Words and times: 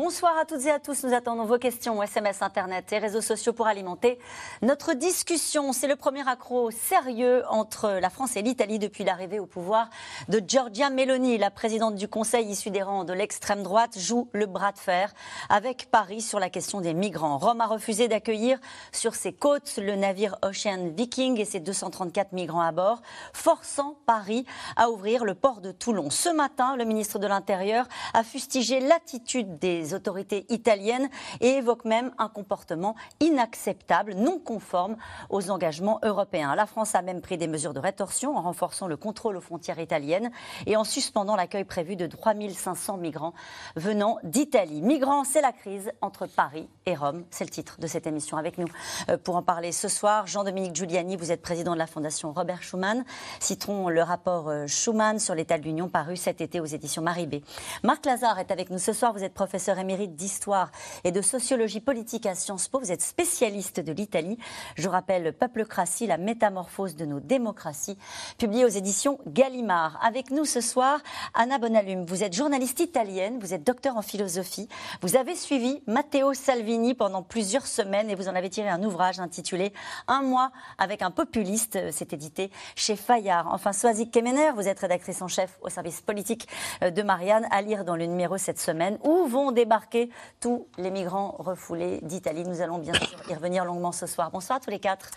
Bonsoir 0.00 0.38
à 0.38 0.44
toutes 0.44 0.64
et 0.64 0.70
à 0.70 0.78
tous. 0.78 1.02
Nous 1.02 1.12
attendons 1.12 1.44
vos 1.44 1.58
questions, 1.58 2.00
SMS, 2.00 2.40
Internet 2.40 2.92
et 2.92 2.98
réseaux 2.98 3.20
sociaux 3.20 3.52
pour 3.52 3.66
alimenter 3.66 4.20
notre 4.62 4.94
discussion. 4.94 5.72
C'est 5.72 5.88
le 5.88 5.96
premier 5.96 6.22
accro 6.28 6.70
sérieux 6.70 7.42
entre 7.50 7.98
la 8.00 8.08
France 8.08 8.36
et 8.36 8.42
l'Italie 8.42 8.78
depuis 8.78 9.02
l'arrivée 9.02 9.40
au 9.40 9.46
pouvoir 9.46 9.90
de 10.28 10.40
Giorgia 10.46 10.88
Meloni. 10.90 11.36
La 11.36 11.50
présidente 11.50 11.96
du 11.96 12.06
Conseil 12.06 12.46
issue 12.46 12.70
des 12.70 12.80
rangs 12.80 13.02
de 13.02 13.12
l'extrême 13.12 13.64
droite 13.64 13.98
joue 13.98 14.28
le 14.32 14.46
bras 14.46 14.70
de 14.70 14.78
fer 14.78 15.12
avec 15.48 15.90
Paris 15.90 16.20
sur 16.20 16.38
la 16.38 16.48
question 16.48 16.80
des 16.80 16.94
migrants. 16.94 17.36
Rome 17.36 17.60
a 17.60 17.66
refusé 17.66 18.06
d'accueillir 18.06 18.60
sur 18.92 19.16
ses 19.16 19.32
côtes 19.32 19.80
le 19.82 19.96
navire 19.96 20.38
Ocean 20.44 20.92
Viking 20.96 21.40
et 21.40 21.44
ses 21.44 21.58
234 21.58 22.34
migrants 22.34 22.60
à 22.60 22.70
bord, 22.70 23.02
forçant 23.32 23.96
Paris 24.06 24.46
à 24.76 24.90
ouvrir 24.90 25.24
le 25.24 25.34
port 25.34 25.60
de 25.60 25.72
Toulon. 25.72 26.08
Ce 26.10 26.28
matin, 26.28 26.76
le 26.76 26.84
ministre 26.84 27.18
de 27.18 27.26
l'Intérieur 27.26 27.88
a 28.14 28.22
fustigé 28.22 28.78
l'attitude 28.78 29.58
des 29.58 29.87
autorités 29.94 30.46
italiennes 30.48 31.08
et 31.40 31.56
évoque 31.56 31.84
même 31.84 32.12
un 32.18 32.28
comportement 32.28 32.94
inacceptable, 33.20 34.14
non 34.14 34.38
conforme 34.38 34.96
aux 35.30 35.50
engagements 35.50 36.00
européens. 36.02 36.54
La 36.54 36.66
France 36.66 36.94
a 36.94 37.02
même 37.02 37.20
pris 37.20 37.38
des 37.38 37.46
mesures 37.46 37.74
de 37.74 37.80
rétorsion 37.80 38.36
en 38.36 38.42
renforçant 38.42 38.86
le 38.86 38.96
contrôle 38.96 39.36
aux 39.36 39.40
frontières 39.40 39.78
italiennes 39.78 40.30
et 40.66 40.76
en 40.76 40.84
suspendant 40.84 41.36
l'accueil 41.36 41.64
prévu 41.64 41.96
de 41.96 42.06
3500 42.06 42.96
migrants 42.96 43.34
venant 43.76 44.18
d'Italie. 44.22 44.82
Migrants, 44.82 45.24
c'est 45.24 45.40
la 45.40 45.52
crise 45.52 45.90
entre 46.00 46.26
Paris 46.26 46.68
et 46.86 46.94
Rome. 46.94 47.24
C'est 47.30 47.44
le 47.44 47.50
titre 47.50 47.76
de 47.80 47.86
cette 47.86 48.06
émission. 48.06 48.36
Avec 48.36 48.58
nous 48.58 48.68
euh, 49.08 49.18
pour 49.18 49.36
en 49.36 49.42
parler 49.42 49.72
ce 49.72 49.88
soir, 49.88 50.26
Jean-Dominique 50.26 50.74
Giuliani, 50.74 51.16
vous 51.16 51.32
êtes 51.32 51.42
président 51.42 51.72
de 51.72 51.78
la 51.78 51.86
Fondation 51.86 52.32
Robert 52.32 52.62
Schuman. 52.62 53.04
Citons 53.40 53.88
le 53.88 54.02
rapport 54.02 54.48
euh, 54.48 54.66
Schuman 54.66 55.18
sur 55.18 55.34
l'état 55.34 55.58
de 55.58 55.64
l'Union 55.64 55.88
paru 55.88 56.16
cet 56.16 56.40
été 56.40 56.60
aux 56.60 56.64
éditions 56.64 57.02
Maribé. 57.02 57.42
Marc 57.82 58.06
Lazare 58.06 58.38
est 58.38 58.50
avec 58.50 58.70
nous 58.70 58.78
ce 58.78 58.92
soir. 58.92 59.12
Vous 59.12 59.24
êtes 59.24 59.34
professeur 59.34 59.67
émérite 59.76 60.14
d'histoire 60.14 60.70
et 61.04 61.12
de 61.12 61.20
sociologie 61.20 61.80
politique 61.80 62.24
à 62.26 62.34
Sciences 62.34 62.68
Po. 62.68 62.78
Vous 62.78 62.92
êtes 62.92 63.02
spécialiste 63.02 63.80
de 63.80 63.92
l'Italie. 63.92 64.38
Je 64.76 64.88
rappelle 64.88 65.32
Peuplecratie, 65.32 66.06
la 66.06 66.16
métamorphose 66.16 66.94
de 66.94 67.04
nos 67.04 67.20
démocraties, 67.20 67.98
publié 68.38 68.64
aux 68.64 68.68
éditions 68.68 69.18
Gallimard. 69.26 69.98
Avec 70.02 70.30
nous 70.30 70.44
ce 70.44 70.60
soir, 70.60 71.00
Anna 71.34 71.58
Bonalume. 71.58 72.04
Vous 72.06 72.22
êtes 72.22 72.34
journaliste 72.34 72.80
italienne, 72.80 73.38
vous 73.40 73.52
êtes 73.52 73.64
docteur 73.64 73.96
en 73.96 74.02
philosophie. 74.02 74.68
Vous 75.02 75.16
avez 75.16 75.34
suivi 75.34 75.82
Matteo 75.86 76.34
Salvini 76.34 76.94
pendant 76.94 77.22
plusieurs 77.22 77.66
semaines 77.66 78.10
et 78.10 78.14
vous 78.14 78.28
en 78.28 78.34
avez 78.34 78.50
tiré 78.50 78.68
un 78.68 78.82
ouvrage 78.84 79.18
intitulé 79.18 79.72
Un 80.06 80.22
mois 80.22 80.52
avec 80.78 81.02
un 81.02 81.10
populiste. 81.10 81.78
C'est 81.90 82.12
édité 82.12 82.50
chez 82.76 82.94
Fayard. 82.94 83.48
Enfin, 83.52 83.72
Soazic 83.72 84.12
Kemener, 84.12 84.52
vous 84.54 84.68
êtes 84.68 84.78
rédactrice 84.78 85.20
en 85.22 85.28
chef 85.28 85.58
au 85.62 85.68
service 85.68 86.00
politique 86.00 86.46
de 86.82 87.02
Marianne, 87.02 87.46
à 87.50 87.62
lire 87.62 87.84
dans 87.84 87.96
le 87.96 88.06
numéro 88.06 88.38
cette 88.38 88.60
semaine. 88.60 88.98
Où 89.02 89.26
vont 89.26 89.52
débarquer 89.58 90.08
tous 90.40 90.66
les 90.78 90.90
migrants 90.90 91.34
refoulés 91.38 91.98
d'Italie. 92.02 92.44
Nous 92.44 92.60
allons 92.60 92.78
bien 92.78 92.94
sûr 92.94 93.18
y 93.28 93.34
revenir 93.34 93.64
longuement 93.64 93.90
ce 93.90 94.06
soir. 94.06 94.30
Bonsoir 94.30 94.58
à 94.58 94.60
tous 94.60 94.70
les 94.70 94.78
quatre. 94.78 95.10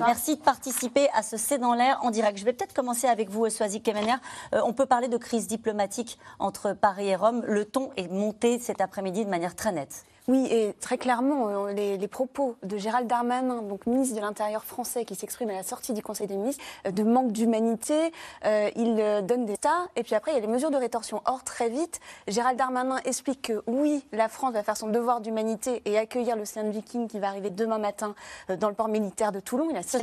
Merci 0.00 0.36
de 0.36 0.42
participer 0.42 1.08
à 1.14 1.22
ce 1.22 1.36
C'est 1.36 1.58
dans 1.58 1.74
l'air 1.74 1.98
en 2.02 2.10
direct. 2.10 2.38
Je 2.38 2.44
vais 2.44 2.52
peut-être 2.52 2.74
commencer 2.74 3.06
avec 3.06 3.30
vous, 3.30 3.48
Soazic 3.48 3.84
Kemener. 3.84 4.16
Euh, 4.52 4.60
on 4.64 4.72
peut 4.72 4.86
parler 4.86 5.06
de 5.06 5.16
crise 5.16 5.46
diplomatique 5.46 6.18
entre 6.40 6.72
Paris 6.72 7.08
et 7.08 7.16
Rome. 7.16 7.42
Le 7.46 7.64
ton 7.64 7.90
est 7.96 8.08
monté 8.08 8.58
cet 8.58 8.80
après-midi 8.80 9.24
de 9.24 9.30
manière 9.30 9.54
très 9.54 9.70
nette. 9.70 10.04
Oui, 10.26 10.46
et 10.50 10.72
très 10.80 10.96
clairement, 10.96 11.66
euh, 11.66 11.72
les, 11.74 12.08
propos 12.08 12.56
de 12.62 12.78
Gérald 12.78 13.06
Darmanin, 13.06 13.60
donc 13.60 13.84
ministre 13.84 14.16
de 14.16 14.22
l'Intérieur 14.22 14.64
français, 14.64 15.04
qui 15.04 15.14
s'exprime 15.14 15.50
à 15.50 15.52
la 15.52 15.62
sortie 15.62 15.92
du 15.92 16.02
Conseil 16.02 16.26
des 16.26 16.36
ministres, 16.36 16.64
euh, 16.86 16.92
de 16.92 17.02
manque 17.02 17.30
d'humanité, 17.30 18.10
euh, 18.46 18.70
il 18.74 18.96
donne 19.26 19.44
des 19.44 19.58
tas, 19.58 19.88
et 19.96 20.02
puis 20.02 20.14
après, 20.14 20.30
il 20.30 20.34
y 20.36 20.38
a 20.38 20.40
les 20.40 20.46
mesures 20.46 20.70
de 20.70 20.78
rétorsion. 20.78 21.20
Or, 21.26 21.44
très 21.44 21.68
vite, 21.68 22.00
Gérald 22.26 22.56
Darmanin 22.56 22.96
explique 23.04 23.42
que 23.42 23.62
oui, 23.66 24.06
la 24.12 24.30
France 24.30 24.54
va 24.54 24.62
faire 24.62 24.78
son 24.78 24.88
devoir 24.88 25.20
d'humanité 25.20 25.82
et 25.84 25.98
accueillir 25.98 26.36
l'Océan 26.36 26.70
Viking 26.70 27.06
qui 27.06 27.18
va 27.18 27.28
arriver 27.28 27.50
demain 27.50 27.78
matin 27.78 28.14
dans 28.48 28.68
le 28.68 28.74
port 28.74 28.88
militaire 28.88 29.30
de 29.30 29.40
Toulon. 29.40 29.68
Il 29.70 29.76
a 29.76 29.82
parce 29.82 30.02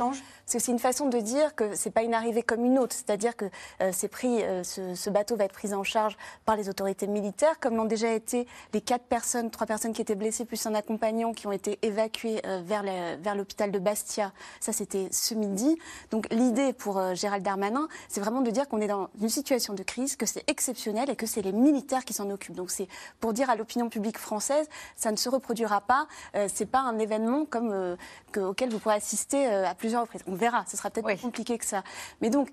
que 0.52 0.58
c'est 0.58 0.70
une 0.70 0.78
façon 0.78 1.08
de 1.08 1.18
dire 1.18 1.56
que 1.56 1.74
c'est 1.74 1.90
pas 1.90 2.02
une 2.02 2.14
arrivée 2.14 2.42
comme 2.42 2.64
une 2.64 2.78
autre, 2.78 2.94
c'est-à-dire 2.94 3.36
que 3.36 3.46
c'est 3.92 4.08
pris, 4.08 4.42
ce, 4.62 4.94
ce, 4.94 5.10
bateau 5.10 5.36
va 5.36 5.44
être 5.44 5.52
pris 5.52 5.74
en 5.74 5.82
charge 5.82 6.16
par 6.44 6.56
les 6.56 6.68
autorités 6.68 7.06
militaires, 7.06 7.58
comme 7.58 7.76
l'ont 7.76 7.84
déjà 7.84 8.12
été 8.12 8.46
les 8.72 8.80
quatre 8.80 9.04
personnes, 9.04 9.50
trois 9.50 9.66
personnes 9.66 9.92
qui 9.92 10.02
étaient 10.02 10.11
blessés 10.14 10.44
plus 10.44 10.64
un 10.66 10.74
accompagnant 10.74 11.32
qui 11.32 11.46
ont 11.46 11.52
été 11.52 11.78
évacués 11.82 12.40
euh, 12.46 12.62
vers 12.64 13.34
l'hôpital 13.34 13.70
de 13.70 13.78
Bastia. 13.78 14.32
Ça, 14.60 14.72
c'était 14.72 15.08
ce 15.10 15.34
midi. 15.34 15.78
Donc 16.10 16.26
l'idée 16.30 16.72
pour 16.72 16.98
euh, 16.98 17.14
Gérald 17.14 17.44
Darmanin, 17.44 17.88
c'est 18.08 18.20
vraiment 18.20 18.40
de 18.40 18.50
dire 18.50 18.68
qu'on 18.68 18.80
est 18.80 18.86
dans 18.86 19.08
une 19.20 19.28
situation 19.28 19.74
de 19.74 19.82
crise, 19.82 20.16
que 20.16 20.26
c'est 20.26 20.48
exceptionnel 20.48 21.10
et 21.10 21.16
que 21.16 21.26
c'est 21.26 21.42
les 21.42 21.52
militaires 21.52 22.04
qui 22.04 22.12
s'en 22.12 22.30
occupent. 22.30 22.54
Donc 22.54 22.70
c'est 22.70 22.88
pour 23.20 23.32
dire 23.32 23.50
à 23.50 23.56
l'opinion 23.56 23.88
publique 23.88 24.18
française, 24.18 24.68
ça 24.96 25.10
ne 25.10 25.16
se 25.16 25.28
reproduira 25.28 25.80
pas. 25.80 26.06
Euh, 26.34 26.48
c'est 26.52 26.66
pas 26.66 26.80
un 26.80 26.98
événement 26.98 27.44
comme 27.44 27.96
auquel 28.36 28.70
vous 28.70 28.78
pourrez 28.78 28.96
assister 28.96 29.46
à 29.46 29.74
plusieurs 29.74 30.02
reprises. 30.02 30.22
On 30.26 30.34
verra. 30.34 30.64
Ce 30.68 30.76
sera 30.76 30.90
peut-être 30.90 31.06
plus 31.06 31.18
compliqué 31.18 31.58
que 31.58 31.64
ça. 31.64 31.82
Mais 32.20 32.30
donc 32.30 32.48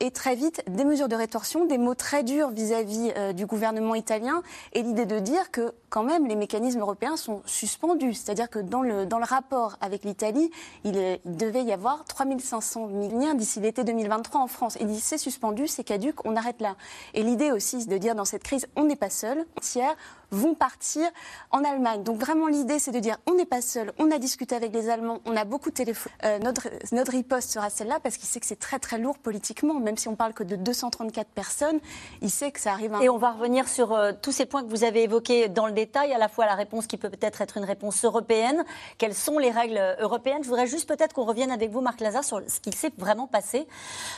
et 0.00 0.10
très 0.10 0.34
vite 0.34 0.62
des 0.68 0.84
mesures 0.84 1.08
de 1.08 1.16
rétorsion, 1.16 1.64
des 1.66 1.78
mots 1.78 1.94
très 1.94 2.22
durs 2.22 2.50
vis-à-vis 2.50 3.10
-vis, 3.10 3.32
du 3.32 3.46
gouvernement 3.46 3.94
italien 3.94 4.42
et 4.72 4.82
l'idée 4.82 5.06
de 5.06 5.18
dire 5.18 5.50
que 5.50 5.72
quand 5.96 6.02
même 6.02 6.26
les 6.26 6.36
mécanismes 6.36 6.80
européens 6.80 7.16
sont 7.16 7.40
suspendus. 7.46 8.12
C'est-à-dire 8.12 8.50
que 8.50 8.58
dans 8.58 8.82
le, 8.82 9.06
dans 9.06 9.16
le 9.16 9.24
rapport 9.24 9.78
avec 9.80 10.04
l'Italie, 10.04 10.50
il, 10.84 10.92
devait 11.24 11.62
y 11.62 11.72
avoir 11.72 12.04
3500 12.04 12.88
millions 12.88 13.32
d'ici 13.32 13.60
l'été 13.60 13.82
2023 13.82 14.42
en 14.42 14.46
France. 14.46 14.76
Et 14.78 14.84
dit 14.84 15.00
c'est 15.00 15.16
suspendu, 15.16 15.66
c'est 15.66 15.84
caduque, 15.84 16.22
on 16.26 16.36
arrête 16.36 16.60
là. 16.60 16.76
Et 17.14 17.22
l'idée 17.22 17.50
aussi 17.50 17.86
de 17.86 17.96
dire 17.96 18.14
dans 18.14 18.26
cette 18.26 18.42
crise, 18.42 18.66
on 18.76 18.84
n'est 18.84 18.94
pas 18.94 19.08
seul, 19.08 19.46
tiers, 19.62 19.96
vont 20.30 20.54
partir 20.54 21.08
en 21.50 21.64
Allemagne. 21.64 22.02
Donc 22.02 22.18
vraiment 22.18 22.46
l'idée 22.48 22.78
c'est 22.78 22.92
de 22.92 22.98
dire 22.98 23.18
on 23.26 23.34
n'est 23.34 23.46
pas 23.46 23.60
seul, 23.60 23.92
on 23.98 24.10
a 24.10 24.18
discuté 24.18 24.54
avec 24.54 24.72
les 24.72 24.88
Allemands, 24.88 25.20
on 25.24 25.36
a 25.36 25.44
beaucoup 25.44 25.70
de 25.70 25.74
téléphones. 25.74 26.12
Euh, 26.24 26.38
notre, 26.38 26.68
notre 26.92 27.12
riposte 27.12 27.50
sera 27.50 27.70
celle-là 27.70 28.00
parce 28.02 28.16
qu'il 28.16 28.28
sait 28.28 28.40
que 28.40 28.46
c'est 28.46 28.58
très 28.58 28.78
très 28.78 28.98
lourd 28.98 29.18
politiquement, 29.18 29.74
même 29.74 29.96
si 29.96 30.08
on 30.08 30.16
parle 30.16 30.32
que 30.32 30.42
de 30.42 30.56
234 30.56 31.28
personnes, 31.28 31.80
il 32.22 32.30
sait 32.30 32.50
que 32.50 32.60
ça 32.60 32.72
arrive. 32.72 32.94
Un... 32.94 33.00
Et 33.00 33.08
on 33.08 33.18
va 33.18 33.32
revenir 33.32 33.68
sur 33.68 33.92
euh, 33.92 34.12
tous 34.20 34.32
ces 34.32 34.46
points 34.46 34.62
que 34.62 34.68
vous 34.68 34.84
avez 34.84 35.04
évoqués 35.04 35.48
dans 35.48 35.66
le 35.66 35.72
détail, 35.72 36.12
à 36.12 36.18
la 36.18 36.28
fois 36.28 36.46
la 36.46 36.54
réponse 36.54 36.86
qui 36.86 36.96
peut 36.96 37.10
peut-être 37.10 37.40
être 37.40 37.56
une 37.56 37.64
réponse 37.64 38.04
européenne, 38.04 38.64
quelles 38.98 39.14
sont 39.14 39.38
les 39.38 39.50
règles 39.50 39.80
européennes? 40.00 40.42
Je 40.42 40.48
voudrais 40.48 40.66
juste 40.66 40.88
peut-être 40.88 41.12
qu'on 41.12 41.24
revienne 41.24 41.50
avec 41.50 41.70
vous, 41.70 41.80
Marc 41.80 42.00
Lazare, 42.00 42.24
sur 42.24 42.40
ce 42.46 42.60
qui 42.60 42.72
s'est 42.72 42.92
vraiment 42.98 43.26
passé. 43.26 43.66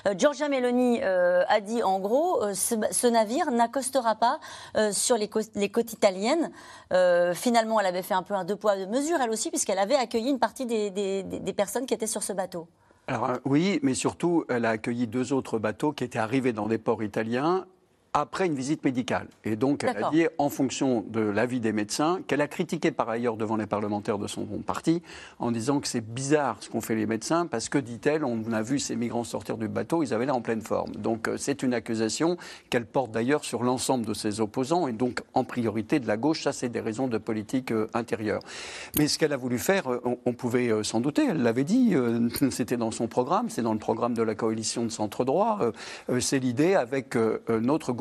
Euh, 0.07 0.15
Giorgia 0.17 0.49
Meloni 0.49 1.01
a 1.03 1.61
dit 1.61 1.83
en 1.83 1.99
gros, 1.99 2.43
ce, 2.55 2.75
ce, 2.91 3.07
navire 3.07 3.51
n'accostera 3.51 4.15
pas 4.15 4.39
sur 4.93 5.17
les, 5.17 5.31
les 5.55 5.69
côtes 5.71 5.98
italienne. 5.99 6.51
Euh, 6.93 7.35
finalement, 7.35 7.81
elle 7.81 7.87
avait 7.87 8.07
fait 8.11 8.15
un 8.15 8.23
peu 8.23 8.35
un 8.35 8.45
deux 8.45 8.57
poids, 8.57 8.77
deux 8.77 8.87
mesures, 8.87 9.19
elle 9.21 9.31
aussi, 9.31 9.51
puisqu'elle 9.51 9.83
avait 9.87 9.97
accueilli 9.97 10.31
une 10.31 10.39
partie 10.39 10.65
des, 10.65 10.91
des 10.91 11.53
personnes 11.53 11.87
qui 11.87 11.95
étaient 11.95 12.07
sur 12.17 12.23
ce 12.23 12.33
bateau. 12.33 12.69
Alors 13.09 13.31
euh, 13.31 13.37
oui, 13.45 13.81
mais 13.83 13.95
surtout, 13.95 14.45
elle 14.49 14.65
a 14.67 14.71
accueilli 14.71 15.07
deux 15.07 15.33
autres 15.33 15.59
bateaux 15.59 15.93
qui 15.93 16.05
étaient 16.05 16.19
arrivés 16.19 16.53
dans 16.53 16.67
des 16.67 16.79
ports 16.79 17.03
italiens 17.03 17.67
après 18.15 18.47
une 18.47 18.55
visite 18.55 18.85
médicale. 18.85 19.29
Et 19.45 19.57
donc, 19.57 19.85
elle 19.85 20.03
a 20.03 20.11
dit, 20.11 20.27
en 20.39 20.49
fonction 20.49 21.05
de 21.09 21.21
l'avis 21.21 21.61
des 21.61 21.73
médecins, 21.73 22.21
qu'elle 22.27 22.41
a 22.41 22.49
critiqué 22.49 22.91
par 22.91 23.09
ailleurs 23.09 23.37
devant 23.37 23.57
les 23.57 23.67
parlementaires 23.67 24.19
de 24.19 24.27
son 24.27 24.47
parti, 24.67 25.03
en 25.39 25.51
disant 25.51 25.81
que 25.81 25.89
c'est 25.89 26.01
bizarre 26.01 26.57
ce 26.61 26.69
qu'ont 26.69 26.81
fait 26.81 26.95
les 26.95 27.07
médecins, 27.07 27.47
parce 27.47 27.69
que, 27.69 27.79
dit-elle, 27.79 28.25
on 28.25 28.53
a 28.53 28.63
vu 28.63 28.79
ces 28.79 28.97
migrants 28.97 29.25
sortir 29.25 29.59
du 29.59 29.69
bateau, 29.69 30.03
ils 30.03 30.15
avaient 30.15 30.27
l'air 30.27 30.37
en 30.37 30.41
pleine 30.41 30.63
forme. 30.63 30.93
Donc, 30.93 31.29
euh, 31.29 31.37
c'est 31.37 31.63
une 31.63 31.75
accusation 31.75 32.37
qu'elle 32.71 32.87
porte 32.87 33.11
d'ailleurs 33.11 33.45
sur 33.45 33.63
l'ensemble 33.63 34.07
de 34.07 34.15
ses 34.15 34.41
opposants, 34.41 34.89
et 34.89 34.93
donc 34.93 35.21
en 35.35 35.45
priorité 35.45 36.01
de 36.01 36.07
la 36.07 36.17
gauche. 36.17 36.43
Ça, 36.43 36.53
c'est 36.53 36.69
des 36.69 36.81
raisons 36.81 37.09
de 37.09 37.19
politique 37.19 37.73
euh, 37.73 37.89
intérieure. 37.95 38.41
Mais 38.99 39.07
ce 39.09 39.19
qu'elle 39.19 39.33
a 39.33 39.37
voulu 39.37 39.59
faire, 39.59 39.91
euh, 39.93 40.01
on, 40.25 40.33
pouvait 40.33 40.71
s'en 40.85 41.01
douter, 41.01 41.27
elle 41.31 41.43
l'avait 41.43 41.65
dit, 41.65 41.95
c'était 42.51 42.77
dans 42.77 42.91
son 42.91 43.09
programme, 43.09 43.51
c'est 43.51 43.63
dans 43.63 43.73
le 43.73 43.79
programme 43.79 44.15
de 44.15 44.23
la 44.23 44.35
coalition 44.35 44.85
de 44.85 44.89
centre-droit, 44.89 45.59
c'est 46.21 46.39
l'idée 46.39 46.75
avec 46.75 47.17
notre 47.49 47.93
gouvernement, 47.93 47.98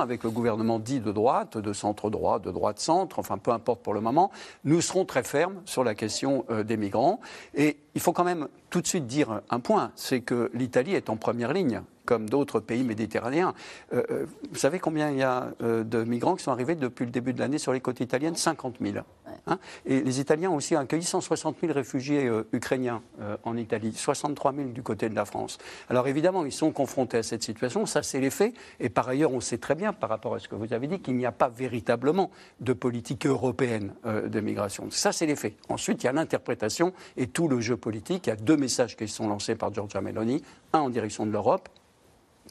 avec 0.00 0.24
le 0.24 0.30
gouvernement 0.30 0.78
dit 0.78 1.00
de 1.00 1.12
droite, 1.12 1.58
de 1.58 1.72
centre-droit, 1.72 2.38
de 2.38 2.50
droite-centre, 2.50 3.18
enfin 3.18 3.38
peu 3.38 3.50
importe 3.50 3.82
pour 3.82 3.94
le 3.94 4.00
moment, 4.00 4.30
nous 4.64 4.80
serons 4.80 5.04
très 5.04 5.22
fermes 5.22 5.60
sur 5.64 5.84
la 5.84 5.94
question 5.94 6.44
euh, 6.50 6.62
des 6.62 6.76
migrants. 6.76 7.20
Et 7.54 7.78
il 7.94 8.00
faut 8.00 8.12
quand 8.12 8.24
même 8.24 8.48
tout 8.70 8.80
de 8.80 8.86
suite 8.86 9.06
dire 9.06 9.40
un 9.50 9.60
point, 9.60 9.92
c'est 9.94 10.20
que 10.20 10.50
l'Italie 10.54 10.94
est 10.94 11.10
en 11.10 11.16
première 11.16 11.52
ligne 11.52 11.82
comme 12.08 12.30
d'autres 12.30 12.60
pays 12.60 12.84
méditerranéens. 12.84 13.52
Euh, 13.92 14.02
euh, 14.10 14.26
vous 14.50 14.58
savez 14.58 14.78
combien 14.78 15.10
il 15.10 15.18
y 15.18 15.22
a 15.22 15.52
de 15.60 16.04
migrants 16.04 16.36
qui 16.36 16.42
sont 16.42 16.52
arrivés 16.52 16.74
depuis 16.74 17.04
le 17.04 17.10
début 17.10 17.34
de 17.34 17.38
l'année 17.38 17.58
sur 17.58 17.74
les 17.74 17.80
côtes 17.80 18.00
italiennes? 18.00 18.34
50 18.34 18.76
000. 18.80 19.04
Hein? 19.46 19.58
et 19.86 20.00
les 20.00 20.20
Italiens 20.20 20.50
ont 20.50 20.56
aussi 20.56 20.76
accueilli 20.76 21.02
160 21.02 21.56
000 21.60 21.72
réfugiés 21.72 22.26
euh, 22.26 22.46
ukrainiens 22.52 23.02
euh, 23.20 23.36
en 23.44 23.56
Italie, 23.56 23.92
63 23.94 24.52
000 24.54 24.68
du 24.70 24.82
côté 24.82 25.08
de 25.08 25.14
la 25.14 25.24
France. 25.24 25.58
Alors 25.88 26.06
évidemment, 26.08 26.44
ils 26.44 26.52
sont 26.52 26.70
confrontés 26.72 27.18
à 27.18 27.22
cette 27.22 27.42
situation, 27.42 27.86
ça 27.86 28.02
c'est 28.02 28.20
les 28.20 28.30
faits. 28.30 28.54
Et 28.80 28.88
par 28.88 29.08
ailleurs, 29.08 29.32
on 29.32 29.40
sait 29.40 29.58
très 29.58 29.74
bien, 29.74 29.92
par 29.92 30.10
rapport 30.10 30.34
à 30.34 30.38
ce 30.38 30.48
que 30.48 30.54
vous 30.54 30.72
avez 30.72 30.86
dit, 30.86 31.00
qu'il 31.00 31.16
n'y 31.16 31.26
a 31.26 31.32
pas 31.32 31.48
véritablement 31.48 32.30
de 32.60 32.72
politique 32.72 33.26
européenne 33.26 33.94
euh, 34.06 34.28
de 34.28 34.40
migration. 34.40 34.88
Ça 34.90 35.12
c'est 35.12 35.26
les 35.26 35.36
faits. 35.36 35.54
Ensuite, 35.68 36.02
il 36.02 36.06
y 36.06 36.10
a 36.10 36.12
l'interprétation 36.12 36.92
et 37.16 37.26
tout 37.26 37.48
le 37.48 37.60
jeu 37.60 37.76
politique. 37.76 38.26
Il 38.26 38.30
y 38.30 38.32
a 38.32 38.36
deux 38.36 38.56
messages 38.56 38.96
qui 38.96 39.08
sont 39.08 39.28
lancés 39.28 39.54
par 39.54 39.72
Giorgia 39.72 40.00
Meloni, 40.00 40.42
un 40.72 40.80
en 40.80 40.90
direction 40.90 41.26
de 41.26 41.30
l'Europe 41.30 41.68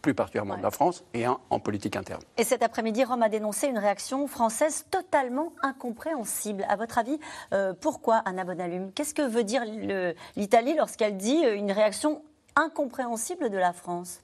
plus 0.02 0.14
particulièrement 0.14 0.58
de 0.58 0.64
la 0.64 0.72
France, 0.72 1.04
et 1.14 1.26
un 1.26 1.40
en 1.50 1.60
politique 1.60 1.96
interne. 1.96 2.22
Et 2.38 2.44
cet 2.44 2.64
après-midi, 2.64 3.04
Rome 3.04 3.24
a 3.24 3.30
dénoncé 3.30 3.68
une 3.68 3.78
réaction 3.78 4.28
française 4.28 4.86
totalement 4.92 5.54
incompréhensible. 5.62 6.66
À 6.70 6.76
votre 6.76 6.98
avis, 6.98 7.20
euh, 7.54 7.74
pourquoi, 7.80 8.18
Anna 8.26 8.44
Bonalume 8.44 8.92
Qu'est-ce 8.94 9.14
que 9.14 9.22
veut 9.22 9.44
dire 9.44 9.64
l'Italie 10.36 10.76
lorsqu'elle 10.76 11.18
dit 11.18 11.46
euh, 11.46 11.56
une 11.56 11.72
réaction 11.72 12.22
incompréhensible 12.56 13.50
de 13.50 13.58
la 13.58 13.74
France? 13.74 14.22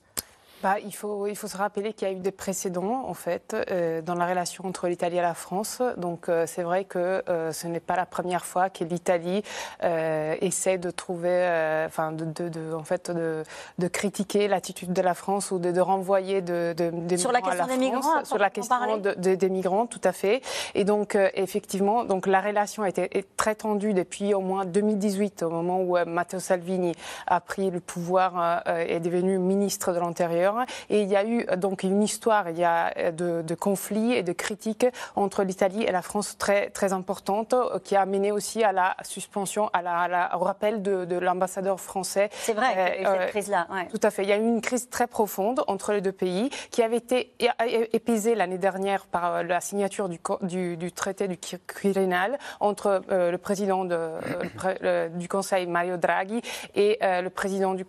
Bah, 0.63 0.77
il, 0.81 0.95
faut, 0.95 1.27
il 1.27 1.35
faut 1.35 1.49
se 1.49 1.57
rappeler 1.57 1.91
qu'il 1.91 2.07
y 2.07 2.11
a 2.11 2.13
eu 2.13 2.19
des 2.19 2.31
précédents, 2.31 3.03
en 3.05 3.13
fait, 3.13 3.53
euh, 3.69 4.01
dans 4.01 4.15
la 4.15 4.25
relation 4.25 4.65
entre 4.65 4.87
l'Italie 4.87 5.17
et 5.17 5.21
la 5.21 5.33
France. 5.33 5.81
Donc, 5.97 6.29
euh, 6.29 6.45
c'est 6.47 6.63
vrai 6.63 6.85
que 6.85 7.21
euh, 7.27 7.51
ce 7.51 7.67
n'est 7.67 7.81
pas 7.81 7.97
la 7.97 8.05
première 8.05 8.45
fois 8.45 8.69
que 8.69 8.85
l'Italie 8.85 9.43
essaie 9.81 10.77
de 10.77 10.89
trouver, 10.89 11.83
enfin, 11.85 12.13
de, 12.13 12.23
de, 12.47 12.73
en 12.73 12.85
fait, 12.85 13.11
de, 13.11 13.43
de 13.77 13.87
critiquer 13.89 14.47
l'attitude 14.47 14.93
de 14.93 15.01
la 15.01 15.13
France 15.13 15.51
ou 15.51 15.59
de, 15.59 15.71
de 15.71 15.81
renvoyer 15.81 16.41
de, 16.41 16.73
des 16.77 17.17
sur 17.17 17.33
la 17.33 17.41
question 17.41 17.67
des 17.67 17.77
migrants, 17.77 18.23
sur 18.23 18.37
la 18.37 18.49
question 18.49 18.97
des 19.17 19.49
migrants, 19.49 19.85
tout 19.85 20.01
à 20.05 20.13
fait. 20.13 20.41
Et 20.75 20.85
donc, 20.85 21.17
effectivement, 21.33 22.05
donc 22.05 22.25
la 22.25 22.39
relation 22.39 22.83
a 22.83 22.89
été 22.89 23.25
très 23.35 23.55
tendue 23.55 23.93
depuis 23.93 24.33
au 24.33 24.39
moins 24.39 24.63
2018, 24.63 25.43
au 25.43 25.49
moment 25.49 25.81
où 25.81 25.97
Matteo 26.05 26.39
Salvini 26.39 26.93
a 27.27 27.41
pris 27.41 27.69
le 27.69 27.81
pouvoir 27.81 28.63
et 28.67 28.93
est 28.93 28.99
devenu 29.01 29.37
ministre 29.37 29.91
de 29.91 29.99
l'Intérieur. 29.99 30.52
Et 30.89 31.01
il 31.01 31.09
y 31.09 31.15
a 31.15 31.25
eu 31.25 31.45
donc 31.57 31.83
une 31.83 32.03
histoire, 32.03 32.49
il 32.49 32.57
y 32.57 32.63
a 32.63 32.93
euh, 32.97 33.41
de, 33.41 33.55
conflits 33.55 34.13
et 34.13 34.23
de 34.23 34.33
critiques 34.33 34.85
entre 35.15 35.43
l'Italie 35.43 35.83
et 35.83 35.91
la 35.91 36.01
France 36.01 36.37
très, 36.37 36.69
très 36.69 36.93
importante, 36.93 37.53
euh, 37.53 37.79
qui 37.79 37.95
a 37.95 38.05
mené 38.05 38.31
aussi 38.31 38.63
à 38.63 38.71
la 38.71 38.95
suspension, 39.03 39.69
à 39.73 39.81
la, 39.81 40.37
au 40.37 40.43
rappel 40.43 40.81
de, 40.81 41.17
l'ambassadeur 41.17 41.79
français. 41.79 42.29
C'est 42.33 42.53
vrai, 42.53 42.97
cette 42.97 43.07
euh, 43.07 43.27
crise-là. 43.27 43.67
Tout 43.89 43.99
à 44.01 44.09
fait. 44.09 44.23
Il 44.23 44.29
y 44.29 44.31
a 44.31 44.37
eu 44.37 44.41
une 44.41 44.61
crise 44.61 44.89
très 44.89 45.07
profonde 45.07 45.63
entre 45.67 45.93
les 45.93 46.01
deux 46.01 46.11
pays 46.11 46.49
qui 46.71 46.81
avait 46.81 46.97
été 46.97 47.33
épisée 47.93 48.35
l'année 48.35 48.57
dernière 48.57 49.05
par 49.05 49.43
la 49.43 49.61
signature 49.61 50.09
du, 50.09 50.77
du, 50.77 50.91
traité 50.91 51.27
du 51.27 51.37
Quirinal 51.37 52.39
entre 52.59 53.01
le 53.09 53.37
président 53.37 53.85
de, 53.85 54.09
du 55.15 55.27
Conseil, 55.27 55.67
Mario 55.67 55.97
Draghi, 55.97 56.41
et 56.75 56.97
le 57.01 57.29
président 57.29 57.73
du, 57.73 57.85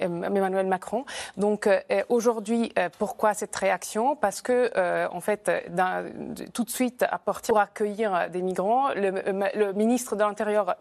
Emmanuel 0.00 0.66
Macron. 0.66 1.04
Donc, 1.36 1.66
euh, 1.66 1.80
aujourd'hui, 2.08 2.72
euh, 2.78 2.88
pourquoi 2.98 3.34
cette 3.34 3.54
réaction? 3.54 4.16
Parce 4.16 4.42
que, 4.42 4.70
euh, 4.76 5.08
en 5.12 5.20
fait, 5.20 5.50
tout 6.52 6.64
de 6.64 6.70
suite, 6.70 7.04
à 7.08 7.18
partir 7.18 7.52
pour 7.52 7.60
accueillir 7.60 8.28
des 8.30 8.42
migrants, 8.42 8.88
le, 8.94 9.72
ministre 9.72 10.16
de 10.16 10.20
l'Intérieur 10.20 10.76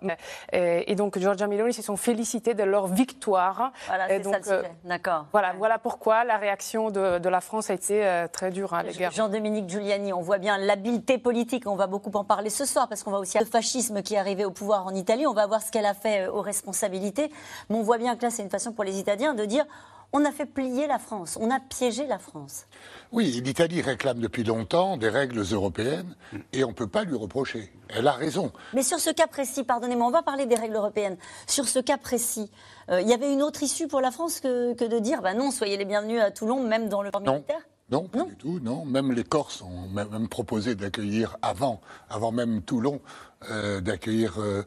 et 0.52 0.96
donc 0.96 1.18
Giorgia 1.18 1.48
Meloni 1.48 1.74
se 1.74 1.82
sont 1.82 1.98
félicités 1.98 2.54
de 2.54 2.64
leur 2.64 2.88
victoire. 2.88 3.72
Voilà, 3.88 4.08
c'est 4.08 4.24
ça 4.24 4.38
le 4.38 4.44
sujet. 4.44 4.72
D'accord. 4.84 5.26
Voilà, 5.32 5.54
voilà 5.58 5.78
pourquoi 5.78 6.24
la 6.24 6.38
réaction 6.38 6.92
de, 6.92 7.30
la 7.30 7.42
France 7.42 7.70
a 7.70 7.74
été 7.74 8.26
très 8.32 8.52
dure 8.52 8.74
à 8.74 8.84
l'égard. 8.84 9.12
Jean-Dominique 9.12 9.70
Giuliani, 9.70 10.14
on 10.14 10.22
voit 10.22 10.38
bien 10.38 10.58
l'habileté 10.58 11.18
politique. 11.18 11.68
On 11.68 11.76
va 11.76 11.88
beaucoup 11.88 12.12
en 12.14 12.24
parler 12.24 12.50
ce 12.50 12.66
soir 12.66 12.88
parce 12.88 13.04
qu'on 13.04 13.12
va 13.12 13.20
aussi 13.20 13.38
le 13.38 13.46
fascisme 13.46 14.02
qui 14.02 14.16
est 14.16 14.20
arrivé 14.20 14.46
au 14.46 14.52
pouvoir 14.52 14.86
en 14.86 14.94
Italie. 14.94 15.28
On 15.28 15.34
va 15.34 15.48
voir 15.48 15.62
ce 15.62 15.72
qu'elle 15.72 15.86
a 15.86 15.94
fait 15.94 16.28
aux 16.28 16.42
responsabilités. 16.42 17.32
Mais 17.70 17.78
on 17.78 17.84
voit 17.84 17.98
bien 17.98 18.16
que 18.16 18.24
là, 18.24 18.30
c'est 18.30 18.44
une 18.44 18.50
façon 18.50 18.74
pour 18.74 18.84
les 18.84 19.00
Italiens 19.00 19.34
de 19.34 19.46
dire 19.46 19.66
on 20.14 20.26
a 20.26 20.32
fait 20.32 20.46
plier 20.46 20.88
la 20.88 21.00
France, 21.00 21.38
on 21.40 21.52
a 21.52 21.60
piégé 21.60 22.08
la 22.08 22.20
France. 22.20 22.66
Oui, 23.12 23.42
l'Italie 23.44 23.82
réclame 23.82 24.20
depuis 24.20 24.44
longtemps 24.44 24.98
des 24.98 25.10
règles 25.10 25.42
européennes 25.52 26.16
et 26.54 26.64
on 26.64 26.70
ne 26.70 26.74
peut 26.74 26.88
pas 26.88 27.04
lui 27.04 27.16
reprocher. 27.16 27.72
Elle 27.90 28.08
a 28.08 28.14
raison. 28.14 28.52
Mais 28.74 28.84
sur 28.84 29.00
ce 29.00 29.10
cas 29.12 29.28
précis, 29.28 29.64
pardonnez-moi, 29.64 30.08
on 30.08 30.12
va 30.12 30.24
parler 30.24 30.46
des 30.46 30.56
règles 30.56 30.76
européennes. 30.76 31.18
Sur 31.48 31.68
ce 31.68 31.80
cas 31.80 31.98
précis, 31.98 32.52
euh, 32.90 33.02
il 33.02 33.08
y 33.08 33.14
avait 33.14 33.32
une 33.32 33.44
autre 33.44 33.62
issue 33.64 33.88
pour 33.88 34.02
la 34.02 34.12
France 34.12 34.40
que, 34.40 34.74
de 34.74 35.00
dire 35.00 35.22
bah 35.22 35.34
non, 35.34 35.52
soyez 35.52 35.78
les 35.78 35.86
bienvenus 35.86 36.22
à 36.22 36.32
Toulon, 36.32 36.64
même 36.64 36.90
dans 36.90 37.02
le 37.02 37.12
port 37.12 37.22
militaire 37.22 37.62
non, 37.92 38.04
pas 38.04 38.22
du 38.22 38.36
tout, 38.36 38.60
non. 38.62 38.86
Même 38.86 39.14
les 39.14 39.24
Corses 39.24 39.64
ont 39.64 39.88
même 39.88 40.28
proposé 40.28 40.76
d'accueillir 40.76 41.38
avant, 41.42 41.82
avant 42.08 42.32
même 42.32 42.62
Toulon, 42.62 43.02
euh, 43.50 43.82
d'accueillir 43.82 44.40
euh, 44.40 44.64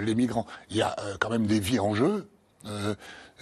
les 0.00 0.14
migrants. 0.14 0.46
Il 0.70 0.76
y 0.76 0.82
a 0.82 0.94
quand 1.18 1.30
même 1.30 1.48
des 1.48 1.58
vies 1.58 1.80
en 1.80 1.94
jeu 1.94 2.28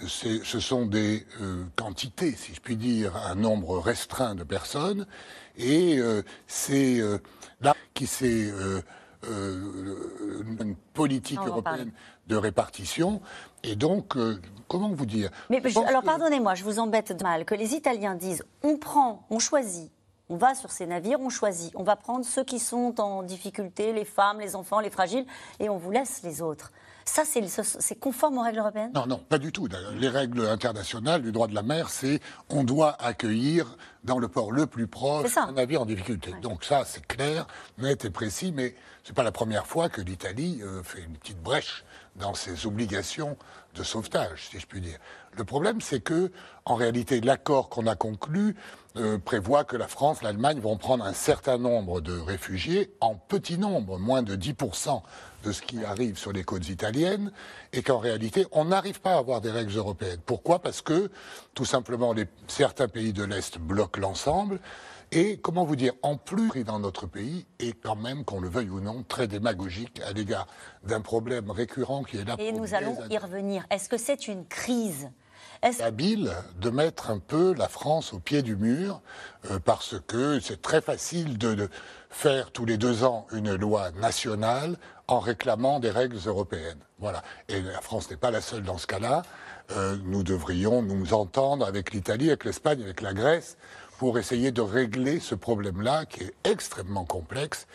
ce 0.05 0.59
sont 0.59 0.85
des 0.85 1.25
euh, 1.41 1.63
quantités, 1.75 2.31
si 2.31 2.53
je 2.53 2.61
puis 2.61 2.75
dire, 2.75 3.15
un 3.15 3.35
nombre 3.35 3.79
restreint 3.79 4.35
de 4.35 4.43
personnes, 4.43 5.07
et 5.57 5.97
euh, 5.97 6.21
c'est 6.45 6.99
euh, 6.99 7.17
là 7.61 7.73
qui 7.93 8.05
c'est 8.05 8.51
une 9.23 10.75
politique 10.93 11.39
européenne 11.39 11.91
de 12.27 12.35
répartition. 12.35 13.21
Et 13.63 13.75
donc, 13.75 14.15
comment 14.67 14.89
vous 14.89 15.07
dire? 15.07 15.31
Mais 15.49 15.61
alors, 15.87 16.03
pardonnez-moi, 16.03 16.53
je 16.53 16.63
vous 16.63 16.77
embête 16.77 17.11
de 17.11 17.23
mal 17.23 17.43
que 17.43 17.55
les 17.55 17.73
Italiens 17.73 18.13
disent 18.15 18.43
on 18.63 18.77
prend, 18.77 19.25
on 19.31 19.39
choisit. 19.39 19.91
On 20.29 20.35
va 20.35 20.53
sur 20.55 20.71
ces 20.71 20.85
navires, 20.85 21.19
on 21.19 21.29
choisit. 21.29 21.73
On 21.75 21.83
va 21.83 21.95
prendre 21.95 22.25
ceux 22.25 22.43
qui 22.43 22.59
sont 22.59 22.99
en 22.99 23.23
difficulté, 23.23 23.93
les 23.93 24.05
femmes, 24.05 24.39
les 24.39 24.55
enfants, 24.55 24.81
les 24.81 24.89
fragiles, 24.89 25.25
et 25.59 25.69
on 25.69 25.77
vous 25.77 25.91
laisse 25.91 26.21
les 26.23 26.41
autres. 26.41 26.71
Ça, 27.07 27.23
c'est 27.25 27.95
conforme 27.95 28.37
aux 28.37 28.41
règles 28.41 28.59
européennes? 28.59 28.91
Non, 28.93 29.07
non, 29.07 29.17
pas 29.17 29.37
du 29.37 29.51
tout. 29.51 29.67
Les 29.97 30.09
règles 30.09 30.45
internationales 30.45 31.21
du 31.21 31.31
droit 31.31 31.47
de 31.47 31.55
la 31.55 31.63
mer, 31.63 31.89
c'est 31.89 32.19
on 32.49 32.63
doit 32.63 33.01
accueillir 33.01 33.77
dans 34.03 34.19
le 34.19 34.27
port 34.27 34.51
le 34.51 34.67
plus 34.67 34.87
proche 34.87 35.35
un 35.37 35.53
navire 35.53 35.81
en 35.81 35.85
difficulté. 35.85 36.33
Donc 36.41 36.63
ça, 36.63 36.83
c'est 36.85 37.05
clair, 37.07 37.47
net 37.77 38.05
et 38.05 38.09
précis, 38.09 38.51
mais 38.53 38.75
ce 39.03 39.09
n'est 39.09 39.15
pas 39.15 39.23
la 39.23 39.31
première 39.31 39.65
fois 39.65 39.89
que 39.89 40.01
l'Italie 40.01 40.59
euh, 40.61 40.83
fait 40.83 41.01
une 41.01 41.17
petite 41.17 41.41
brèche 41.41 41.85
dans 42.17 42.33
ses 42.33 42.65
obligations 42.65 43.37
de 43.75 43.83
sauvetage, 43.83 44.49
si 44.49 44.59
je 44.59 44.65
puis 44.65 44.81
dire. 44.81 44.97
Le 45.37 45.43
problème, 45.43 45.81
c'est 45.81 45.99
que, 45.99 46.31
en 46.65 46.75
réalité, 46.75 47.21
l'accord 47.21 47.69
qu'on 47.69 47.85
a 47.85 47.95
conclu 47.95 48.55
euh, 48.97 49.17
prévoit 49.19 49.63
que 49.63 49.77
la 49.77 49.87
France, 49.87 50.23
l'Allemagne 50.23 50.59
vont 50.59 50.77
prendre 50.77 51.05
un 51.05 51.13
certain 51.13 51.57
nombre 51.57 52.01
de 52.01 52.17
réfugiés 52.17 52.91
en 52.99 53.15
petit 53.15 53.57
nombre, 53.57 53.99
moins 53.99 54.23
de 54.23 54.35
10% 54.35 55.03
de 55.43 55.51
ce 55.51 55.61
qui 55.61 55.83
arrive 55.83 56.17
sur 56.17 56.33
les 56.33 56.43
côtes 56.43 56.69
italiennes, 56.69 57.31
et 57.73 57.81
qu'en 57.81 57.99
réalité, 57.99 58.45
on 58.51 58.65
n'arrive 58.65 59.01
pas 59.01 59.13
à 59.13 59.17
avoir 59.17 59.41
des 59.41 59.51
règles 59.51 59.75
européennes. 59.75 60.19
Pourquoi? 60.25 60.59
Parce 60.59 60.81
que, 60.81 61.09
tout 61.53 61.65
simplement, 61.65 62.13
les, 62.13 62.25
certains 62.47 62.87
pays 62.87 63.13
de 63.13 63.23
l'Est 63.23 63.57
bloquent 63.57 63.99
l'ensemble. 63.99 64.59
Et 65.13 65.37
comment 65.37 65.63
vous 65.63 65.77
dire, 65.77 65.93
en 66.01 66.17
plus 66.17 66.63
dans 66.65 66.79
notre 66.79 67.05
pays 67.07 67.45
est 67.59 67.71
quand 67.71 67.95
même, 67.95 68.25
qu'on 68.25 68.41
le 68.41 68.49
veuille 68.49 68.69
ou 68.69 68.81
non, 68.81 69.05
très 69.07 69.27
démagogique 69.27 70.01
à 70.05 70.11
l'égard 70.11 70.47
d'un 70.83 70.99
problème 70.99 71.49
récurrent 71.49 72.03
qui 72.03 72.17
est 72.17 72.25
là. 72.25 72.35
Et 72.39 72.51
nous 72.51 72.73
allons 72.73 72.97
y 73.09 73.17
revenir. 73.17 73.65
Est-ce 73.69 73.87
que 73.87 73.97
c'est 73.97 74.27
une 74.27 74.45
crise? 74.45 75.09
Habile 75.79 76.31
de 76.59 76.69
mettre 76.69 77.09
un 77.09 77.17
peu 77.17 77.53
la 77.53 77.67
France 77.67 78.13
au 78.13 78.19
pied 78.19 78.43
du 78.43 78.55
mur, 78.55 79.01
euh, 79.49 79.59
parce 79.59 79.95
que 80.07 80.39
c'est 80.39 80.61
très 80.61 80.81
facile 80.81 81.37
de, 81.39 81.67
faire 82.09 82.51
tous 82.51 82.65
les 82.65 82.77
deux 82.77 83.03
ans 83.03 83.27
une 83.31 83.55
loi 83.55 83.91
nationale 83.91 84.77
en 85.07 85.19
réclamant 85.19 85.79
des 85.79 85.89
règles 85.89 86.17
européennes. 86.25 86.79
Voilà. 86.99 87.23
Et 87.47 87.61
la 87.61 87.81
France 87.81 88.09
n'est 88.09 88.17
pas 88.17 88.31
la 88.31 88.41
seule 88.41 88.63
dans 88.63 88.77
ce 88.77 88.87
cas-là. 88.87 89.23
Euh, 89.71 89.97
nous 90.03 90.23
devrions 90.23 90.81
nous 90.81 91.13
entendre 91.13 91.65
avec 91.65 91.93
l'Italie, 91.93 92.27
avec 92.27 92.43
l'Espagne, 92.45 92.81
avec 92.81 93.01
la 93.01 93.13
Grèce, 93.13 93.57
pour 93.97 94.19
essayer 94.19 94.51
de 94.51 94.61
régler 94.61 95.19
ce 95.19 95.35
problème-là 95.35 96.05
qui 96.05 96.23
est 96.23 96.33
extrêmement 96.43 97.05
complexe 97.05 97.67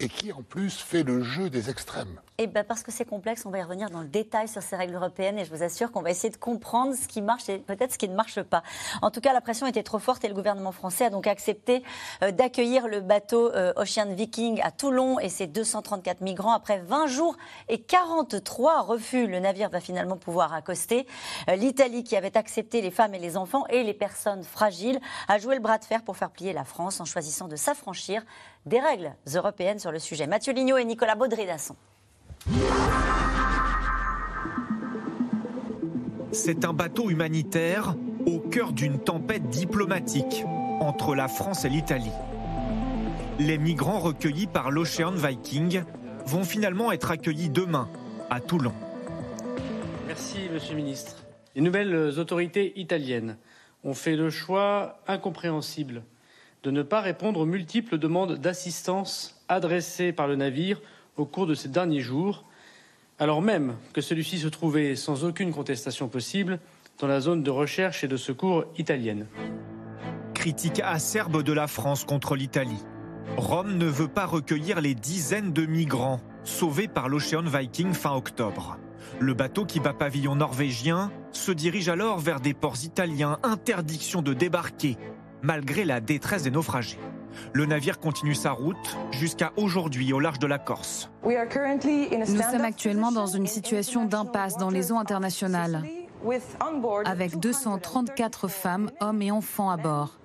et 0.00 0.08
qui 0.08 0.32
en 0.32 0.42
plus 0.42 0.76
fait 0.76 1.02
le 1.02 1.22
jeu 1.22 1.50
des 1.50 1.70
extrêmes. 1.70 2.20
Eh 2.40 2.46
ben 2.46 2.62
parce 2.62 2.84
que 2.84 2.92
c'est 2.92 3.04
complexe, 3.04 3.44
on 3.46 3.50
va 3.50 3.58
y 3.58 3.62
revenir 3.62 3.90
dans 3.90 4.00
le 4.00 4.06
détail 4.06 4.46
sur 4.46 4.62
ces 4.62 4.76
règles 4.76 4.94
européennes 4.94 5.38
et 5.40 5.44
je 5.44 5.50
vous 5.52 5.64
assure 5.64 5.90
qu'on 5.90 6.02
va 6.02 6.10
essayer 6.10 6.30
de 6.30 6.36
comprendre 6.36 6.94
ce 6.94 7.08
qui 7.08 7.20
marche 7.20 7.48
et 7.48 7.58
peut-être 7.58 7.92
ce 7.92 7.98
qui 7.98 8.08
ne 8.08 8.14
marche 8.14 8.40
pas. 8.42 8.62
En 9.02 9.10
tout 9.10 9.20
cas, 9.20 9.32
la 9.32 9.40
pression 9.40 9.66
était 9.66 9.82
trop 9.82 9.98
forte 9.98 10.24
et 10.24 10.28
le 10.28 10.34
gouvernement 10.34 10.70
français 10.70 11.06
a 11.06 11.10
donc 11.10 11.26
accepté 11.26 11.82
euh, 12.22 12.30
d'accueillir 12.30 12.86
le 12.86 13.00
bateau 13.00 13.52
euh, 13.52 13.72
Ocean 13.74 14.14
Viking 14.14 14.60
à 14.62 14.70
Toulon 14.70 15.18
et 15.18 15.28
ses 15.28 15.48
234 15.48 16.20
migrants. 16.20 16.52
Après 16.52 16.78
20 16.78 17.08
jours 17.08 17.36
et 17.68 17.80
43 17.80 18.82
refus, 18.82 19.26
le 19.26 19.40
navire 19.40 19.68
va 19.68 19.80
finalement 19.80 20.16
pouvoir 20.16 20.54
accoster. 20.54 21.08
Euh, 21.48 21.56
L'Italie, 21.56 22.04
qui 22.04 22.16
avait 22.16 22.36
accepté 22.36 22.82
les 22.82 22.92
femmes 22.92 23.14
et 23.14 23.18
les 23.18 23.36
enfants 23.36 23.66
et 23.66 23.82
les 23.82 23.94
personnes 23.94 24.44
fragiles, 24.44 25.00
a 25.26 25.38
joué 25.38 25.56
le 25.56 25.60
bras 25.60 25.78
de 25.78 25.84
fer 25.84 26.02
pour 26.02 26.16
faire 26.16 26.30
plier 26.30 26.52
la 26.52 26.64
France 26.64 27.00
en 27.00 27.04
choisissant 27.04 27.48
de 27.48 27.56
s'affranchir 27.56 28.22
des 28.68 28.80
règles 28.80 29.14
européennes 29.34 29.78
sur 29.78 29.90
le 29.90 29.98
sujet. 29.98 30.26
Mathieu 30.26 30.52
Lignot 30.52 30.76
et 30.76 30.84
Nicolas 30.84 31.16
Baudry-Dasson. 31.16 31.74
C'est 36.30 36.64
un 36.64 36.72
bateau 36.72 37.10
humanitaire 37.10 37.94
au 38.26 38.38
cœur 38.38 38.72
d'une 38.72 38.98
tempête 38.98 39.48
diplomatique 39.48 40.44
entre 40.80 41.14
la 41.14 41.26
France 41.26 41.64
et 41.64 41.68
l'Italie. 41.68 42.12
Les 43.38 43.56
migrants 43.56 43.98
recueillis 43.98 44.46
par 44.46 44.70
l'Ocean 44.70 45.12
Viking 45.12 45.82
vont 46.26 46.44
finalement 46.44 46.92
être 46.92 47.10
accueillis 47.10 47.48
demain 47.48 47.88
à 48.30 48.40
Toulon. 48.40 48.72
Merci, 50.06 50.48
Monsieur 50.52 50.74
le 50.74 50.82
Ministre. 50.82 51.24
Les 51.54 51.62
nouvelles 51.62 52.18
autorités 52.18 52.78
italiennes 52.78 53.38
ont 53.84 53.94
fait 53.94 54.16
le 54.16 54.28
choix 54.28 55.00
incompréhensible 55.06 56.02
de 56.62 56.70
ne 56.70 56.82
pas 56.82 57.00
répondre 57.00 57.40
aux 57.40 57.46
multiples 57.46 57.98
demandes 57.98 58.36
d'assistance 58.36 59.40
adressées 59.48 60.12
par 60.12 60.26
le 60.26 60.36
navire 60.36 60.80
au 61.16 61.24
cours 61.24 61.46
de 61.46 61.54
ces 61.54 61.68
derniers 61.68 62.00
jours, 62.00 62.44
alors 63.18 63.42
même 63.42 63.74
que 63.92 64.00
celui-ci 64.00 64.38
se 64.38 64.48
trouvait 64.48 64.96
sans 64.96 65.24
aucune 65.24 65.52
contestation 65.52 66.08
possible 66.08 66.58
dans 66.98 67.06
la 67.06 67.20
zone 67.20 67.42
de 67.42 67.50
recherche 67.50 68.04
et 68.04 68.08
de 68.08 68.16
secours 68.16 68.64
italienne. 68.76 69.26
Critique 70.34 70.80
acerbe 70.80 71.42
de 71.42 71.52
la 71.52 71.66
France 71.66 72.04
contre 72.04 72.36
l'Italie. 72.36 72.84
Rome 73.36 73.76
ne 73.76 73.86
veut 73.86 74.08
pas 74.08 74.26
recueillir 74.26 74.80
les 74.80 74.94
dizaines 74.94 75.52
de 75.52 75.66
migrants 75.66 76.20
sauvés 76.44 76.88
par 76.88 77.08
l'Ocean 77.08 77.42
Viking 77.42 77.92
fin 77.92 78.14
octobre. 78.14 78.78
Le 79.20 79.34
bateau 79.34 79.64
qui 79.64 79.80
bat 79.80 79.92
pavillon 79.92 80.36
norvégien 80.36 81.10
se 81.32 81.52
dirige 81.52 81.88
alors 81.88 82.18
vers 82.18 82.40
des 82.40 82.54
ports 82.54 82.84
italiens, 82.84 83.38
interdiction 83.42 84.22
de 84.22 84.32
débarquer, 84.32 84.96
malgré 85.42 85.84
la 85.84 86.00
détresse 86.00 86.42
des 86.42 86.50
naufragés. 86.50 86.98
Le 87.52 87.66
navire 87.66 88.00
continue 88.00 88.34
sa 88.34 88.52
route 88.52 88.96
jusqu'à 89.10 89.52
aujourd'hui 89.56 90.12
au 90.12 90.20
large 90.20 90.38
de 90.38 90.46
la 90.46 90.58
Corse. 90.58 91.10
Nous 91.24 92.42
sommes 92.42 92.64
actuellement 92.64 93.12
dans 93.12 93.26
une 93.26 93.46
situation 93.46 94.04
d'impasse 94.04 94.56
dans 94.56 94.70
les 94.70 94.92
eaux 94.92 94.98
internationales, 94.98 95.82
avec 97.04 97.38
234 97.38 98.48
femmes, 98.48 98.90
hommes 99.00 99.22
et 99.22 99.30
enfants 99.30 99.70
à 99.70 99.76
bord. 99.76 100.18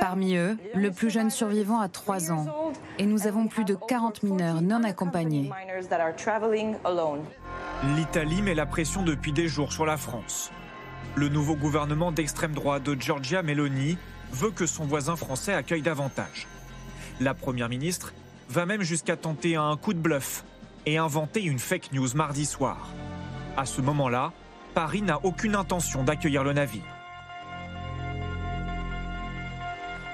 Parmi 0.00 0.36
eux, 0.36 0.58
le 0.74 0.90
plus 0.90 1.10
jeune 1.10 1.30
survivant 1.30 1.80
a 1.80 1.88
3 1.88 2.32
ans 2.32 2.72
et 2.98 3.06
nous 3.06 3.26
avons 3.26 3.46
plus 3.46 3.64
de 3.64 3.74
40 3.74 4.22
mineurs 4.22 4.60
non 4.60 4.82
accompagnés. 4.84 5.50
L'Italie 7.96 8.42
met 8.42 8.54
la 8.54 8.66
pression 8.66 9.02
depuis 9.02 9.32
des 9.32 9.48
jours 9.48 9.72
sur 9.72 9.86
la 9.86 9.96
France. 9.96 10.50
Le 11.14 11.28
nouveau 11.28 11.56
gouvernement 11.56 12.12
d'extrême 12.12 12.52
droite 12.52 12.82
de 12.84 13.00
Giorgia 13.00 13.42
Meloni 13.42 13.98
veut 14.32 14.50
que 14.50 14.66
son 14.66 14.84
voisin 14.84 15.16
français 15.16 15.52
accueille 15.52 15.82
davantage. 15.82 16.46
La 17.20 17.34
Première 17.34 17.68
ministre 17.68 18.12
va 18.48 18.66
même 18.66 18.82
jusqu'à 18.82 19.16
tenter 19.16 19.56
un 19.56 19.76
coup 19.76 19.94
de 19.94 19.98
bluff 19.98 20.44
et 20.86 20.98
inventer 20.98 21.42
une 21.42 21.58
fake 21.58 21.92
news 21.92 22.08
mardi 22.14 22.46
soir. 22.46 22.88
À 23.56 23.66
ce 23.66 23.80
moment-là, 23.80 24.32
Paris 24.74 25.02
n'a 25.02 25.24
aucune 25.24 25.54
intention 25.54 26.02
d'accueillir 26.02 26.44
le 26.44 26.54
navire. 26.54 26.82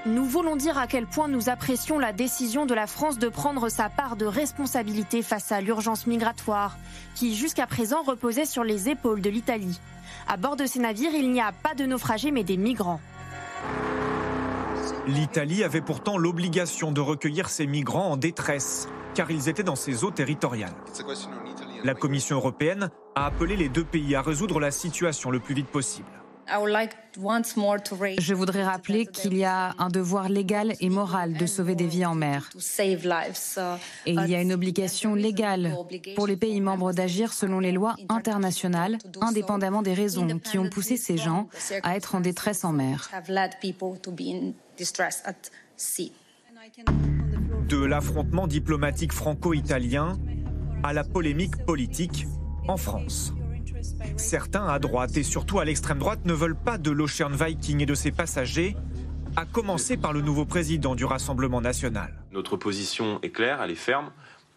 Nous 0.05 0.25
voulons 0.25 0.55
dire 0.55 0.77
à 0.77 0.87
quel 0.87 1.05
point 1.05 1.27
nous 1.27 1.49
apprécions 1.49 1.99
la 1.99 2.13
décision 2.13 2.65
de 2.65 2.73
la 2.73 2.87
France 2.87 3.19
de 3.19 3.27
prendre 3.27 3.69
sa 3.69 3.89
part 3.89 4.15
de 4.15 4.25
responsabilité 4.25 5.21
face 5.21 5.51
à 5.51 5.61
l'urgence 5.61 6.07
migratoire, 6.07 6.77
qui 7.15 7.35
jusqu'à 7.35 7.67
présent 7.67 8.01
reposait 8.03 8.45
sur 8.45 8.63
les 8.63 8.89
épaules 8.89 9.21
de 9.21 9.29
l'Italie. 9.29 9.79
À 10.31 10.37
bord 10.37 10.55
de 10.55 10.67
ces 10.67 10.77
navires, 10.77 11.15
il 11.15 11.31
n'y 11.31 11.41
a 11.41 11.51
pas 11.51 11.73
de 11.73 11.87
naufragés 11.87 12.29
mais 12.29 12.43
des 12.43 12.55
migrants. 12.55 13.01
L'Italie 15.07 15.63
avait 15.63 15.81
pourtant 15.81 16.19
l'obligation 16.19 16.91
de 16.91 17.01
recueillir 17.01 17.49
ces 17.49 17.65
migrants 17.65 18.11
en 18.11 18.15
détresse, 18.15 18.87
car 19.15 19.31
ils 19.31 19.49
étaient 19.49 19.63
dans 19.63 19.75
ses 19.75 20.03
eaux 20.03 20.11
territoriales. 20.11 20.75
La 21.83 21.95
Commission 21.95 22.35
européenne 22.35 22.91
a 23.15 23.25
appelé 23.25 23.55
les 23.55 23.69
deux 23.69 23.83
pays 23.83 24.13
à 24.13 24.21
résoudre 24.21 24.59
la 24.59 24.69
situation 24.69 25.31
le 25.31 25.39
plus 25.39 25.55
vite 25.55 25.69
possible. 25.69 26.18
Je 28.19 28.33
voudrais 28.33 28.63
rappeler 28.63 29.05
qu'il 29.05 29.37
y 29.37 29.43
a 29.43 29.73
un 29.77 29.89
devoir 29.89 30.29
légal 30.29 30.73
et 30.79 30.89
moral 30.89 31.33
de 31.33 31.45
sauver 31.45 31.75
des 31.75 31.87
vies 31.87 32.05
en 32.05 32.15
mer. 32.15 32.49
Et 34.05 34.13
il 34.13 34.27
y 34.27 34.35
a 34.35 34.41
une 34.41 34.53
obligation 34.53 35.15
légale 35.15 35.75
pour 36.15 36.27
les 36.27 36.37
pays 36.37 36.61
membres 36.61 36.93
d'agir 36.93 37.33
selon 37.33 37.59
les 37.59 37.71
lois 37.71 37.95
internationales, 38.09 38.97
indépendamment 39.21 39.81
des 39.81 39.93
raisons 39.93 40.27
qui 40.39 40.57
ont 40.57 40.69
poussé 40.69 40.97
ces 40.97 41.17
gens 41.17 41.47
à 41.83 41.95
être 41.95 42.15
en 42.15 42.21
détresse 42.21 42.63
en 42.63 42.71
mer. 42.71 43.09
De 47.67 47.85
l'affrontement 47.85 48.47
diplomatique 48.47 49.13
franco-italien 49.13 50.17
à 50.83 50.93
la 50.93 51.03
polémique 51.03 51.65
politique 51.65 52.25
en 52.67 52.77
France. 52.77 53.33
Certains 54.17 54.67
à 54.67 54.79
droite 54.79 55.15
et 55.17 55.23
surtout 55.23 55.59
à 55.59 55.65
l'extrême 55.65 55.99
droite 55.99 56.19
ne 56.25 56.33
veulent 56.33 56.55
pas 56.55 56.77
de 56.77 56.91
l'Ocean 56.91 57.29
Viking 57.29 57.81
et 57.81 57.85
de 57.85 57.95
ses 57.95 58.11
passagers, 58.11 58.75
à 59.35 59.45
commencer 59.45 59.97
par 59.97 60.13
le 60.13 60.21
nouveau 60.21 60.45
président 60.45 60.95
du 60.95 61.05
Rassemblement 61.05 61.61
national. 61.61 62.13
Notre 62.31 62.57
position 62.57 63.19
est 63.21 63.29
claire, 63.29 63.61
elle 63.61 63.71
est 63.71 63.75
ferme. 63.75 64.11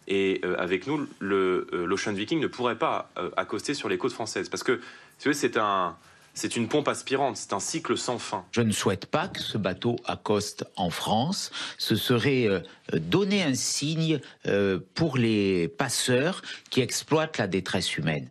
Et 0.09 0.41
euh, 0.45 0.57
avec 0.59 0.87
nous, 0.87 1.07
euh, 1.23 1.67
l'Ocean 1.87 2.13
Viking 2.13 2.41
ne 2.41 2.49
pourrait 2.49 2.79
pas 2.79 3.11
euh, 3.19 3.31
accoster 3.37 3.75
sur 3.75 3.89
les 3.89 3.99
côtes 3.99 4.13
françaises. 4.13 4.49
Parce 4.49 4.65
que 4.65 4.81
c'est 5.19 5.57
un, 5.57 5.97
c'est 6.35 6.57
une 6.57 6.67
pompe 6.67 6.89
aspirante, 6.89 7.37
c'est 7.37 7.53
un 7.53 7.61
cycle 7.61 7.97
sans 7.97 8.19
fin. 8.19 8.45
Je 8.51 8.63
ne 8.63 8.73
souhaite 8.73 9.07
pas 9.07 9.29
que 9.29 9.41
ce 9.41 9.59
bateau 9.59 9.97
accoste 10.05 10.65
en 10.77 10.91
France. 10.91 11.53
Ce 11.79 11.95
serait 11.95 12.49
donner 12.93 13.45
un 13.45 13.55
signe 13.55 14.19
pour 14.95 15.17
les 15.17 15.69
passeurs 15.69 16.43
qui 16.71 16.81
exploitent 16.81 17.39
la 17.39 17.47
détresse 17.47 17.97
humaine 17.97 18.29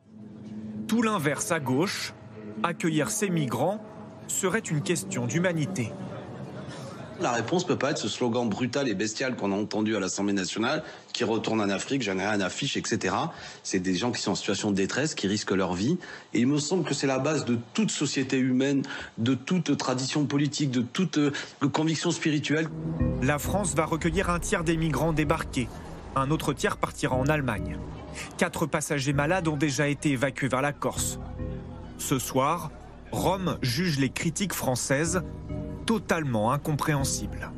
tout 0.91 1.01
l'inverse 1.01 1.53
à 1.53 1.61
gauche, 1.61 2.13
accueillir 2.63 3.11
ces 3.11 3.29
migrants 3.29 3.81
serait 4.27 4.59
une 4.59 4.81
question 4.81 5.25
d'humanité. 5.25 5.89
La 7.21 7.31
réponse 7.31 7.65
peut 7.65 7.77
pas 7.77 7.91
être 7.91 7.97
ce 7.97 8.09
slogan 8.09 8.49
brutal 8.49 8.89
et 8.89 8.93
bestial 8.93 9.37
qu'on 9.37 9.53
a 9.53 9.55
entendu 9.55 9.95
à 9.95 10.01
l'Assemblée 10.01 10.33
nationale, 10.33 10.83
qui 11.13 11.23
retourne 11.23 11.61
en 11.61 11.69
Afrique, 11.69 12.01
j'en 12.01 12.17
ai 12.17 12.27
rien 12.27 12.41
à 12.41 12.49
fiche, 12.49 12.75
etc. 12.75 13.15
C'est 13.63 13.79
des 13.79 13.95
gens 13.95 14.11
qui 14.11 14.21
sont 14.21 14.31
en 14.31 14.35
situation 14.35 14.69
de 14.71 14.75
détresse, 14.75 15.15
qui 15.15 15.27
risquent 15.27 15.51
leur 15.51 15.75
vie. 15.75 15.97
Et 16.33 16.41
il 16.41 16.47
me 16.47 16.57
semble 16.57 16.83
que 16.83 16.93
c'est 16.93 17.07
la 17.07 17.19
base 17.19 17.45
de 17.45 17.57
toute 17.73 17.89
société 17.89 18.37
humaine, 18.37 18.83
de 19.17 19.33
toute 19.33 19.77
tradition 19.77 20.25
politique, 20.25 20.71
de 20.71 20.81
toute 20.81 21.19
euh, 21.19 21.31
conviction 21.71 22.11
spirituelle. 22.11 22.67
La 23.21 23.39
France 23.39 23.75
va 23.75 23.85
recueillir 23.85 24.29
un 24.29 24.39
tiers 24.39 24.65
des 24.65 24.75
migrants 24.75 25.13
débarqués. 25.13 25.69
Un 26.17 26.31
autre 26.31 26.51
tiers 26.51 26.75
partira 26.75 27.15
en 27.15 27.27
Allemagne. 27.27 27.77
Quatre 28.37 28.65
passagers 28.65 29.13
malades 29.13 29.47
ont 29.47 29.57
déjà 29.57 29.87
été 29.87 30.11
évacués 30.11 30.47
vers 30.47 30.61
la 30.61 30.73
Corse. 30.73 31.19
Ce 31.97 32.19
soir, 32.19 32.71
Rome 33.11 33.57
juge 33.61 33.99
les 33.99 34.09
critiques 34.09 34.53
françaises 34.53 35.21
totalement 35.85 36.51
incompréhensibles. 36.51 37.51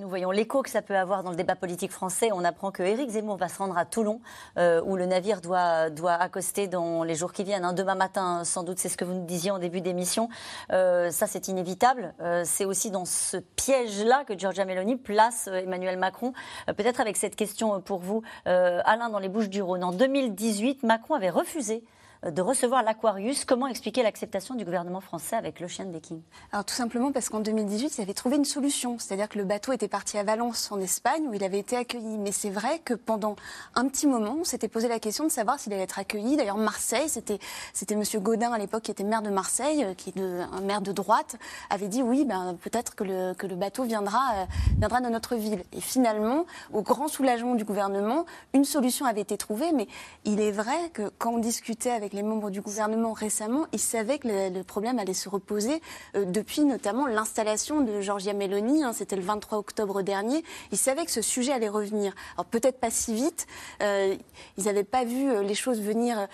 Nous 0.00 0.08
voyons 0.08 0.30
l'écho 0.30 0.62
que 0.62 0.70
ça 0.70 0.80
peut 0.80 0.96
avoir 0.96 1.22
dans 1.22 1.28
le 1.28 1.36
débat 1.36 1.54
politique 1.54 1.92
français. 1.92 2.30
On 2.32 2.44
apprend 2.44 2.70
que 2.70 2.82
Éric 2.82 3.10
Zemmour 3.10 3.36
va 3.36 3.48
se 3.48 3.58
rendre 3.58 3.76
à 3.76 3.84
Toulon, 3.84 4.22
euh, 4.56 4.80
où 4.86 4.96
le 4.96 5.04
navire 5.04 5.42
doit, 5.42 5.90
doit 5.90 6.14
accoster 6.14 6.66
dans 6.66 7.04
les 7.04 7.14
jours 7.14 7.34
qui 7.34 7.44
viennent. 7.44 7.66
Hein. 7.66 7.74
demain 7.74 7.94
matin, 7.94 8.42
sans 8.44 8.62
doute, 8.62 8.78
c'est 8.78 8.88
ce 8.88 8.96
que 8.96 9.04
vous 9.04 9.12
nous 9.12 9.26
disiez 9.26 9.50
en 9.50 9.58
début 9.58 9.82
d'émission. 9.82 10.30
Euh, 10.72 11.10
ça, 11.10 11.26
c'est 11.26 11.48
inévitable. 11.48 12.14
Euh, 12.22 12.40
c'est 12.46 12.64
aussi 12.64 12.90
dans 12.90 13.04
ce 13.04 13.36
piège-là 13.36 14.24
que 14.24 14.38
Giorgia 14.38 14.64
Meloni 14.64 14.96
place 14.96 15.46
Emmanuel 15.48 15.98
Macron. 15.98 16.32
Peut-être 16.68 17.00
avec 17.00 17.18
cette 17.18 17.36
question 17.36 17.82
pour 17.82 17.98
vous, 17.98 18.22
Alain, 18.46 19.10
dans 19.10 19.18
les 19.18 19.28
Bouches 19.28 19.50
du 19.50 19.60
Rhône. 19.60 19.84
En 19.84 19.92
2018, 19.92 20.84
Macron 20.84 21.16
avait 21.16 21.28
refusé 21.28 21.84
de 22.30 22.40
recevoir 22.42 22.82
l'Aquarius. 22.82 23.44
Comment 23.44 23.66
expliquer 23.66 24.02
l'acceptation 24.02 24.54
du 24.54 24.64
gouvernement 24.64 25.00
français 25.00 25.34
avec 25.34 25.58
l'Ocean 25.58 25.90
Viking? 25.90 26.20
Alors 26.52 26.64
tout 26.64 26.74
simplement 26.74 27.10
parce 27.10 27.28
qu'en 27.28 27.40
2018, 27.40 27.98
il 27.98 28.02
avait 28.02 28.14
trouvé 28.14 28.36
une 28.36 28.44
solution. 28.44 28.98
C'est-à-dire 28.98 29.28
que 29.28 29.38
le 29.38 29.44
bateau 29.44 29.72
était 29.72 29.88
parti 29.88 30.18
à 30.18 30.22
Valence 30.22 30.70
en 30.70 30.80
Espagne 30.80 31.26
où 31.28 31.34
il 31.34 31.42
avait 31.42 31.58
été 31.58 31.76
accueilli. 31.76 32.18
Mais 32.18 32.30
c'est 32.30 32.50
vrai 32.50 32.78
que 32.78 32.94
pendant 32.94 33.34
un 33.74 33.88
petit 33.88 34.06
moment, 34.06 34.36
on 34.40 34.44
s'était 34.44 34.68
posé 34.68 34.86
la 34.86 35.00
question 35.00 35.24
de 35.24 35.30
savoir 35.30 35.58
s'il 35.58 35.72
allait 35.72 35.82
être 35.82 35.98
accueilli. 35.98 36.36
D'ailleurs, 36.36 36.56
Marseille, 36.56 37.08
c'était 37.08 37.38
c'était 37.72 37.96
Monsieur 37.96 38.20
Gaudin 38.20 38.52
à 38.52 38.58
l'époque 38.58 38.82
qui 38.82 38.90
était 38.90 39.04
maire 39.04 39.22
de 39.22 39.30
Marseille, 39.30 39.84
euh, 39.84 39.94
qui 39.94 40.10
est 40.10 40.16
de, 40.16 40.40
un 40.52 40.60
maire 40.60 40.80
de 40.80 40.92
droite, 40.92 41.36
avait 41.70 41.88
dit 41.88 42.02
oui, 42.02 42.24
ben 42.24 42.56
peut-être 42.62 42.94
que 42.94 43.04
le, 43.04 43.34
que 43.34 43.46
le 43.46 43.56
bateau 43.56 43.84
viendra 43.84 44.20
euh, 44.34 44.44
viendra 44.78 45.00
dans 45.00 45.10
notre 45.10 45.34
ville. 45.34 45.62
Et 45.72 45.80
finalement, 45.80 46.46
au 46.72 46.82
grand 46.82 47.08
soulagement 47.08 47.54
du 47.54 47.64
gouvernement, 47.64 48.26
une 48.54 48.64
solution 48.64 49.06
avait 49.06 49.22
été 49.22 49.36
trouvée. 49.36 49.72
Mais 49.72 49.88
il 50.24 50.40
est 50.40 50.52
vrai 50.52 50.90
que 50.92 51.10
quand 51.18 51.32
on 51.32 51.38
discutait 51.38 51.90
avec 51.90 52.11
les 52.12 52.22
membres 52.22 52.50
du 52.50 52.60
gouvernement 52.60 53.12
récemment, 53.12 53.66
ils 53.72 53.78
savaient 53.78 54.18
que 54.18 54.28
le, 54.28 54.62
problème 54.62 54.98
allait 54.98 55.14
se 55.14 55.28
reposer 55.28 55.82
euh, 56.14 56.24
depuis 56.24 56.62
notamment 56.62 57.06
l'installation 57.06 57.80
de 57.80 58.00
Giorgia 58.00 58.32
Meloni. 58.32 58.84
Hein, 58.84 58.92
C'était 58.92 59.16
le 59.16 59.22
23 59.22 59.58
octobre 59.58 60.02
dernier. 60.02 60.44
Ils 60.70 60.78
savaient 60.78 61.04
que 61.04 61.10
ce 61.10 61.22
sujet 61.22 61.52
allait 61.52 61.68
revenir. 61.68 62.14
Alors 62.36 62.46
peut-être 62.46 62.78
pas 62.78 62.90
si 62.90 63.14
vite. 63.14 63.46
Euh, 63.82 64.16
ils 64.56 64.64
n'avaient 64.64 64.84
pas 64.84 65.04
vu 65.04 65.30
euh, 65.30 65.42
les 65.42 65.54
choses 65.54 65.80
venir 65.80 66.28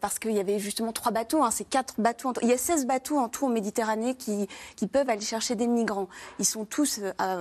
parce 0.00 0.18
qu'il 0.18 0.32
y 0.32 0.40
avait 0.40 0.58
justement 0.58 0.92
trois 0.92 1.12
bateaux. 1.12 1.42
Hein, 1.42 1.50
C'est 1.50 1.68
quatre 1.68 1.94
bateaux. 1.98 2.32
Il 2.42 2.48
y 2.48 2.52
a 2.52 2.58
16 2.58 2.86
bateaux 2.86 3.18
en 3.18 3.28
tout 3.28 3.46
en 3.46 3.48
Méditerranée 3.48 4.14
qui, 4.14 4.48
qui 4.76 4.86
peuvent 4.86 5.08
aller 5.08 5.20
chercher 5.20 5.54
des 5.54 5.66
migrants. 5.66 6.08
Ils 6.38 6.44
sont 6.44 6.64
tous 6.64 7.00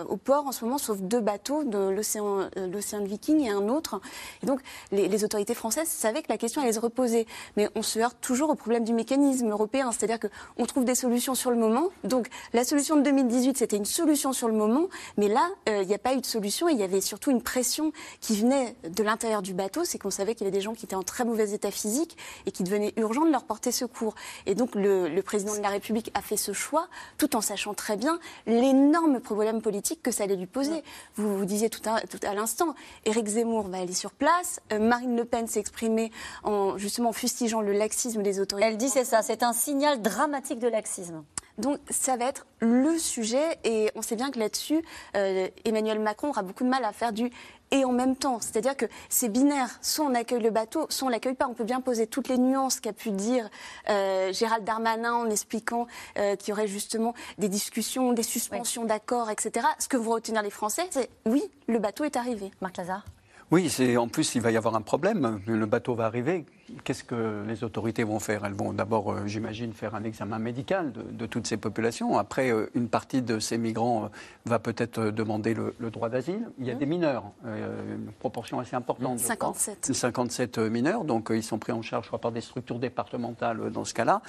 au 0.10 0.17
port 0.17 0.48
en 0.48 0.51
ce 0.51 0.65
moment, 0.65 0.77
sauf 0.77 1.00
deux 1.00 1.19
bateaux 1.19 1.63
de 1.63 1.77
l'océan, 1.77 2.50
l'océan 2.55 3.03
Viking 3.03 3.41
et 3.41 3.50
un 3.50 3.67
autre. 3.69 4.01
Et 4.43 4.45
donc 4.45 4.62
les, 4.91 5.24
autorités 5.24 5.53
françaises 5.53 5.88
savaient 5.88 6.21
que 6.21 6.29
la 6.29 6.38
question 6.38 6.62
allait 6.62 6.74
se 6.74 6.79
reposer. 6.79 7.27
Mais 7.57 7.69
on 7.81 7.83
se 7.83 7.97
heurte 7.97 8.17
toujours 8.21 8.51
au 8.51 8.55
problème 8.55 8.83
du 8.83 8.93
mécanisme 8.93 9.50
européen, 9.50 9.91
c'est-à-dire 9.91 10.19
qu'on 10.19 10.65
trouve 10.67 10.85
des 10.85 10.93
solutions 10.93 11.33
sur 11.33 11.50
le 11.50 11.57
moment. 11.57 11.89
Donc 12.03 12.27
la 12.53 12.63
solution 12.63 12.95
de 12.95 13.01
2018, 13.01 13.57
c'était 13.57 13.75
une 13.75 13.85
solution 13.85 14.33
sur 14.33 14.47
le 14.47 14.53
moment, 14.53 14.88
mais 15.17 15.27
là, 15.27 15.50
il 15.65 15.88
n'y 15.88 15.95
a 15.95 15.97
pas 15.97 16.13
eu 16.13 16.21
de 16.21 16.25
solution. 16.27 16.69
Il 16.69 16.77
y 16.77 16.83
avait 16.83 17.01
surtout 17.01 17.31
une 17.31 17.41
pression 17.41 17.91
qui 18.19 18.35
venait 18.35 18.75
de 18.88 19.01
l'intérieur 19.01 19.41
du 19.41 19.55
bateau, 19.55 19.83
c'est 19.83 19.97
qu'on 19.97 20.11
savait 20.11 20.35
qu'il 20.35 20.45
y 20.45 20.47
avait 20.47 20.55
des 20.55 20.61
gens 20.61 20.75
qui 20.75 20.85
étaient 20.85 20.95
en 20.95 21.01
très 21.01 21.25
mauvais 21.25 21.53
état 21.53 21.71
physique 21.71 22.17
et 22.45 22.51
qu'il 22.51 22.67
devenait 22.67 22.93
urgent 22.97 23.25
de 23.25 23.31
leur 23.31 23.45
porter 23.45 23.71
secours. 23.71 24.13
Et 24.45 24.53
donc 24.53 24.75
le, 24.75 25.09
le 25.09 25.23
président 25.23 25.55
de 25.55 25.61
la 25.61 25.69
République 25.69 26.11
a 26.13 26.21
fait 26.21 26.38
ce 26.38 26.53
choix, 26.53 26.88
tout 27.17 27.35
en 27.35 27.41
sachant 27.41 27.73
très 27.73 27.97
bien 27.97 28.19
l'énorme 28.45 29.19
problème 29.19 29.59
politique 29.59 30.03
que 30.03 30.11
ça 30.11 30.25
allait 30.25 30.35
lui 30.35 30.45
poser. 30.45 30.83
Vous, 31.15 31.35
vous 31.35 31.45
disiez 31.45 31.71
tout 31.71 31.81
à, 31.89 32.01
tout 32.01 32.19
à 32.21 32.35
l'instant, 32.35 32.75
Éric 33.05 33.25
Zemmour 33.25 33.69
va 33.69 33.79
aller 33.79 33.95
sur 33.95 34.11
place, 34.11 34.61
euh, 34.71 34.77
Marine 34.77 35.17
Le 35.17 35.25
Pen 35.25 35.47
s'est 35.47 35.59
exprimée 35.59 36.11
en 36.43 36.77
justement 36.77 37.11
fustigeant 37.11 37.61
le 37.61 37.70
laxisme 37.73 38.21
des 38.21 38.39
autorités. 38.39 38.67
Elle 38.67 38.77
dit 38.77 38.89
c'est 38.89 39.05
ça, 39.05 39.21
c'est 39.21 39.43
un 39.43 39.53
signal 39.53 40.01
dramatique 40.01 40.59
de 40.59 40.67
laxisme. 40.67 41.23
Donc 41.57 41.79
ça 41.89 42.17
va 42.17 42.25
être 42.25 42.45
le 42.59 42.97
sujet 42.97 43.59
et 43.63 43.91
on 43.95 44.01
sait 44.01 44.15
bien 44.15 44.31
que 44.31 44.39
là-dessus, 44.39 44.81
euh, 45.15 45.47
Emmanuel 45.65 45.99
Macron 45.99 46.29
aura 46.29 46.43
beaucoup 46.43 46.63
de 46.63 46.69
mal 46.69 46.83
à 46.85 46.91
faire 46.91 47.13
du 47.13 47.29
et 47.71 47.85
en 47.85 47.91
même 47.91 48.15
temps. 48.15 48.39
C'est-à-dire 48.39 48.75
que 48.75 48.85
c'est 49.09 49.29
binaire. 49.29 49.69
Soit 49.81 50.05
on 50.05 50.13
accueille 50.13 50.41
le 50.41 50.49
bateau, 50.49 50.85
soit 50.89 51.07
on 51.07 51.09
l'accueille 51.09 51.35
pas. 51.35 51.47
On 51.47 51.53
peut 51.53 51.63
bien 51.63 51.81
poser 51.81 52.07
toutes 52.07 52.27
les 52.27 52.37
nuances 52.37 52.79
qu'a 52.79 52.93
pu 52.93 53.11
dire 53.11 53.49
euh, 53.89 54.31
Gérald 54.33 54.63
Darmanin 54.63 55.13
en 55.13 55.29
expliquant 55.29 55.87
euh, 56.17 56.35
qu'il 56.35 56.49
y 56.49 56.51
aurait 56.53 56.67
justement 56.67 57.13
des 57.37 57.49
discussions, 57.49 58.13
des 58.13 58.23
suspensions 58.23 58.85
d'accords, 58.85 59.29
etc. 59.29 59.65
Ce 59.79 59.87
que 59.87 59.97
vont 59.97 60.11
retenir 60.11 60.41
les 60.41 60.49
Français, 60.49 60.87
c'est 60.89 61.09
oui, 61.25 61.43
le 61.67 61.79
bateau 61.79 62.03
est 62.03 62.17
arrivé. 62.17 62.51
Marc 62.61 62.77
Lazare? 62.77 63.05
Oui, 63.51 63.69
en 63.97 64.07
plus, 64.07 64.35
il 64.35 64.41
va 64.41 64.51
y 64.51 64.57
avoir 64.57 64.75
un 64.75 64.81
problème. 64.81 65.41
Le 65.45 65.65
bateau 65.65 65.93
va 65.93 66.05
arriver. 66.05 66.45
Qu'est-ce 66.83 67.03
que 67.03 67.43
les 67.47 67.63
autorités 67.63 68.03
vont 68.03 68.19
faire? 68.19 68.45
Elles 68.45 68.53
vont 68.53 68.73
d'abord, 68.73 69.11
euh, 69.11 69.27
j'imagine, 69.27 69.73
faire 69.73 69.95
un 69.95 70.03
examen 70.03 70.39
médical 70.39 70.91
de, 70.91 71.25
toutes 71.25 71.47
ces 71.47 71.57
populations. 71.57 72.17
Après, 72.17 72.51
euh, 72.51 72.69
une 72.75 72.87
partie 72.87 73.21
de 73.21 73.39
ces 73.39 73.57
migrants 73.57 74.05
euh, 74.05 74.07
va 74.45 74.59
peut-être 74.59 75.11
demander 75.11 75.53
le, 75.53 75.73
droit 75.91 76.09
d'asile. 76.09 76.49
Il 76.59 76.65
y 76.65 76.71
a 76.71 76.75
mmh. 76.75 76.77
des 76.77 76.85
mineurs, 76.85 77.23
une 77.45 78.11
proportion 78.19 78.59
assez 78.59 78.75
importante. 78.75 79.19
57. 79.19 79.93
57 79.93 80.57
mineurs, 80.59 81.03
donc 81.03 81.29
ils 81.31 81.43
sont 81.43 81.59
pris 81.59 81.71
en 81.71 81.81
charge, 81.81 82.09
par 82.09 82.31
des 82.31 82.41
structures 82.41 82.79
départementales 82.79 83.71
dans 83.71 83.83
ce 83.83 83.93
cas-là. 83.93 84.21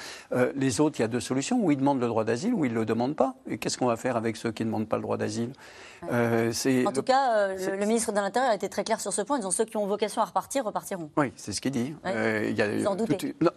les 0.57 0.81
autres, 0.81 0.99
il 0.99 1.03
y 1.03 1.05
a 1.05 1.09
deux 1.09 1.21
solutions. 1.21 1.65
Ou 1.65 1.71
ils 1.71 1.77
demandent 1.77 2.01
le 2.01 2.09
droit 2.09 2.25
d'asile, 2.25 2.55
ou 2.55 2.65
ils 2.65 2.73
ne 2.73 2.79
le 2.79 2.85
demandent 2.85 3.17
pas. 3.17 3.35
Et 3.49 3.59
qu'est-ce 3.59 3.79
qu'on 3.79 3.87
va 3.87 3.97
faire 3.97 4.17
avec 4.17 4.37
ceux 4.37 4.51
qui 4.51 4.65
ne 4.65 4.69
demandent 4.69 4.89
pas 4.89 4.97
le 4.97 5.03
droit 5.03 5.17
d'asile? 5.17 5.53
En 6.11 6.93
tout 6.93 7.03
cas, 7.03 7.55
le, 7.55 7.87
ministre 7.87 8.13
de 8.13 8.17
l'Intérieur 8.17 8.51
a 8.51 8.55
été 8.55 8.69
très 8.69 8.85
clair 8.85 9.01
sur 9.01 9.13
ce 9.13 9.23
point. 9.23 9.39
Ils 9.39 9.47
ont 9.47 9.51
ceux 9.51 9.65
qui 9.65 9.77
ont 9.77 9.87
vocation 9.87 10.23
à 10.23 10.25
repartir 10.25 10.65
repartiront. 10.65 11.11
Oui, 11.17 11.33
c'est 11.37 11.53
ce 11.53 11.61
qu'il 11.61 11.73
dit. 11.73 11.95
Euh, 12.07 12.47
il 12.49 12.57
y 12.57 12.63
a, 12.63 12.69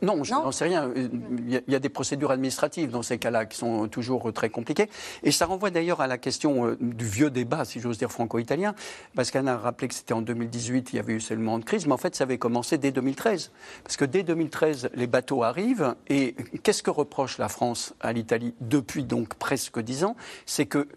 non, 0.01 0.23
je 0.23 0.31
n'en 0.31 0.51
sais 0.51 0.65
rien. 0.65 0.91
Il 0.95 1.63
y, 1.67 1.75
a, 1.75 1.79
des 1.79 1.89
procédures 1.89 2.31
administratives 2.31 2.89
dans 2.89 3.01
ces 3.01 3.17
cas-là 3.17 3.45
qui 3.45 3.57
sont 3.57 3.87
toujours 3.87 4.31
très 4.33 4.49
compliquées. 4.49 4.89
Et 5.23 5.31
ça 5.31 5.45
renvoie 5.45 5.69
d'ailleurs 5.69 6.01
à 6.01 6.07
la 6.07 6.17
question 6.17 6.67
euh, 6.67 6.77
du 6.79 7.05
vieux 7.05 7.29
débat, 7.29 7.65
si 7.65 7.79
j'ose 7.79 7.97
dire, 7.97 8.11
franco-italien. 8.11 8.75
Parce 9.15 9.31
qu'Anna 9.31 9.53
a 9.53 9.57
rappelé 9.57 9.87
que 9.87 9.93
c'était 9.93 10.13
en 10.13 10.21
2018, 10.21 10.93
il 10.93 10.95
y 10.97 10.99
avait 10.99 11.13
eu 11.13 11.21
seulement 11.21 11.59
de 11.59 11.65
crise, 11.65 11.87
mais 11.87 11.93
en 11.93 11.97
fait, 11.97 12.15
ça 12.15 12.23
avait 12.23 12.37
commencé 12.37 12.77
dès 12.77 12.91
2013. 12.91 13.51
Parce 13.83 13.97
que 13.97 14.05
dès 14.05 14.23
2013, 14.23 14.89
les 14.93 15.07
bateaux 15.07 15.43
arrivent. 15.43 15.95
Et 16.07 16.35
qu'est-ce 16.63 16.83
que 16.83 16.91
reproche 16.91 17.37
la 17.37 17.49
France 17.49 17.93
à 18.01 18.13
l'Italie 18.13 18.53
depuis 18.61 19.03
donc 19.03 19.35
presque 19.35 19.79
dix 19.79 20.03
ans? 20.03 20.15
C'est 20.45 20.65
que 20.65 20.87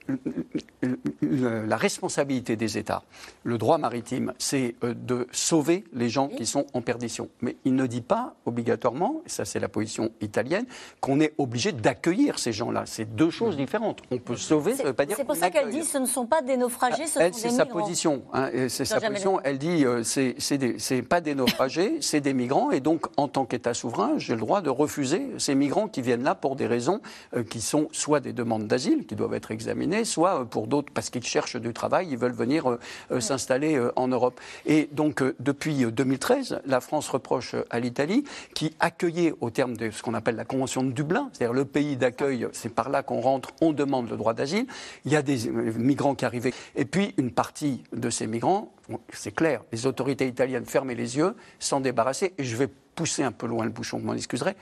la 1.38 1.76
responsabilité 1.76 2.57
des 2.57 2.78
États, 2.78 3.02
le 3.45 3.59
droit 3.59 3.78
maritime, 3.78 4.33
c'est 4.38 4.75
euh, 4.85 4.95
de 4.95 5.26
sauver 5.33 5.85
les 5.92 6.09
gens 6.09 6.28
qui 6.28 6.47
sont 6.47 6.66
en 6.75 6.83
perdition. 6.83 7.28
Mais 7.40 7.57
il 7.64 7.75
ne 7.75 7.87
dit 7.87 8.00
pas 8.00 8.35
obligatoirement, 8.47 9.23
et 9.26 9.28
ça 9.28 9.45
c'est 9.45 9.61
la 9.61 9.68
position 9.68 10.11
italienne, 10.21 10.66
qu'on 11.00 11.21
est 11.21 11.35
obligé 11.38 11.73
d'accueillir 11.73 12.38
ces 12.38 12.52
gens-là. 12.52 12.85
C'est 12.87 13.14
deux 13.14 13.30
choses 13.30 13.57
différentes. 13.57 14.02
On 14.11 14.18
peut 14.18 14.37
sauver, 14.37 14.75
ça 14.75 14.83
ne 14.83 14.88
veut 14.88 14.95
pas 14.95 15.07
dire. 15.07 15.16
C'est 15.16 15.25
pour 15.25 15.37
ça 15.37 15.50
qu'elle 15.50 15.71
dit 15.71 15.85
ce 15.85 15.99
ne 15.99 16.07
sont 16.07 16.26
pas 16.26 16.42
des 16.42 16.57
naufragés, 16.57 17.07
ce 17.07 17.18
elle, 17.21 17.35
sont 17.35 17.40
des 17.40 17.49
migrants. 17.49 17.59
Sa 17.59 17.66
position, 17.66 18.23
hein, 18.33 18.50
c'est 18.68 18.85
sa 18.85 19.00
position. 19.00 19.40
Elle 19.42 19.59
dit 19.59 19.85
euh, 19.85 20.02
ce 20.02 20.33
c'est 20.38 21.02
pas 21.02 21.21
des 21.21 21.35
naufragés, 21.35 21.99
c'est 22.00 22.21
des 22.21 22.35
migrants, 22.35 22.71
et 22.71 22.80
donc 22.80 23.07
en 23.16 23.28
tant 23.28 23.45
qu'État 23.45 23.75
souverain, 23.75 24.18
j'ai 24.18 24.35
le 24.35 24.40
droit 24.40 24.61
de 24.61 24.71
refuser 24.71 25.28
ces 25.38 25.54
migrants 25.54 25.88
qui 25.88 26.02
viennent 26.02 26.23
là 26.23 26.35
pour 26.35 26.57
des 26.57 26.66
raisons 26.66 27.00
euh, 27.35 27.42
qui 27.42 27.61
sont 27.61 27.88
soit 27.92 28.21
des 28.21 28.33
demandes 28.33 28.66
d'asile 28.66 29.07
qui 29.07 29.14
doivent 29.14 29.35
être 29.35 29.50
examinées, 29.50 30.04
soit 30.04 30.40
euh, 30.40 30.45
pour 30.45 30.66
d'autres 30.66 30.92
parce 30.92 31.11
qu'ils 31.11 31.25
cherchent 31.28 31.56
du 31.56 31.73
travail, 31.73 32.08
ils 32.11 32.18
veulent 32.18 32.32
venir 32.32 32.78
s'installer 33.20 33.80
en 33.97 34.08
Europe. 34.08 34.40
Et 34.67 34.88
donc 34.93 35.23
depuis 35.38 35.84
2013, 35.86 36.60
la 36.67 36.80
France 36.80 37.08
reproche 37.08 37.54
à 37.71 37.80
l'Italie, 37.80 38.25
qui 38.54 38.75
accueillait 38.80 39.34
au 39.41 39.50
terme 39.50 39.76
de 39.76 39.91
ce 39.91 40.02
qu'on 40.02 40.14
appelle 40.14 40.36
la 40.36 40.45
Convention 40.45 40.82
de 40.82 40.91
Dublin, 40.91 41.30
c'est-à-dire 41.32 41.54
le 41.54 41.64
pays 41.64 41.97
d'accueil, 41.97 42.49
c'est 42.52 42.75
par 42.75 42.88
là 42.88 43.02
qu'on 43.02 43.21
rentre, 43.21 43.50
on 43.60 43.73
demande 43.73 44.10
le 44.10 44.17
droit 44.17 44.34
d'asile. 44.34 44.67
Il 45.04 45.12
y 45.12 45.17
a 45.17 45.23
des 45.23 45.49
euh, 45.49 45.73
migrants 45.76 46.14
qui 46.14 46.25
arrivaient. 46.25 46.54
Et 46.76 46.84
puis, 46.84 47.14
une 47.17 47.30
partie 47.30 47.82
de 47.93 48.10
ces 48.10 48.26
migrants, 48.26 48.73
c'est 49.12 49.34
clair, 49.34 49.62
les 49.73 49.86
autorités 49.86 50.26
italiennes 50.26 50.64
fermaient 50.64 50.95
les 50.95 51.17
yeux, 51.17 51.34
s'en 51.58 51.80
débarrasser. 51.80 52.34
Et 52.38 52.45
je 52.45 52.56
vais 52.56 52.69
pousser 52.99 53.23
un 53.23 53.30
peu 53.30 53.47
loin 53.47 53.65
le 53.65 53.71
bouchon, 53.71 53.99
vous 53.99 54.06
m'en 54.06 54.15
excuserez. 54.15 54.56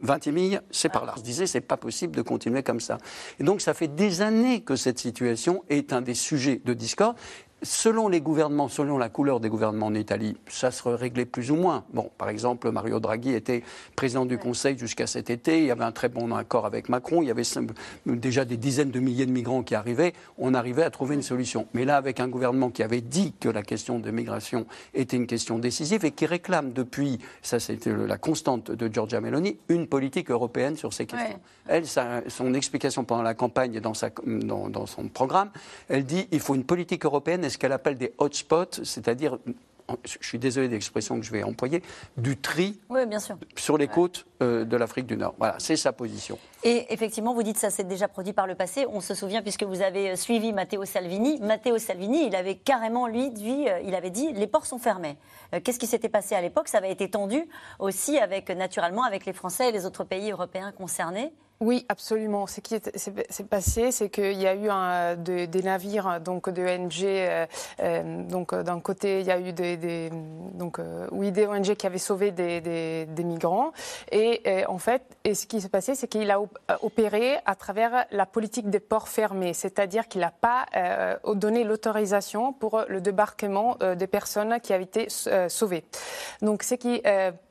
20 0.00 0.26
milles, 0.26 0.60
c'est 0.70 0.90
par 0.90 1.06
là. 1.06 1.14
Je 1.16 1.22
disais, 1.22 1.46
c'est 1.46 1.62
pas 1.62 1.78
possible 1.78 2.14
de 2.14 2.20
continuer 2.20 2.62
comme 2.62 2.80
ça. 2.80 2.98
Et 3.40 3.44
donc, 3.44 3.62
ça 3.62 3.72
fait 3.72 3.88
des 3.88 4.20
années 4.20 4.60
que 4.60 4.76
cette 4.76 4.98
situation 4.98 5.64
est 5.70 5.94
un 5.94 6.02
des 6.02 6.12
sujets 6.12 6.60
de 6.62 6.74
discorde 6.74 7.16
selon 7.62 8.08
les 8.08 8.20
gouvernements, 8.20 8.68
selon 8.68 8.98
la 8.98 9.08
couleur 9.08 9.40
des 9.40 9.48
gouvernements 9.48 9.86
en 9.86 9.94
Italie, 9.94 10.36
ça 10.46 10.70
se 10.70 10.88
réglait 10.88 11.24
plus 11.24 11.50
ou 11.50 11.56
moins. 11.56 11.84
Bon, 11.92 12.10
par 12.18 12.28
exemple, 12.28 12.70
Mario 12.70 13.00
Draghi 13.00 13.34
était 13.34 13.62
président 13.96 14.26
du 14.26 14.38
Conseil 14.38 14.78
jusqu'à 14.78 15.06
cet 15.06 15.30
été. 15.30 15.58
Il 15.58 15.66
y 15.66 15.70
avait 15.70 15.84
un 15.84 15.92
très 15.92 16.08
bon 16.08 16.34
accord 16.34 16.66
avec 16.66 16.88
Macron. 16.88 17.22
Il 17.22 17.28
y 17.28 17.30
avait 17.30 17.42
déjà 18.06 18.44
des 18.44 18.56
dizaines 18.56 18.90
de 18.90 19.00
milliers 19.00 19.26
de 19.26 19.32
migrants 19.32 19.62
qui 19.62 19.74
arrivaient. 19.74 20.12
On 20.38 20.54
arrivait 20.54 20.84
à 20.84 20.90
trouver 20.90 21.14
une 21.14 21.22
solution. 21.22 21.66
Mais 21.74 21.84
là, 21.84 21.96
avec 21.96 22.20
un 22.20 22.28
gouvernement 22.28 22.70
qui 22.70 22.82
avait 22.82 23.00
dit 23.00 23.34
que 23.38 23.48
la 23.48 23.62
question 23.62 23.98
de 23.98 24.10
migration 24.10 24.66
était 24.94 25.16
une 25.16 25.26
question 25.26 25.58
décisive 25.58 26.04
et 26.04 26.12
qui 26.12 26.26
réclame 26.26 26.72
depuis, 26.72 27.18
ça 27.42 27.58
c'était 27.58 27.92
la 27.92 28.18
constante 28.18 28.70
de 28.70 28.92
Giorgia 28.92 29.20
Meloni, 29.20 29.58
une 29.68 29.86
politique 29.86 30.30
européenne 30.30 30.76
sur 30.76 30.92
ces 30.92 31.06
questions. 31.06 31.40
Elle, 31.68 31.86
son 31.86 32.54
explication 32.54 33.04
pendant 33.04 33.22
la 33.22 33.34
campagne 33.34 33.80
dans, 33.80 33.94
sa, 33.94 34.10
dans, 34.26 34.68
dans 34.68 34.86
son 34.86 35.08
programme, 35.08 35.50
elle 35.88 36.04
dit 36.04 36.26
il 36.32 36.40
faut 36.40 36.54
une 36.54 36.64
politique 36.64 37.04
européenne 37.04 37.48
ce 37.48 37.58
qu'elle 37.58 37.72
appelle 37.72 37.96
des 37.96 38.12
hotspots, 38.18 38.82
c'est-à-dire 38.82 39.38
je 40.04 40.26
suis 40.26 40.38
désolé 40.38 40.68
de 40.68 40.74
l'expression 40.74 41.18
que 41.18 41.24
je 41.24 41.32
vais 41.32 41.42
employer, 41.42 41.82
du 42.16 42.36
tri 42.36 42.78
sur 43.56 43.78
les 43.78 43.88
côtes 43.88 44.26
euh, 44.42 44.64
de 44.64 44.76
l'Afrique 44.76 45.06
du 45.06 45.16
Nord. 45.16 45.34
Voilà, 45.38 45.56
c'est 45.58 45.76
sa 45.76 45.92
position. 45.92 46.38
Et 46.62 46.92
effectivement, 46.92 47.32
vous 47.32 47.42
dites 47.42 47.56
ça 47.56 47.70
s'est 47.70 47.84
déjà 47.84 48.08
produit 48.08 48.32
par 48.32 48.46
le 48.46 48.54
passé. 48.54 48.86
On 48.90 49.00
se 49.00 49.14
souvient, 49.14 49.42
puisque 49.42 49.62
vous 49.62 49.80
avez 49.80 50.10
euh, 50.10 50.16
suivi 50.16 50.52
Matteo 50.52 50.84
Salvini. 50.84 51.40
Matteo 51.40 51.78
Salvini, 51.78 52.26
il 52.26 52.36
avait 52.36 52.56
carrément, 52.56 53.06
lui, 53.06 53.30
dit, 53.30 53.66
euh, 53.68 53.80
il 53.80 53.94
avait 53.94 54.10
dit 54.10 54.32
les 54.32 54.46
ports 54.46 54.66
sont 54.66 54.78
fermés. 54.78 55.16
Qu'est-ce 55.64 55.78
qui 55.78 55.86
s'était 55.86 56.10
passé 56.10 56.34
à 56.34 56.42
l'époque? 56.42 56.68
Ça 56.68 56.78
avait 56.78 56.92
été 56.92 57.08
tendu 57.08 57.48
aussi, 57.78 58.18
avec, 58.18 58.50
naturellement, 58.50 59.04
avec 59.04 59.24
les 59.24 59.32
Français 59.32 59.70
et 59.70 59.72
les 59.72 59.86
autres 59.86 60.04
pays 60.04 60.30
européens 60.30 60.72
concernés. 60.72 61.32
Oui, 61.60 61.84
absolument. 61.88 62.46
Ce 62.46 62.60
qui 62.60 62.78
s'est 62.94 63.44
passé, 63.44 63.90
c'est 63.90 64.10
qu'il 64.10 64.40
y 64.40 64.46
a 64.46 64.54
eu 64.54 65.16
des 65.16 65.62
navires 65.62 66.20
donc 66.20 66.48
de 66.50 66.62
ONG. 66.62 67.04
Euh, 67.04 67.46
euh, 67.80 68.22
donc 68.22 68.54
d'un 68.54 68.78
côté, 68.78 69.20
il 69.20 69.26
y 69.26 69.32
a 69.32 69.40
eu 69.40 69.52
des, 69.52 70.10
donc 70.54 70.80
oui 71.10 71.32
des 71.32 71.46
ONG 71.46 71.74
qui 71.74 71.86
avaient 71.86 71.98
sauvé 71.98 72.30
des, 72.30 73.06
migrants. 73.24 73.72
Et, 74.12 74.64
en 74.68 74.78
fait, 74.78 75.02
et 75.24 75.34
ce 75.34 75.46
qui 75.46 75.60
s'est 75.60 75.68
passé, 75.68 75.96
c'est 75.96 76.06
qu'il 76.06 76.30
a 76.30 76.40
opéré 76.80 77.38
à 77.44 77.56
travers 77.56 78.06
la 78.12 78.24
politique 78.24 78.70
des 78.70 78.80
ports 78.80 79.08
fermés, 79.08 79.52
c'est-à-dire 79.52 80.06
qu'il 80.06 80.20
n'a 80.20 80.30
pas 80.30 80.66
euh, 80.76 81.16
donné 81.34 81.64
l'autorisation 81.64 82.52
pour 82.52 82.84
le 82.88 83.00
débarquement 83.00 83.76
des 83.96 84.06
personnes 84.06 84.60
qui 84.60 84.72
avaient 84.72 84.84
été 84.84 85.08
sauvées. 85.48 85.84
Donc, 86.40 86.62
ce 86.62 86.76
qui 86.76 87.02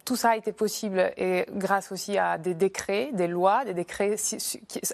tout 0.07 0.15
ça 0.15 0.29
a 0.29 0.35
été 0.37 0.53
possible 0.53 1.11
grâce 1.51 1.91
aussi 1.91 2.17
à 2.17 2.37
des 2.37 2.53
décrets, 2.53 3.09
des 3.11 3.27
lois, 3.27 3.65
des 3.65 3.73
décrets 3.73 4.15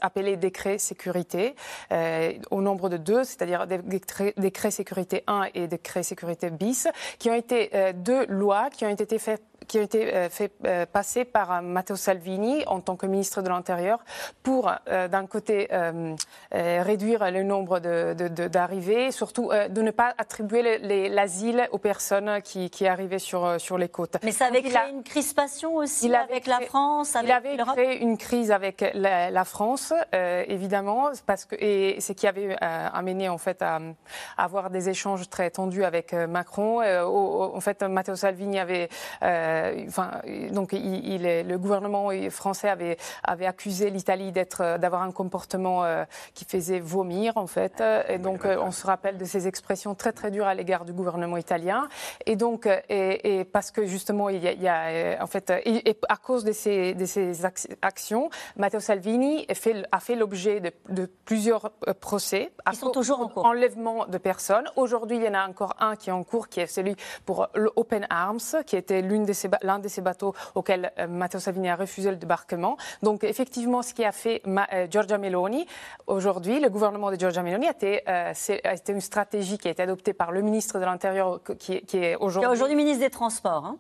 appelés 0.01 0.37
décrets 0.37 0.79
sécurité, 0.79 1.55
euh, 1.91 2.33
au 2.49 2.61
nombre 2.61 2.89
de 2.89 2.97
deux, 2.97 3.23
c'est-à-dire 3.23 3.67
des 3.67 3.77
décrets, 3.77 4.71
sécurité 4.71 5.23
1 5.27 5.49
et 5.53 5.67
décrets 5.67 6.01
sécurité 6.01 6.49
bis, 6.49 6.87
qui 7.19 7.29
ont 7.29 7.35
été 7.35 7.69
euh, 7.75 7.93
deux 7.93 8.25
lois 8.25 8.71
qui 8.71 8.85
ont 8.85 8.89
été 8.89 9.19
faites 9.19 9.43
qui 9.73 9.79
a 9.79 9.81
été 9.81 10.13
euh, 10.13 10.29
fait 10.29 10.51
euh, 10.67 10.85
passer 10.85 11.25
par 11.25 11.51
euh, 11.51 11.61
Matteo 11.61 11.95
Salvini 11.95 12.63
en 12.67 12.79
tant 12.79 12.95
que 12.95 13.07
ministre 13.07 13.41
de 13.41 13.49
l'Intérieur 13.49 14.03
pour, 14.43 14.71
d'un 14.87 15.25
côté, 15.25 15.69
réduire 16.51 17.31
le 17.31 17.43
nombre 17.43 17.79
d'arrivées, 17.79 19.11
surtout 19.11 19.49
de 19.69 19.81
ne 19.81 19.91
pas 19.91 20.13
attribuer 20.17 20.77
l'asile 21.09 21.67
aux 21.71 21.77
personnes 21.77 22.41
qui, 22.41 22.69
qui, 22.69 22.87
arrivaient 22.87 23.19
sur, 23.19 23.59
sur 23.59 23.77
les 23.77 23.89
côtes. 23.89 24.17
Mais 24.23 24.31
ça 24.31 24.45
avait 24.45 24.61
créé 24.61 24.89
une 24.91 25.03
crispation 25.03 25.75
aussi 25.75 26.13
avec 26.13 26.45
la 26.45 26.59
France, 26.61 27.15
avec 27.15 27.29
Il 27.29 27.31
avait 27.31 27.57
créé 27.57 28.01
une 28.01 28.17
crise 28.17 28.51
avec 28.51 28.83
la, 28.93 29.45
France, 29.45 29.93
évidemment, 30.11 31.11
parce 31.25 31.45
que, 31.45 31.55
et 31.55 32.01
ce 32.01 32.11
qui 32.11 32.27
avait 32.27 32.55
amené 32.59 33.29
en 33.29 33.37
fait 33.37 33.61
à, 33.61 33.79
avoir 34.37 34.69
des 34.69 34.89
échanges 34.89 35.29
très 35.29 35.49
tendus 35.49 35.85
avec 35.85 36.13
Macron. 36.13 36.81
en 36.81 37.61
fait, 37.61 37.81
Matteo 37.83 38.15
Salvini 38.15 38.59
avait 38.59 38.89
enfin, 39.87 40.11
donc 40.51 40.73
il, 40.73 41.25
est, 41.25 41.43
le 41.43 41.57
gouvernement 41.57 42.09
français 42.29 42.69
avait, 42.69 42.97
avait 43.23 43.45
accusé 43.45 43.89
l'Italie 43.89 44.31
d'être, 44.31 44.77
d'avoir 44.77 45.01
un 45.01 45.11
comportement 45.11 45.83
qui 46.33 46.45
faisait 46.45 46.79
vomir 46.79 47.37
en 47.37 47.47
fait. 47.47 47.83
Et 48.09 48.17
donc 48.17 48.45
on 48.45 48.71
se 48.71 48.85
rappelle 48.85 49.17
de 49.17 49.25
ces 49.25 49.47
expressions 49.47 49.95
très 49.95 50.11
très 50.11 50.31
dures 50.31 50.47
à 50.47 50.53
l'égard 50.53 50.85
du 50.85 50.93
gouvernement 50.93 51.37
italien. 51.37 51.87
Et 52.25 52.35
donc, 52.35 52.67
et, 52.89 53.43
parce 53.51 53.71
que 53.71 53.85
justement, 53.85 54.29
il 54.29 54.43
y 54.43 54.67
a, 54.67 55.17
en 55.21 55.27
fait, 55.27 55.51
et, 55.65 55.97
à 56.09 56.17
cause 56.17 56.43
de 56.43 56.51
ces, 56.51 56.93
de 56.93 57.05
ces 57.05 57.45
actions, 57.81 58.29
Matteo 58.57 58.79
Salvini 58.79 59.45
fait, 59.53 59.83
a 59.91 59.99
fait 59.99 60.15
l'objet 60.15 60.59
de, 60.59 60.71
de, 60.89 61.09
plusieurs 61.25 61.71
procès. 61.99 62.51
Ils 62.71 62.75
sont 62.75 62.91
toujours 62.91 63.21
en 63.21 63.27
cours. 63.27 63.45
Enlèvement 63.45 64.05
de 64.05 64.17
personnes. 64.17 64.65
Aujourd'hui, 64.75 65.17
il 65.17 65.23
y 65.23 65.27
en 65.27 65.33
a 65.33 65.47
encore 65.47 65.75
un 65.79 65.95
qui 65.95 66.09
est 66.09 66.13
en 66.13 66.23
cours, 66.23 66.49
qui 66.49 66.59
est 66.59 66.67
celui 66.67 66.95
pour 67.25 67.49
l'Open 67.55 68.05
Arms, 68.09 68.63
qui 68.65 68.75
était 68.75 69.01
l'un 69.01 69.23
de, 69.23 69.33
ces, 69.33 69.42
de 69.47 69.87
ces 69.87 70.01
bateaux 70.01 70.33
auxquels 70.55 70.91
euh, 70.99 71.07
Matteo 71.07 71.39
Salvini 71.39 71.69
a 71.69 71.75
refusé 71.75 72.09
le 72.09 72.17
débarquement. 72.17 72.77
Donc, 73.01 73.23
effectivement, 73.23 73.81
ce 73.81 73.93
qui 73.93 74.03
a 74.03 74.11
fait 74.11 74.41
euh, 74.47 74.87
Giorgia 74.89 75.17
Meloni, 75.17 75.65
aujourd'hui, 76.07 76.59
le 76.59 76.69
gouvernement 76.69 77.11
de 77.11 77.19
Giorgia 77.19 77.43
Meloni 77.43 77.67
a 77.67 77.71
été, 77.71 78.01
euh, 78.07 78.33
une 78.89 79.01
stratégie 79.01 79.57
qui 79.57 79.67
a 79.67 79.71
été 79.71 79.83
adoptée 79.83 80.13
par 80.13 80.31
le 80.31 80.41
ministre 80.41 80.79
de 80.79 80.85
l'Intérieur, 80.85 81.41
qui, 81.57 81.81
est 81.93 82.15
aujourd'hui... 82.15 82.49
aujourd'hui 82.49 82.75
ministre 82.75 83.01
des 83.01 83.09
Transports. 83.09 83.65
Hein 83.65 83.77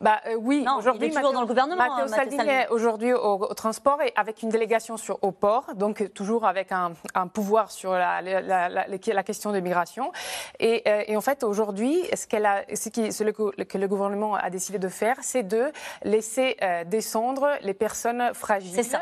bah, 0.00 0.20
euh, 0.26 0.34
oui, 0.34 0.64
aujourd'hui, 0.78 1.10
toujours 1.10 1.32
dans 1.32 1.42
le 1.42 1.46
gouvernement. 1.46 1.76
Matteo 1.76 2.04
hein, 2.04 2.08
Salvini 2.08 2.48
est 2.48 2.68
aujourd'hui 2.68 3.12
au, 3.12 3.52
transport 3.54 4.00
et 4.02 4.12
avec 4.16 4.42
une 4.42 4.48
délégation 4.48 4.96
sur, 4.96 5.18
au 5.22 5.30
port, 5.30 5.74
donc 5.74 6.12
toujours 6.14 6.46
avec 6.46 6.72
un, 6.72 6.92
pouvoir 7.26 7.70
sur 7.70 7.92
la, 7.92 8.22
la, 8.22 8.68
la, 8.68 9.22
question 9.22 9.52
de 9.52 9.60
migration. 9.60 10.10
Et, 10.58 10.82
euh, 10.86 11.02
et 11.06 11.16
en 11.16 11.20
fait, 11.20 11.44
aujourd'hui, 11.44 12.02
ce, 12.14 12.26
qu'elle 12.26 12.46
a, 12.46 12.64
ce, 12.74 12.88
qui, 12.88 13.12
ce 13.12 13.24
que 13.24 13.78
le 13.78 13.88
gouvernement 13.88 14.34
a 14.34 14.48
décidé 14.48 14.78
de 14.78 14.88
faire, 14.88 15.16
c'est 15.20 15.42
de 15.42 15.70
laisser 16.02 16.56
euh, 16.62 16.84
descendre 16.84 17.50
les 17.60 17.74
personnes 17.74 18.32
fragiles. 18.32 18.72
C'est 18.74 18.82
ça 18.82 19.00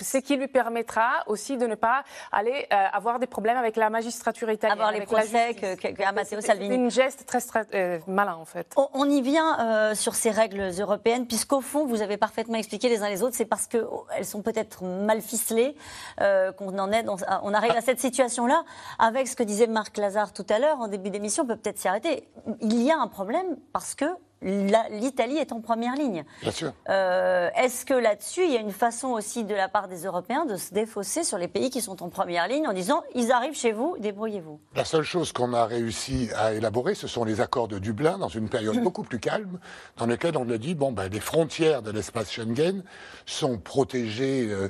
ce 0.00 0.18
qui 0.18 0.36
lui 0.36 0.48
permettra 0.48 1.24
aussi 1.26 1.56
de 1.56 1.66
ne 1.66 1.74
pas 1.74 2.04
aller 2.32 2.66
euh, 2.72 2.86
avoir 2.92 3.18
des 3.18 3.26
problèmes 3.26 3.56
avec 3.56 3.76
la 3.76 3.90
magistrature 3.90 4.50
italienne. 4.50 4.78
Avoir 4.78 4.92
les 4.92 5.02
procès 5.02 5.54
qu'a 5.54 6.12
Matteo 6.12 6.40
Salvini. 6.40 6.68
C'est 6.68 6.74
une 6.74 6.90
geste 6.90 7.26
très 7.26 7.40
euh, 7.74 7.98
malin, 8.06 8.34
en 8.34 8.44
fait. 8.44 8.74
On, 8.76 9.08
y 9.08 9.22
vient 9.22 9.58
euh, 9.60 9.94
sur 9.94 10.14
ces 10.14 10.30
règles 10.30 10.70
européennes, 10.78 11.26
puisqu'au 11.26 11.60
fond, 11.60 11.86
vous 11.86 12.02
avez 12.02 12.16
parfaitement 12.16 12.56
expliqué 12.56 12.88
les 12.88 13.02
uns 13.02 13.08
les 13.08 13.22
autres, 13.22 13.34
c'est 13.34 13.44
parce 13.44 13.66
qu'elles 13.66 13.86
oh, 13.90 14.06
sont 14.22 14.42
peut-être 14.42 14.84
mal 14.84 15.20
ficelées 15.20 15.76
qu'on 16.18 16.78
en 16.78 16.92
est 16.92 17.04
on 17.42 17.54
arrive 17.54 17.72
à 17.72 17.80
cette 17.80 18.00
situation-là. 18.00 18.64
Avec 18.98 19.28
ce 19.28 19.36
que 19.36 19.42
disait 19.42 19.66
Marc 19.66 19.96
Lazare 19.96 20.32
tout 20.32 20.46
à 20.48 20.58
l'heure, 20.58 20.80
en 20.80 20.88
début 20.88 21.10
d'émission, 21.10 21.44
on 21.44 21.46
peut 21.46 21.56
peut-être 21.56 21.78
s'y 21.78 21.88
arrêter. 21.88 22.28
Il 22.60 22.82
y 22.82 22.90
a 22.90 22.98
un 22.98 23.08
problème 23.08 23.56
parce 23.72 23.94
que 23.94 24.06
l'Italie 24.42 25.36
est 25.36 25.52
en 25.52 25.60
première 25.60 25.94
ligne. 25.94 26.24
Bien 26.42 26.50
sûr. 26.50 26.72
Euh, 26.88 27.50
est-ce 27.56 27.84
que 27.84 27.94
là-dessus, 27.94 28.44
il 28.44 28.52
y 28.52 28.56
a 28.56 28.60
une 28.60 28.72
façon 28.72 29.08
aussi 29.08 29.44
de 29.44 29.54
la 29.54 29.68
part 29.68 29.88
des 29.88 30.04
Européens 30.04 30.46
de 30.46 30.56
se 30.56 30.72
défausser 30.72 31.24
sur 31.24 31.38
les 31.38 31.48
pays 31.48 31.70
qui 31.70 31.80
sont 31.80 32.02
en 32.02 32.08
première 32.08 32.48
ligne 32.48 32.66
en 32.66 32.72
disant 32.72 33.02
ils 33.14 33.32
arrivent 33.32 33.56
chez 33.56 33.72
vous, 33.72 33.96
débrouillez-vous 33.98 34.60
La 34.74 34.84
seule 34.84 35.02
chose 35.02 35.32
qu'on 35.32 35.52
a 35.52 35.66
réussi 35.66 36.30
à 36.36 36.52
élaborer, 36.52 36.94
ce 36.94 37.06
sont 37.06 37.24
les 37.24 37.40
accords 37.40 37.68
de 37.68 37.78
Dublin 37.78 38.18
dans 38.18 38.28
une 38.28 38.48
période 38.48 38.76
mmh. 38.76 38.82
beaucoup 38.82 39.02
plus 39.02 39.20
calme, 39.20 39.58
dans 39.96 40.06
laquelle 40.06 40.36
on 40.36 40.48
a 40.50 40.58
dit 40.58 40.74
bon, 40.74 40.92
ben, 40.92 41.08
les 41.08 41.20
frontières 41.20 41.82
de 41.82 41.90
l'espace 41.90 42.32
Schengen 42.32 42.82
sont 43.26 43.58
protégées 43.58 44.48
euh, 44.50 44.68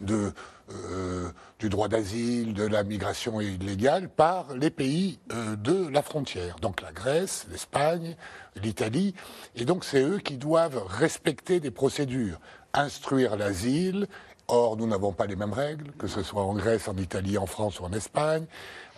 de 0.00 0.32
euh, 0.72 1.30
du 1.60 1.68
droit 1.68 1.86
d'asile, 1.86 2.52
de 2.52 2.66
la 2.66 2.82
migration 2.82 3.40
illégale 3.40 4.08
par 4.08 4.52
les 4.54 4.70
pays 4.70 5.20
euh, 5.32 5.54
de 5.54 5.88
la 5.88 6.02
frontière. 6.02 6.56
Donc 6.60 6.82
la 6.82 6.90
Grèce, 6.90 7.46
l'Espagne, 7.50 8.16
l'Italie. 8.62 9.14
Et 9.54 9.64
donc 9.64 9.84
c'est 9.84 10.02
eux 10.02 10.18
qui 10.18 10.36
doivent 10.36 10.82
respecter 10.86 11.60
des 11.60 11.70
procédures, 11.70 12.38
instruire 12.72 13.36
l'asile. 13.36 14.06
Or, 14.48 14.76
nous 14.76 14.86
n'avons 14.86 15.12
pas 15.12 15.26
les 15.26 15.34
mêmes 15.34 15.52
règles, 15.52 15.90
que 15.98 16.06
ce 16.06 16.22
soit 16.22 16.42
en 16.42 16.54
Grèce, 16.54 16.86
en 16.86 16.96
Italie, 16.96 17.36
en 17.36 17.46
France 17.46 17.80
ou 17.80 17.84
en 17.84 17.92
Espagne. 17.92 18.46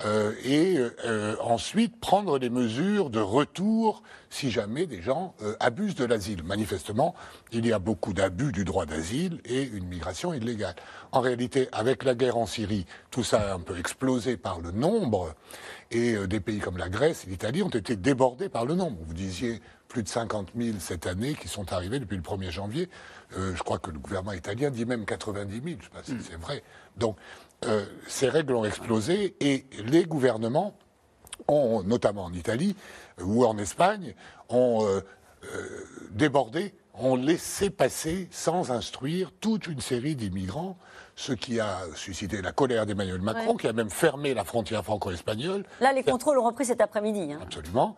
Euh, 0.04 0.32
et 0.44 0.78
euh, 1.04 1.34
ensuite 1.40 1.98
prendre 1.98 2.38
des 2.38 2.50
mesures 2.50 3.10
de 3.10 3.18
retour 3.18 4.04
si 4.30 4.50
jamais 4.50 4.86
des 4.86 5.02
gens 5.02 5.34
euh, 5.42 5.56
abusent 5.58 5.96
de 5.96 6.04
l'asile. 6.04 6.44
Manifestement, 6.44 7.16
il 7.50 7.66
y 7.66 7.72
a 7.72 7.80
beaucoup 7.80 8.12
d'abus 8.12 8.52
du 8.52 8.64
droit 8.64 8.86
d'asile 8.86 9.40
et 9.44 9.62
une 9.62 9.86
migration 9.86 10.32
illégale. 10.32 10.76
En 11.10 11.20
réalité, 11.20 11.68
avec 11.72 12.04
la 12.04 12.14
guerre 12.14 12.36
en 12.36 12.46
Syrie, 12.46 12.86
tout 13.10 13.24
ça 13.24 13.50
a 13.50 13.54
un 13.54 13.60
peu 13.60 13.76
explosé 13.76 14.36
par 14.36 14.60
le 14.60 14.70
nombre 14.70 15.34
et 15.90 16.14
des 16.26 16.40
pays 16.40 16.58
comme 16.58 16.76
la 16.76 16.90
Grèce 16.90 17.24
et 17.26 17.30
l'Italie 17.30 17.62
ont 17.62 17.68
été 17.68 17.96
débordés 17.96 18.48
par 18.48 18.66
le 18.66 18.74
nombre. 18.74 18.98
Vous 19.04 19.14
disiez 19.14 19.60
plus 19.88 20.02
de 20.02 20.08
50 20.08 20.50
000 20.56 20.76
cette 20.78 21.06
année 21.06 21.34
qui 21.34 21.48
sont 21.48 21.72
arrivés 21.72 21.98
depuis 21.98 22.16
le 22.16 22.22
1er 22.22 22.50
janvier. 22.50 22.90
je 23.32 23.62
crois 23.62 23.78
que 23.78 23.90
le 23.90 23.98
gouvernement 23.98 24.34
italien 24.34 24.70
dit 24.70 24.84
même 24.84 25.06
90 25.06 25.50
000, 25.54 25.64
je 25.64 25.70
ne 25.70 25.80
sais 25.82 25.88
pas 25.88 26.02
si 26.04 26.12
hmm. 26.12 26.20
c'est 26.20 26.36
vrai. 26.38 26.62
Donc, 26.98 27.16
euh, 27.64 27.84
ces 28.06 28.28
règles 28.28 28.54
ont 28.54 28.64
explosé 28.64 29.34
et 29.40 29.66
les 29.84 30.04
gouvernements 30.04 30.74
ont, 31.48 31.82
notamment 31.82 32.24
en 32.24 32.32
Italie 32.32 32.76
ou 33.20 33.44
en 33.44 33.58
Espagne, 33.58 34.14
ont 34.48 34.84
euh, 34.84 35.00
euh, 35.44 35.84
débordé, 36.10 36.74
ont 36.94 37.16
laissé 37.16 37.70
passer 37.70 38.28
sans 38.30 38.70
instruire 38.70 39.32
toute 39.40 39.66
une 39.66 39.80
série 39.80 40.14
d'immigrants 40.14 40.76
ce 41.18 41.32
qui 41.32 41.58
a 41.58 41.80
suscité 41.96 42.40
la 42.40 42.52
colère 42.52 42.86
d'Emmanuel 42.86 43.20
Macron, 43.20 43.56
qui 43.56 43.66
a 43.66 43.72
même 43.72 43.90
fermé 43.90 44.34
la 44.34 44.44
frontière 44.44 44.84
franco-espagnole. 44.84 45.64
Là, 45.80 45.92
les 45.92 46.04
contrôles 46.04 46.38
ont 46.38 46.44
repris 46.44 46.64
cet 46.64 46.80
après-midi. 46.80 47.32
Hein. 47.32 47.40
Absolument. 47.42 47.96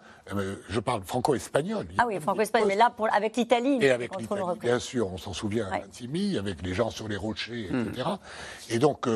Je 0.71 0.81
parle 0.81 1.03
franco-espagnol. 1.03 1.87
Ah 1.99 2.05
oui, 2.07 2.19
franco-espagnol, 2.19 2.69
mais 2.69 2.77
là, 2.77 2.91
avec 3.13 3.37
l'Italie, 3.37 3.77
Et 3.83 3.91
avec 3.91 4.17
l'Italie, 4.17 4.41
bien 4.59 4.79
sûr, 4.79 5.13
on 5.13 5.19
s'en 5.19 5.35
souvient 5.35 5.67
à 5.67 5.81
ouais. 5.81 6.39
avec 6.39 6.63
les 6.63 6.73
gens 6.73 6.89
sur 6.89 7.09
les 7.09 7.19
rochers, 7.19 7.65
etc. 7.67 8.09
Hmm. 8.09 8.17
Et 8.71 8.79
donc, 8.79 9.07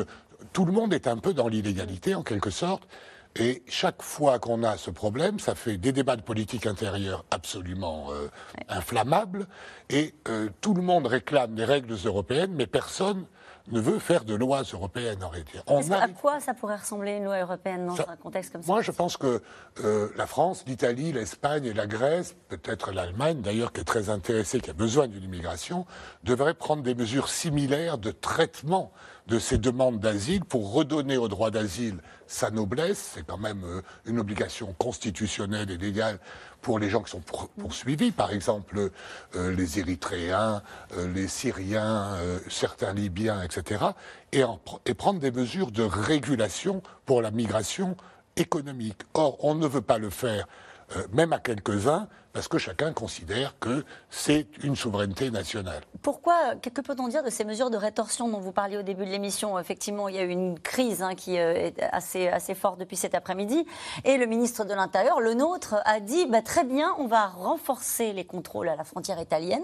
tout 0.55 0.63
le 0.63 0.71
monde 0.71 0.93
est 0.93 1.07
un 1.07 1.17
peu 1.17 1.33
dans 1.33 1.49
l'illégalité, 1.49 2.15
en 2.15 2.23
quelque 2.23 2.49
sorte. 2.49 2.87
Et 3.35 3.61
chaque 3.67 4.01
fois 4.01 4.39
qu'on 4.39 4.63
a 4.63 4.77
ce 4.77 4.89
problème, 4.89 5.37
ça 5.37 5.53
fait 5.53 5.75
des 5.75 5.91
débats 5.91 6.15
de 6.15 6.21
politique 6.21 6.65
intérieure 6.65 7.25
absolument 7.29 8.07
euh, 8.11 8.29
inflammables. 8.69 9.47
Et 9.89 10.15
euh, 10.29 10.47
tout 10.61 10.73
le 10.73 10.81
monde 10.81 11.07
réclame 11.07 11.55
des 11.55 11.65
règles 11.65 11.93
européennes, 12.05 12.53
mais 12.55 12.67
personne 12.67 13.25
ne 13.67 13.81
veut 13.81 13.99
faire 13.99 14.23
de 14.23 14.33
lois 14.33 14.61
européennes 14.61 15.21
en 15.25 15.27
réalité. 15.27 15.59
À 15.67 16.07
quoi 16.07 16.39
ça 16.39 16.53
pourrait 16.53 16.77
ressembler 16.77 17.17
une 17.17 17.25
loi 17.25 17.39
européenne 17.39 17.87
dans 17.87 17.99
un 18.09 18.15
contexte 18.15 18.53
comme 18.53 18.61
ça 18.61 18.71
Moi, 18.71 18.81
je 18.81 18.91
pense 18.91 19.17
que 19.17 19.41
euh, 19.83 20.09
la 20.15 20.27
France, 20.27 20.63
l'Italie, 20.67 21.11
l'Espagne 21.11 21.65
et 21.65 21.73
la 21.73 21.87
Grèce, 21.87 22.35
peut-être 22.47 22.93
l'Allemagne 22.93 23.41
d'ailleurs, 23.41 23.73
qui 23.73 23.81
est 23.81 23.85
très 23.85 24.09
intéressée, 24.09 24.61
qui 24.61 24.69
a 24.69 24.73
besoin 24.73 25.07
d'une 25.07 25.23
immigration, 25.23 25.85
devraient 26.23 26.53
prendre 26.53 26.83
des 26.83 26.95
mesures 26.95 27.27
similaires 27.27 27.97
de 27.97 28.11
traitement 28.11 28.93
de 29.27 29.39
ces 29.39 29.57
demandes 29.57 29.99
d'asile 29.99 30.45
pour 30.45 30.73
redonner 30.73 31.17
au 31.17 31.27
droit 31.27 31.51
d'asile 31.51 31.97
sa 32.27 32.51
noblesse. 32.51 33.13
C'est 33.15 33.25
quand 33.25 33.37
même 33.37 33.63
euh, 33.63 33.81
une 34.05 34.19
obligation 34.19 34.73
constitutionnelle 34.77 35.71
et 35.71 35.77
légale 35.77 36.19
pour 36.61 36.79
les 36.79 36.89
gens 36.89 37.01
qui 37.01 37.11
sont 37.11 37.23
poursuivis, 37.57 38.11
par 38.11 38.31
exemple 38.31 38.89
euh, 39.35 39.55
les 39.55 39.79
Érythréens, 39.79 40.61
euh, 40.97 41.11
les 41.13 41.27
Syriens, 41.27 42.17
certains 42.49 42.93
Libyens, 42.93 43.41
etc., 43.43 43.85
et, 44.31 44.43
et 44.85 44.93
prendre 44.93 45.19
des 45.19 45.31
mesures 45.31 45.71
de 45.71 45.83
régulation 45.83 46.81
pour 47.05 47.21
la 47.21 47.31
migration 47.31 47.95
économique. 48.35 49.01
Or, 49.13 49.37
on 49.43 49.55
ne 49.55 49.67
veut 49.67 49.81
pas 49.81 49.97
le 49.97 50.09
faire, 50.09 50.47
même 51.13 51.33
à 51.33 51.39
quelques-uns, 51.39 52.07
parce 52.35 52.49
que 52.49 52.57
chacun 52.57 52.91
considère 52.91 53.57
que 53.61 53.85
c'est 54.09 54.45
une 54.61 54.75
souveraineté 54.75 55.31
nationale. 55.31 55.81
Pourquoi 56.01 56.55
Que 56.61 56.81
peut-on 56.81 57.07
dire 57.07 57.23
de 57.23 57.29
ces 57.29 57.45
mesures 57.45 57.69
de 57.69 57.77
rétorsion 57.77 58.27
dont 58.27 58.41
vous 58.41 58.51
parliez 58.51 58.77
au 58.77 58.81
début 58.81 59.05
de 59.05 59.09
l'émission? 59.09 59.57
Effectivement, 59.57 60.09
il 60.09 60.15
y 60.15 60.17
a 60.17 60.23
eu 60.23 60.31
une 60.31 60.59
crise 60.59 61.01
hein, 61.01 61.15
qui 61.15 61.39
euh, 61.39 61.53
est 61.53 61.81
assez, 61.93 62.53
forte 62.53 62.77
depuis 62.77 62.97
cet 62.97 63.15
après-midi. 63.15 63.65
Et 64.03 64.17
le 64.17 64.25
ministre 64.25 64.65
de 64.65 64.73
l'Intérieur, 64.73 65.21
le 65.21 65.33
nôtre, 65.33 65.75
a 65.85 66.01
dit 66.01 66.25
bah, 66.25 66.41
très 66.41 66.65
bien, 66.65 66.93
on 66.99 67.07
va 67.07 67.27
renforcer 67.27 68.11
les 68.11 68.25
contrôles 68.25 68.67
à 68.67 68.75
la 68.75 68.83
frontière 68.83 69.21
italienne. 69.21 69.63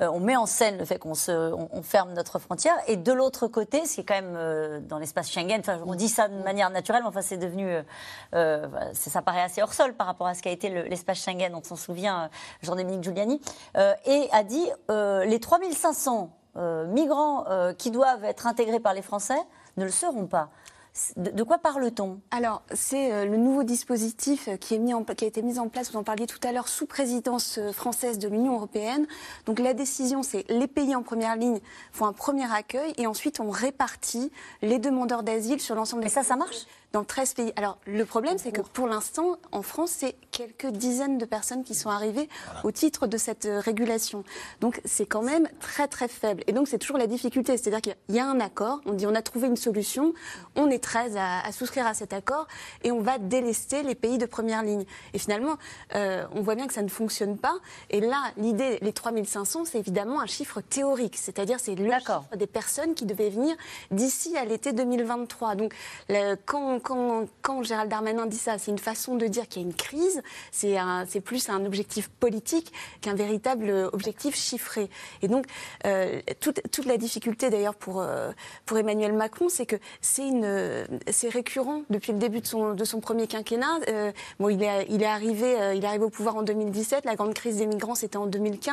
Euh, 0.00 0.08
on 0.12 0.20
met 0.20 0.36
en 0.36 0.46
scène 0.46 0.78
le 0.78 0.84
fait 0.84 0.98
qu'on 0.98 1.12
on, 1.12 1.82
ferme 1.82 2.12
notre 2.14 2.38
frontière. 2.38 2.74
Et 2.88 2.96
de 2.96 3.12
l'autre 3.12 3.46
côté, 3.46 3.86
ce 3.86 3.94
qui 3.94 4.00
est 4.00 4.04
quand 4.04 4.14
même 4.14 4.34
euh, 4.36 4.80
dans 4.80 4.98
l'espace 4.98 5.30
Schengen, 5.30 5.62
on 5.86 5.94
dit 5.94 6.08
ça 6.08 6.28
de 6.28 6.42
manière 6.42 6.70
naturelle, 6.70 7.02
mais 7.02 7.08
enfin, 7.08 7.22
c'est 7.22 7.36
devenu. 7.36 7.72
ça 8.32 9.22
paraît 9.22 9.42
assez 9.42 9.62
hors 9.62 9.72
sol 9.72 9.94
par 9.94 10.06
rapport 10.06 10.26
à 10.26 10.34
ce 10.34 10.42
qu'a 10.42 10.50
été 10.50 10.68
l'espace 10.68 11.22
Schengen, 11.22 11.54
on 11.54 11.62
s'en 11.62 11.76
souvient 11.76 11.92
vient 11.92 12.24
euh, 12.24 12.28
Jean-Dominique 12.62 13.04
Giuliani, 13.04 13.40
euh, 13.76 13.94
et 14.06 14.28
a 14.32 14.42
dit 14.42 14.66
euh, 14.90 15.24
les 15.24 15.40
3500 15.40 16.30
migrants 16.88 17.46
qui 17.78 17.90
doivent 17.90 18.24
être 18.24 18.46
intégrés 18.46 18.78
par 18.78 18.92
les 18.92 19.00
Français 19.00 19.38
ne 19.78 19.86
le 19.86 19.90
seront 19.90 20.26
pas. 20.26 20.50
De, 21.16 21.42
quoi 21.42 21.56
parle-t-on? 21.58 22.20
Alors, 22.30 22.62
c'est 22.74 23.24
le 23.24 23.38
nouveau 23.38 23.62
dispositif 23.62 24.50
qui, 24.60 24.74
est 24.74 24.78
mis 24.78 24.92
en, 24.92 25.04
qui 25.04 25.24
a 25.24 25.28
été 25.28 25.40
mis 25.40 25.58
en 25.58 25.68
place, 25.68 25.90
vous 25.90 25.98
en 25.98 26.04
parliez 26.04 26.26
tout 26.26 26.38
à 26.46 26.52
l'heure, 26.52 26.68
sous 26.68 26.84
présidence 26.84 27.58
française 27.72 28.18
de 28.18 28.28
l'Union 28.28 28.54
européenne. 28.54 29.06
Donc 29.46 29.58
la 29.58 29.72
décision, 29.72 30.22
c'est 30.22 30.44
les 30.50 30.66
pays 30.66 30.94
en 30.94 31.02
première 31.02 31.36
ligne 31.36 31.60
font 31.92 32.04
un 32.04 32.12
premier 32.12 32.52
accueil 32.52 32.92
et 32.98 33.06
ensuite 33.06 33.40
on 33.40 33.48
répartit 33.48 34.30
les 34.60 34.78
demandeurs 34.78 35.22
d'asile 35.22 35.60
sur 35.60 35.74
l'ensemble 35.74 36.02
des... 36.02 36.08
Et 36.08 36.10
ça, 36.10 36.22
ça 36.22 36.36
marche? 36.36 36.66
Dans 36.92 37.04
13 37.04 37.34
pays. 37.34 37.52
Alors, 37.56 37.78
le 37.86 38.04
problème, 38.04 38.38
c'est 38.38 38.52
que 38.52 38.60
pour 38.60 38.86
l'instant, 38.86 39.38
en 39.50 39.62
France, 39.62 39.92
c'est 39.96 40.14
quelques 40.30 40.66
dizaines 40.66 41.18
de 41.18 41.24
personnes 41.24 41.64
qui 41.64 41.74
sont 41.74 41.90
arrivées 41.90 42.28
au 42.64 42.70
titre 42.70 43.06
de 43.06 43.16
cette 43.16 43.46
euh, 43.46 43.60
régulation. 43.60 44.24
Donc, 44.60 44.80
c'est 44.84 45.06
quand 45.06 45.22
même 45.22 45.48
très, 45.60 45.88
très 45.88 46.08
faible. 46.08 46.42
Et 46.46 46.52
donc, 46.52 46.68
c'est 46.68 46.78
toujours 46.78 46.98
la 46.98 47.06
difficulté. 47.06 47.56
C'est-à-dire 47.56 47.80
qu'il 47.80 48.14
y 48.14 48.18
a 48.18 48.26
un 48.26 48.40
accord, 48.40 48.80
on 48.86 48.92
dit 48.92 49.06
on 49.06 49.14
a 49.14 49.22
trouvé 49.22 49.48
une 49.48 49.56
solution, 49.56 50.12
on 50.56 50.70
est 50.70 50.82
13 50.82 51.16
à, 51.16 51.50
souscrire 51.52 51.86
à 51.86 51.94
cet 51.94 52.12
accord 52.12 52.46
et 52.84 52.92
on 52.92 53.00
va 53.00 53.18
délester 53.18 53.82
les 53.82 53.94
pays 53.94 54.18
de 54.18 54.26
première 54.26 54.62
ligne. 54.62 54.84
Et 55.14 55.18
finalement, 55.18 55.56
euh, 55.94 56.24
on 56.34 56.42
voit 56.42 56.54
bien 56.54 56.66
que 56.66 56.74
ça 56.74 56.82
ne 56.82 56.88
fonctionne 56.88 57.38
pas. 57.38 57.54
Et 57.90 58.00
là, 58.00 58.22
l'idée, 58.36 58.78
les 58.82 58.92
3500, 58.92 59.64
c'est 59.64 59.78
évidemment 59.78 60.20
un 60.20 60.26
chiffre 60.26 60.60
théorique. 60.60 61.16
C'est-à-dire, 61.16 61.58
c'est 61.60 61.74
le 61.74 61.90
chiffre 61.90 62.24
des 62.36 62.46
personnes 62.46 62.94
qui 62.94 63.06
devaient 63.06 63.30
venir 63.30 63.56
d'ici 63.90 64.36
à 64.36 64.44
l'été 64.44 64.72
2023. 64.72 65.54
Donc, 65.54 65.74
quand 66.44 66.81
quand, 66.82 67.62
Gérald 67.62 67.90
Darmanin 67.90 68.26
dit 68.26 68.36
ça, 68.36 68.58
c'est 68.58 68.70
une 68.70 68.78
façon 68.78 69.16
de 69.16 69.26
dire 69.26 69.48
qu'il 69.48 69.62
y 69.62 69.64
a 69.64 69.68
une 69.68 69.74
crise, 69.74 70.22
c'est 70.50 71.20
plus 71.20 71.48
un 71.48 71.64
objectif 71.64 72.08
politique 72.08 72.72
qu'un 73.00 73.14
véritable 73.14 73.90
objectif 73.92 74.36
chiffré. 74.36 74.90
Et 75.22 75.28
donc, 75.28 75.46
euh, 75.86 76.20
toute, 76.40 76.86
la 76.86 76.96
difficulté 76.96 77.50
d'ailleurs 77.50 77.74
pour, 77.74 78.00
euh, 78.00 78.32
Emmanuel 78.74 79.12
Macron, 79.12 79.48
c'est 79.48 79.66
que 79.66 79.76
c'est 80.00 81.28
récurrent 81.28 81.82
depuis 81.90 82.12
le 82.12 82.18
début 82.18 82.40
de 82.40 82.46
son, 82.84 83.00
premier 83.00 83.26
quinquennat. 83.26 83.78
Euh, 83.88 84.12
bon, 84.40 84.48
il, 84.48 84.62
est 84.62 85.04
arrivé, 85.04 85.56
il 85.76 85.84
est 85.84 85.86
arrivé 85.86 86.04
au 86.04 86.10
pouvoir 86.10 86.36
en 86.36 86.42
2017, 86.42 87.04
la 87.04 87.14
grande 87.14 87.34
crise 87.34 87.58
des 87.58 87.66
migrants, 87.66 87.94
c'était 87.94 88.16
en 88.16 88.26
2015. 88.26 88.72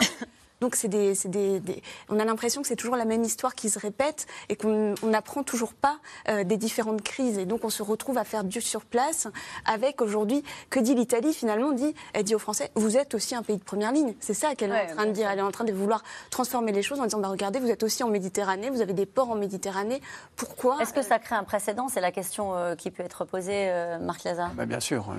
Donc 0.62 0.76
c'est 0.76 0.88
des, 0.88 1.14
des, 1.26 1.82
on 2.10 2.20
a 2.20 2.26
l'impression 2.26 2.62
que 2.62 2.68
c'est 2.68 2.76
toujours 2.76 2.96
la 2.96 3.06
même 3.06 3.24
histoire 3.24 3.56
qui 3.56 3.70
se 3.70 3.80
répète 3.80 4.28
et 4.50 4.56
qu'on 4.56 4.94
n'apprend 5.04 5.44
toujours 5.44 5.74
pas 5.74 6.00
euh, 6.28 6.44
des 6.44 6.58
différentes 6.58 7.02
crises. 7.02 7.38
Et 7.38 7.46
donc 7.46 7.64
on 7.64 7.70
se 7.70 7.84
retrouve 7.84 8.18
à 8.18 8.24
faire 8.24 8.44
du 8.44 8.60
sur 8.62 8.86
place 8.86 9.28
avec 9.66 10.02
aujourd'hui, 10.02 10.44
que 10.70 10.80
dit 10.80 10.96
l'Italie 10.96 11.34
finalement 11.34 11.72
dit, 11.72 11.94
Elle 12.14 12.24
dit 12.24 12.36
aux 12.36 12.40
Français, 12.40 12.72
vous 12.76 12.98
êtes 12.98 13.14
aussi 13.14 13.36
un 13.36 13.44
pays 13.44 13.58
de 13.58 13.64
première 13.64 13.92
ligne. 13.92 14.14
C'est 14.20 14.34
ça 14.34 14.56
qu'elle 14.56 14.72
est 14.72 14.92
en 14.92 14.96
train 14.96 15.06
de 15.06 15.12
dire. 15.12 15.30
Elle 15.30 15.40
est 15.40 15.44
en 15.44 15.52
train 15.52 15.64
de 15.64 15.72
vouloir 15.72 16.04
transformer 16.30 16.72
les 16.72 16.82
choses 16.82 17.00
en 17.00 17.06
disant, 17.06 17.20
bah, 17.20 17.30
regardez, 17.30 17.60
vous 17.60 17.70
êtes 17.70 17.84
aussi 17.84 18.04
en 18.04 18.10
Méditerranée, 18.10 18.70
vous 18.70 18.82
avez 18.82 18.94
des 18.94 19.06
ports 19.06 19.32
en 19.32 19.36
Méditerranée. 19.36 20.02
Pourquoi 20.36 20.82
Est-ce 20.82 20.94
que 20.94 21.02
ça 21.02 21.20
crée 21.20 21.36
un 21.36 21.44
précédent? 21.44 21.88
C'est 21.88 22.02
la 22.02 22.12
question 22.12 22.56
euh, 22.56 22.76
qui 22.76 22.92
peut 22.92 23.04
être 23.04 23.26
posée, 23.26 23.70
euh, 23.70 23.98
Marc 24.00 24.24
Lazare. 24.24 24.52
Bah, 24.56 24.66
bien 24.66 24.80
sûr. 24.80 25.14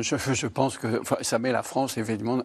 Je, 0.00 0.16
je, 0.16 0.46
pense 0.46 0.78
que 0.78 1.00
ça 1.22 1.38
met 1.38 1.52
la 1.52 1.62
France, 1.62 1.98
évidemment, 1.98 2.42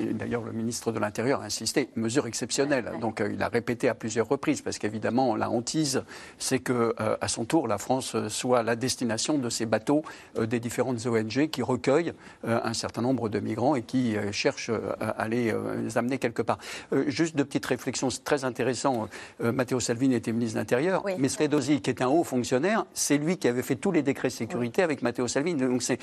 et 0.00 0.12
d'ailleurs 0.12 0.42
le 0.42 0.52
ministre 0.52 0.92
de 0.92 0.98
l'Intérieur 0.98 1.42
a 1.42 1.44
insisté, 1.44 1.83
mesure 1.96 2.26
exceptionnelle. 2.26 2.92
Donc 3.00 3.20
euh, 3.20 3.30
il 3.32 3.42
a 3.42 3.48
répété 3.48 3.88
à 3.88 3.94
plusieurs 3.94 4.28
reprises, 4.28 4.62
parce 4.62 4.78
qu'évidemment, 4.78 5.36
la 5.36 5.50
hantise, 5.50 6.04
c'est 6.38 6.58
que 6.58 6.94
euh, 7.00 7.16
à 7.20 7.28
son 7.28 7.44
tour, 7.44 7.68
la 7.68 7.78
France 7.78 8.16
soit 8.28 8.62
la 8.62 8.76
destination 8.76 9.38
de 9.38 9.50
ces 9.50 9.66
bateaux 9.66 10.02
euh, 10.38 10.46
des 10.46 10.60
différentes 10.60 11.04
ONG 11.06 11.48
qui 11.48 11.62
recueillent 11.62 12.12
un 12.44 12.74
certain 12.74 13.02
nombre 13.02 13.28
de 13.28 13.40
migrants 13.40 13.74
et 13.74 13.82
qui 13.82 14.16
cherchent 14.32 14.70
à 15.00 15.28
les, 15.28 15.52
amener 15.96 16.18
quelque 16.18 16.42
part. 16.42 16.58
juste 17.06 17.36
deux 17.36 17.44
petites 17.44 17.66
réflexions 17.66 18.08
très 18.24 18.44
intéressantes. 18.44 19.10
Matteo 19.40 19.80
Salvini 19.80 20.14
était 20.14 20.32
ministre 20.32 20.54
de 20.54 20.60
l'Intérieur, 20.60 21.04
mais 21.18 21.28
Sredosi, 21.28 21.80
qui 21.80 21.90
est 21.90 22.02
un 22.02 22.08
haut 22.08 22.24
fonctionnaire, 22.24 22.84
c'est 22.94 23.18
lui 23.18 23.36
qui 23.36 23.48
avait 23.48 23.62
fait 23.62 23.76
tous 23.76 23.92
les 23.92 24.02
décrets 24.02 24.28
de 24.28 24.32
sécurité 24.32 24.82
avec 24.82 25.02
Matteo 25.02 25.28
Salvini. 25.28 25.60
Donc 25.60 25.82
c'est 25.82 25.98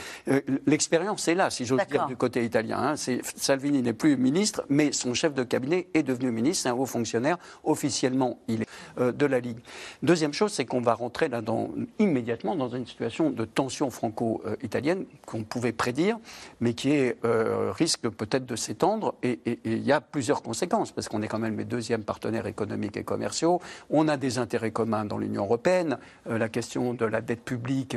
l'expérience 0.66 1.28
est 1.28 1.36
là, 1.36 1.50
si 1.50 1.66
j'ose 1.66 1.86
dire, 1.90 2.08
du 2.08 2.16
côté 2.16 2.44
italien. 2.44 2.78
Hein. 2.80 2.96
Salvini 3.36 3.82
n'est 3.82 3.94
plus 3.94 4.18
ministre, 4.18 4.64
mais 4.70 4.92
son 4.92 5.14
chef 5.14 5.34
de 5.34 5.44
cabinet 5.44 5.71
est 5.72 6.04
devenu 6.04 6.32
ministre, 6.32 6.64
c'est 6.64 6.70
un 6.70 6.74
haut 6.74 6.86
fonctionnaire. 6.86 7.38
Officiellement, 7.64 8.40
il 8.48 8.64
est 8.64 8.68
euh, 9.00 9.12
de 9.12 9.26
la 9.26 9.40
Ligue. 9.40 9.60
Deuxième 10.04 10.34
chose, 10.34 10.52
c'est 10.52 10.66
qu'on 10.66 10.82
va 10.82 10.94
rentrer 10.94 11.30
là 11.30 11.42
dans, 11.42 11.70
immédiatement 12.00 12.56
dans 12.56 12.70
une 12.70 12.86
situation 12.86 13.30
de 13.30 13.46
tension 13.46 13.90
franco-italienne 13.90 15.06
qu'on 15.26 15.44
pouvait 15.44 15.72
prédire, 15.72 16.18
mais 16.60 16.74
qui 16.74 16.92
est, 16.92 17.18
euh, 17.26 17.72
risque 17.72 18.10
peut-être 18.10 18.46
de 18.46 18.56
s'étendre. 18.56 19.16
Et 19.24 19.40
il 19.64 19.84
y 19.84 19.92
a 19.92 20.02
plusieurs 20.02 20.42
conséquences, 20.42 20.92
parce 20.92 21.08
qu'on 21.08 21.22
est 21.22 21.28
quand 21.28 21.40
même 21.40 21.58
les 21.58 21.66
deuxièmes 21.66 22.04
partenaires 22.04 22.48
économiques 22.48 22.98
et 22.98 23.04
commerciaux. 23.04 23.62
On 23.90 24.08
a 24.08 24.18
des 24.18 24.38
intérêts 24.38 24.72
communs 24.72 25.06
dans 25.06 25.18
l'Union 25.18 25.44
européenne. 25.44 25.98
Euh, 26.30 26.38
la 26.38 26.50
question 26.50 26.94
de 26.94 27.06
la 27.06 27.22
dette 27.22 27.44
publique, 27.44 27.96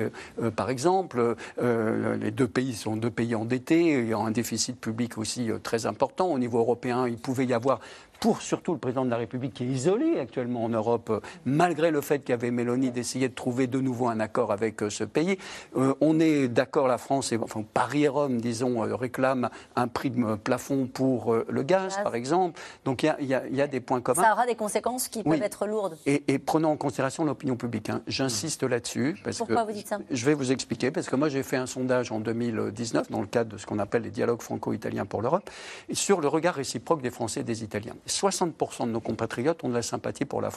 par 0.57 0.71
exemple. 0.71 1.37
les 1.59 2.31
deux 2.31 2.49
pays 2.49 2.75
sont 2.75 2.97
deux 2.97 3.11
pays 3.11 3.35
endettés. 3.35 4.01
Il 4.01 4.09
y 4.09 4.13
un 4.13 4.31
déficit 4.31 4.79
public 4.81 5.19
aussi 5.19 5.51
très 5.63 5.87
important. 5.87 6.27
Au 6.29 6.39
niveau 6.39 6.59
européen, 6.59 7.09
il 7.09 7.17
pouvait 7.17 7.47
y 7.47 7.55
avoir 7.55 7.64
avoir 7.65 7.81
pour 8.25 8.41
surtout 8.41 8.73
le 8.73 8.79
président 8.79 9.05
de 9.05 9.11
la 9.11 9.19
République 9.19 9.53
qui 9.53 9.65
est 9.65 9.67
isolé 9.67 10.19
actuellement 10.19 10.65
en 10.65 10.71
Europe, 10.71 11.11
euh, 11.11 11.21
malgré 11.45 11.91
le 11.91 12.01
fait 12.01 12.21
qu'il 12.21 12.31
y 12.31 12.33
avait 12.33 12.51
Mélanie 12.51 12.91
d'essayer 12.91 13.29
de 13.29 13.35
trouver 13.35 13.67
de 13.67 13.79
nouveau 13.83 14.09
un 14.09 14.19
accord 14.19 14.51
avec 14.51 14.83
euh, 14.83 14.89
ce 14.89 15.05
pays. 15.05 15.37
Euh, 15.77 15.93
on 16.01 16.19
est 16.19 16.49
d'accord, 16.49 16.89
la 16.89 16.97
France, 16.97 17.33
et, 17.33 17.37
enfin 17.37 17.63
Paris 17.75 18.05
et 18.05 18.09
Rome, 18.09 18.41
disons, 18.41 18.81
réclament 18.97 19.51
un 19.77 19.89
prix 19.89 20.09
de 20.09 20.37
plafond 20.37 20.87
pour 20.87 21.37
le 21.47 21.63
gaz, 21.63 21.99
par 22.03 22.15
exemple. 22.15 22.59
Donc 22.87 23.03
il 23.03 23.27
y, 23.27 23.35
a 23.35 23.67
des 23.67 23.81
points 23.81 24.01
communs. 24.01 24.23
Ça 24.23 24.33
aura 24.33 24.47
des 24.47 24.55
conséquences 24.55 25.09
qui 25.09 25.23
peuvent 25.23 25.43
être 25.43 25.67
lourdes. 25.67 25.99
Et, 26.07 26.39
prenons 26.39 26.71
en 26.71 26.77
considération 26.79 27.25
l'opinion 27.25 27.57
publique. 27.57 27.91
Hein. 27.91 28.01
J'insiste 28.07 28.63
là-dessus. 28.63 29.19
Pourquoi 29.37 29.65
vous 29.65 29.73
dites 29.73 29.89
ça? 29.89 29.99
Je 30.11 30.25
vais 30.25 30.33
vous 30.33 30.51
expliquer, 30.51 30.91
parce 30.91 31.11
que 31.11 31.17
moi 31.17 31.29
j'ai 31.29 31.43
fait 31.43 31.59
un 31.59 31.67
sondage 31.67 32.11
en 32.11 32.21
2019 32.21 33.11
dans 33.11 33.21
le 33.21 33.27
cadre 33.27 33.53
de 33.53 33.59
ce 33.59 33.67
qu'on 33.67 33.79
appelle 33.79 34.05
les 34.05 34.11
dialogues 34.11 34.41
franco-italiens 34.41 35.05
pour 35.05 35.21
l'Europe, 35.21 35.51
sur 35.93 36.23
le 36.23 36.29
regard 36.29 36.55
réciproque 36.55 37.03
des 37.03 37.11
Français 37.11 37.41
et 37.41 37.45
des 37.45 37.63
Italiens. 37.63 37.97
60% 38.15 38.87
de 38.87 38.93
nos 38.93 39.01
compatriotes 39.01 39.65
ont 39.65 39.69
de 39.69 39.75
la 39.75 39.83
sympathie 39.83 40.25
pour 40.25 40.41
la, 40.41 40.51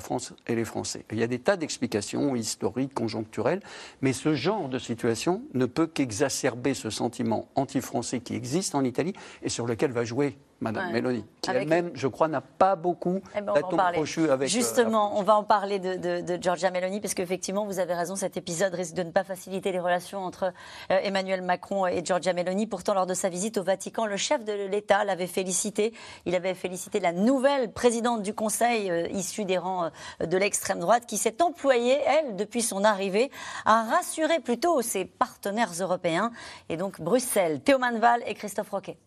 France 0.00 0.32
et 0.46 0.54
les 0.54 0.64
Français. 0.64 1.04
il 1.12 1.18
y 1.18 1.22
a 1.22 1.26
des 1.26 1.38
tas 1.38 1.56
d'explications 1.56 2.34
historiques, 2.34 2.92
conjoncturelles, 2.94 3.60
mais 4.00 4.12
ce 4.12 4.34
genre 4.34 4.68
de 4.68 4.78
situation 4.78 5.42
ne 5.54 5.66
peut 5.66 5.86
qu'exacerber 5.86 6.74
ce 6.74 6.90
sentiment 6.90 7.48
anti-français 7.54 8.20
qui 8.20 8.34
existe 8.34 8.74
en 8.74 8.84
Italie 8.84 9.14
et 9.42 9.48
sur 9.48 9.66
lequel 9.66 9.92
va 9.92 10.04
jouer 10.04 10.36
Madame 10.60 10.90
Mélanie, 10.92 11.24
qui 11.40 11.50
elle-même, 11.50 11.92
je 11.94 12.08
crois, 12.08 12.26
n'a 12.26 12.40
pas 12.40 12.74
beaucoup 12.74 13.20
eh 13.36 13.40
ben, 13.40 13.54
crochu 13.92 14.28
avec. 14.28 14.48
Euh, 14.48 14.50
Justement, 14.50 15.16
on 15.16 15.22
va 15.22 15.36
en 15.36 15.44
parler 15.44 15.78
de, 15.78 16.20
de, 16.20 16.42
Giorgia 16.42 16.72
Meloni, 16.72 17.00
parce 17.00 17.14
qu'effectivement, 17.14 17.64
vous 17.64 17.78
avez 17.78 17.94
raison, 17.94 18.16
cet 18.16 18.36
épisode 18.36 18.74
risque 18.74 18.94
de 18.94 19.04
ne 19.04 19.12
pas 19.12 19.22
faciliter 19.22 19.70
les 19.70 19.78
relations 19.78 20.24
entre 20.24 20.52
euh, 20.90 20.98
Emmanuel 21.02 21.42
Macron 21.42 21.86
et 21.86 22.04
Giorgia 22.04 22.32
Meloni. 22.32 22.66
Pourtant, 22.66 22.94
lors 22.94 23.06
de 23.06 23.14
sa 23.14 23.28
visite 23.28 23.56
au 23.56 23.62
Vatican, 23.62 24.06
le 24.06 24.16
chef 24.16 24.44
de 24.44 24.52
l'État 24.52 25.04
l'avait 25.04 25.28
félicité. 25.28 25.94
Il 26.26 26.34
avait 26.34 26.54
félicité 26.54 26.98
la 26.98 27.12
nouvelle 27.12 27.72
présidente 27.72 28.22
du 28.22 28.34
Conseil, 28.34 28.90
euh, 28.90 29.06
issue 29.08 29.44
des 29.44 29.58
rangs 29.58 29.90
de 30.20 30.36
l'extrême 30.36 30.80
droite, 30.80 31.06
qui 31.06 31.18
s'est 31.18 31.40
employée, 31.40 31.98
elle, 32.04 32.34
depuis 32.34 32.62
son 32.62 32.82
arrivée, 32.82 33.30
à 33.64 33.84
rassurer 33.84 34.40
plutôt 34.40 34.82
ses 34.82 35.04
partenaires 35.04 35.72
européens, 35.78 36.32
et 36.68 36.76
donc 36.76 37.00
Bruxelles. 37.00 37.60
Théo 37.60 37.78
Manval 37.78 38.22
et 38.26 38.34
Christophe 38.34 38.70
Roquet. 38.70 38.98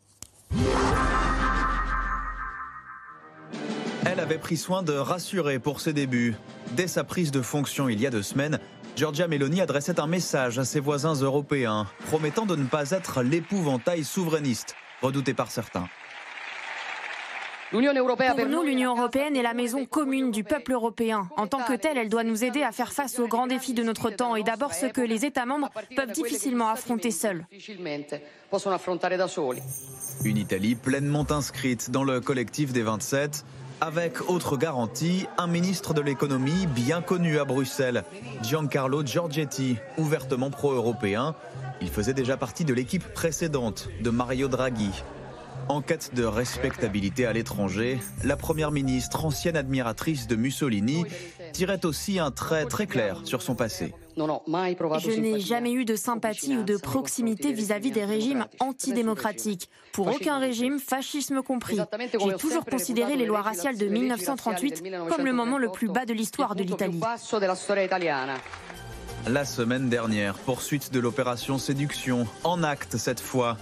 Elle 4.05 4.19
avait 4.19 4.37
pris 4.37 4.57
soin 4.57 4.81
de 4.83 4.93
rassurer 4.93 5.59
pour 5.59 5.79
ses 5.79 5.93
débuts. 5.93 6.35
Dès 6.71 6.87
sa 6.87 7.03
prise 7.03 7.31
de 7.31 7.41
fonction 7.41 7.87
il 7.87 7.99
y 7.99 8.07
a 8.07 8.09
deux 8.09 8.23
semaines, 8.23 8.59
Giorgia 8.95 9.27
Meloni 9.27 9.61
adressait 9.61 9.99
un 9.99 10.07
message 10.07 10.59
à 10.59 10.65
ses 10.65 10.79
voisins 10.79 11.13
européens, 11.13 11.87
promettant 12.07 12.45
de 12.45 12.55
ne 12.55 12.65
pas 12.65 12.91
être 12.91 13.21
l'épouvantail 13.21 14.03
souverainiste, 14.03 14.75
redouté 15.01 15.33
par 15.33 15.51
certains. 15.51 15.87
Pour 17.71 17.79
nous, 18.49 18.63
l'Union 18.63 18.97
européenne 18.97 19.37
est 19.37 19.41
la 19.41 19.53
maison 19.53 19.85
commune 19.85 20.31
du 20.31 20.43
peuple 20.43 20.73
européen. 20.73 21.29
En 21.37 21.47
tant 21.47 21.63
que 21.63 21.73
telle, 21.73 21.97
elle 21.97 22.09
doit 22.09 22.25
nous 22.25 22.43
aider 22.43 22.63
à 22.63 22.73
faire 22.73 22.91
face 22.91 23.17
aux 23.17 23.27
grands 23.27 23.47
défis 23.47 23.73
de 23.73 23.81
notre 23.81 24.09
temps 24.09 24.35
et 24.35 24.43
d'abord 24.43 24.73
ce 24.73 24.87
que 24.87 24.99
les 24.99 25.23
États 25.25 25.45
membres 25.45 25.69
peuvent 25.95 26.11
difficilement 26.11 26.67
affronter 26.67 27.11
seuls. 27.11 27.45
Une 30.25 30.37
Italie 30.37 30.75
pleinement 30.75 31.25
inscrite 31.29 31.91
dans 31.91 32.03
le 32.03 32.19
collectif 32.19 32.73
des 32.73 32.81
27 32.81 33.45
avec 33.81 34.29
autre 34.29 34.57
garantie, 34.57 35.25
un 35.39 35.47
ministre 35.47 35.95
de 35.95 36.01
l'économie 36.01 36.67
bien 36.67 37.01
connu 37.01 37.39
à 37.39 37.45
Bruxelles, 37.45 38.03
Giancarlo 38.43 39.03
Giorgetti, 39.03 39.77
ouvertement 39.97 40.51
pro-européen. 40.51 41.35
Il 41.81 41.89
faisait 41.89 42.13
déjà 42.13 42.37
partie 42.37 42.63
de 42.63 42.75
l'équipe 42.75 43.03
précédente 43.03 43.89
de 44.01 44.11
Mario 44.11 44.47
Draghi. 44.47 44.91
En 45.67 45.81
quête 45.81 46.13
de 46.13 46.23
respectabilité 46.23 47.25
à 47.25 47.33
l'étranger, 47.33 47.99
la 48.23 48.37
première 48.37 48.71
ministre, 48.71 49.25
ancienne 49.25 49.57
admiratrice 49.57 50.27
de 50.27 50.35
Mussolini, 50.35 51.05
tirait 51.51 51.83
aussi 51.85 52.19
un 52.19 52.29
trait 52.29 52.65
très 52.65 52.85
clair 52.85 53.21
sur 53.23 53.41
son 53.41 53.55
passé. 53.55 53.93
Je 54.17 55.19
n'ai 55.19 55.39
jamais 55.39 55.73
eu 55.73 55.85
de 55.85 55.95
sympathie 55.95 56.57
ou 56.57 56.63
de 56.63 56.77
proximité 56.77 57.51
vis-à-vis 57.53 57.91
des 57.91 58.05
régimes 58.05 58.45
antidémocratiques. 58.59 59.69
Pour 59.91 60.07
aucun 60.07 60.39
régime, 60.39 60.79
fascisme 60.79 61.41
compris. 61.41 61.77
J'ai 62.13 62.35
toujours 62.35 62.65
considéré 62.65 63.15
les 63.15 63.25
lois 63.25 63.41
raciales 63.41 63.77
de 63.77 63.87
1938 63.87 64.83
comme 65.09 65.25
le 65.25 65.33
moment 65.33 65.57
le 65.57 65.69
plus 65.69 65.87
bas 65.87 66.05
de 66.05 66.13
l'histoire 66.13 66.55
de 66.55 66.63
l'Italie. 66.63 66.99
La 69.27 69.45
semaine 69.45 69.87
dernière, 69.87 70.33
poursuite 70.33 70.91
de 70.91 70.99
l'opération 70.99 71.59
Séduction, 71.59 72.25
en 72.43 72.63
acte 72.63 72.97
cette 72.97 73.19
fois. 73.19 73.57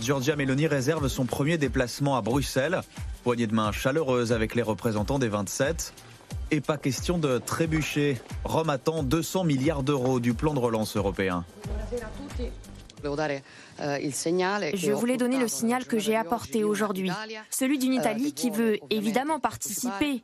Giorgia 0.00 0.36
Meloni 0.36 0.66
réserve 0.66 1.08
son 1.08 1.26
premier 1.26 1.58
déplacement 1.58 2.16
à 2.16 2.22
Bruxelles. 2.22 2.80
Poignée 3.24 3.46
de 3.46 3.54
main 3.54 3.72
chaleureuse 3.72 4.32
avec 4.32 4.54
les 4.54 4.62
représentants 4.62 5.18
des 5.18 5.28
27. 5.28 5.92
Et 6.50 6.60
pas 6.60 6.76
question 6.76 7.18
de 7.18 7.38
trébucher. 7.38 8.18
Rome 8.44 8.70
attend 8.70 9.02
200 9.02 9.44
milliards 9.44 9.82
d'euros 9.82 10.18
du 10.20 10.34
plan 10.34 10.52
de 10.54 10.58
relance 10.58 10.96
européen. 10.96 11.44
Je 13.02 14.92
voulais 14.92 15.16
donner 15.16 15.38
le 15.38 15.48
signal 15.48 15.86
que 15.86 15.98
j'ai 15.98 16.16
apporté 16.16 16.64
aujourd'hui, 16.64 17.10
celui 17.50 17.78
d'une 17.78 17.94
Italie 17.94 18.32
qui 18.32 18.50
veut 18.50 18.78
évidemment 18.90 19.40
participer, 19.40 20.22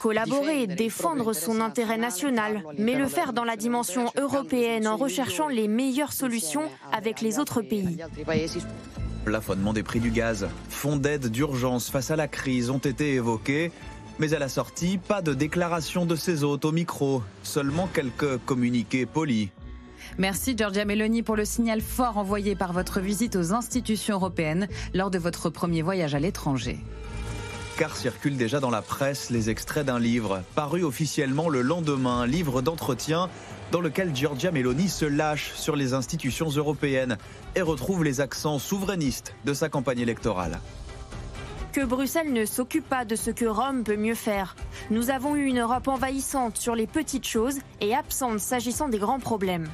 collaborer, 0.00 0.66
défendre 0.66 1.32
son 1.32 1.60
intérêt 1.60 1.98
national, 1.98 2.64
mais 2.78 2.94
le 2.94 3.06
faire 3.06 3.32
dans 3.32 3.44
la 3.44 3.56
dimension 3.56 4.10
européenne 4.16 4.88
en 4.88 4.96
recherchant 4.96 5.48
les 5.48 5.68
meilleures 5.68 6.12
solutions 6.12 6.68
avec 6.92 7.20
les 7.20 7.38
autres 7.38 7.62
pays. 7.62 7.98
Plafonnement 9.24 9.72
des 9.72 9.82
prix 9.82 9.98
du 9.98 10.10
gaz, 10.10 10.46
fonds 10.68 10.96
d'aide 10.96 11.26
d'urgence 11.26 11.90
face 11.90 12.12
à 12.12 12.16
la 12.16 12.28
crise 12.28 12.70
ont 12.70 12.78
été 12.78 13.14
évoqués. 13.14 13.72
Mais 14.18 14.32
à 14.32 14.38
la 14.38 14.48
sortie, 14.48 14.96
pas 14.96 15.20
de 15.20 15.34
déclaration 15.34 16.06
de 16.06 16.16
ses 16.16 16.42
hôtes 16.42 16.64
au 16.64 16.72
micro, 16.72 17.22
seulement 17.42 17.86
quelques 17.86 18.38
communiqués 18.46 19.04
polis. 19.04 19.50
Merci 20.16 20.56
Giorgia 20.56 20.86
Meloni 20.86 21.22
pour 21.22 21.36
le 21.36 21.44
signal 21.44 21.82
fort 21.82 22.16
envoyé 22.16 22.54
par 22.54 22.72
votre 22.72 23.00
visite 23.00 23.36
aux 23.36 23.52
institutions 23.52 24.14
européennes 24.14 24.68
lors 24.94 25.10
de 25.10 25.18
votre 25.18 25.50
premier 25.50 25.82
voyage 25.82 26.14
à 26.14 26.18
l'étranger. 26.18 26.78
Car 27.76 27.94
circulent 27.94 28.38
déjà 28.38 28.58
dans 28.58 28.70
la 28.70 28.80
presse 28.80 29.28
les 29.28 29.50
extraits 29.50 29.84
d'un 29.84 29.98
livre, 29.98 30.42
paru 30.54 30.82
officiellement 30.82 31.50
le 31.50 31.60
lendemain, 31.60 32.26
livre 32.26 32.62
d'entretien 32.62 33.28
dans 33.70 33.82
lequel 33.82 34.16
Giorgia 34.16 34.50
Meloni 34.50 34.88
se 34.88 35.04
lâche 35.04 35.52
sur 35.54 35.76
les 35.76 35.92
institutions 35.92 36.48
européennes 36.48 37.18
et 37.54 37.60
retrouve 37.60 38.02
les 38.02 38.22
accents 38.22 38.58
souverainistes 38.58 39.34
de 39.44 39.52
sa 39.52 39.68
campagne 39.68 39.98
électorale 39.98 40.60
que 41.76 41.84
Bruxelles 41.84 42.32
ne 42.32 42.46
s'occupe 42.46 42.88
pas 42.88 43.04
de 43.04 43.16
ce 43.16 43.30
que 43.30 43.44
Rome 43.44 43.84
peut 43.84 43.98
mieux 43.98 44.14
faire. 44.14 44.56
Nous 44.88 45.10
avons 45.10 45.36
eu 45.36 45.44
une 45.44 45.60
Europe 45.60 45.88
envahissante 45.88 46.56
sur 46.56 46.74
les 46.74 46.86
petites 46.86 47.26
choses 47.26 47.58
et 47.82 47.94
absente 47.94 48.40
s'agissant 48.40 48.88
des 48.88 48.96
grands 48.96 49.18
problèmes. 49.18 49.68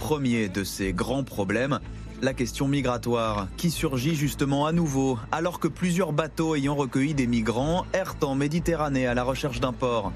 Premier 0.00 0.50
de 0.50 0.62
ces 0.62 0.92
grands 0.92 1.24
problèmes, 1.24 1.80
la 2.20 2.34
question 2.34 2.68
migratoire, 2.68 3.48
qui 3.56 3.70
surgit 3.70 4.14
justement 4.14 4.66
à 4.66 4.72
nouveau, 4.72 5.18
alors 5.32 5.60
que 5.60 5.68
plusieurs 5.68 6.12
bateaux 6.12 6.54
ayant 6.54 6.74
recueilli 6.74 7.14
des 7.14 7.26
migrants 7.26 7.86
errent 7.94 8.16
en 8.20 8.34
Méditerranée 8.34 9.06
à 9.06 9.14
la 9.14 9.22
recherche 9.22 9.60
d'un 9.60 9.72
port. 9.72 10.12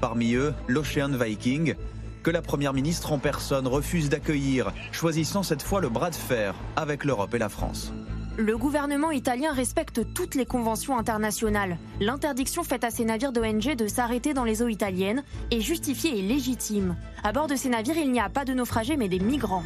Parmi 0.00 0.32
eux, 0.32 0.54
l'Ocean 0.68 1.10
Viking, 1.10 1.74
que 2.22 2.30
la 2.30 2.40
Première 2.40 2.72
ministre 2.72 3.12
en 3.12 3.18
personne 3.18 3.66
refuse 3.66 4.08
d'accueillir, 4.08 4.72
choisissant 4.90 5.42
cette 5.42 5.62
fois 5.62 5.82
le 5.82 5.90
bras 5.90 6.08
de 6.08 6.14
fer 6.14 6.54
avec 6.76 7.04
l'Europe 7.04 7.34
et 7.34 7.38
la 7.38 7.50
France. 7.50 7.92
Le 8.38 8.56
gouvernement 8.56 9.10
italien 9.10 9.52
respecte 9.52 10.14
toutes 10.14 10.34
les 10.34 10.46
conventions 10.46 10.96
internationales. 10.96 11.76
L'interdiction 12.00 12.64
faite 12.64 12.82
à 12.82 12.90
ces 12.90 13.04
navires 13.04 13.30
d'ONG 13.30 13.76
de 13.76 13.86
s'arrêter 13.86 14.32
dans 14.32 14.44
les 14.44 14.62
eaux 14.62 14.68
italiennes 14.68 15.22
est 15.50 15.60
justifiée 15.60 16.18
et 16.18 16.22
légitime. 16.22 16.96
À 17.22 17.32
bord 17.32 17.46
de 17.46 17.56
ces 17.56 17.68
navires, 17.68 17.98
il 17.98 18.10
n'y 18.10 18.20
a 18.20 18.30
pas 18.30 18.46
de 18.46 18.54
naufragés 18.54 18.96
mais 18.96 19.10
des 19.10 19.18
migrants. 19.18 19.64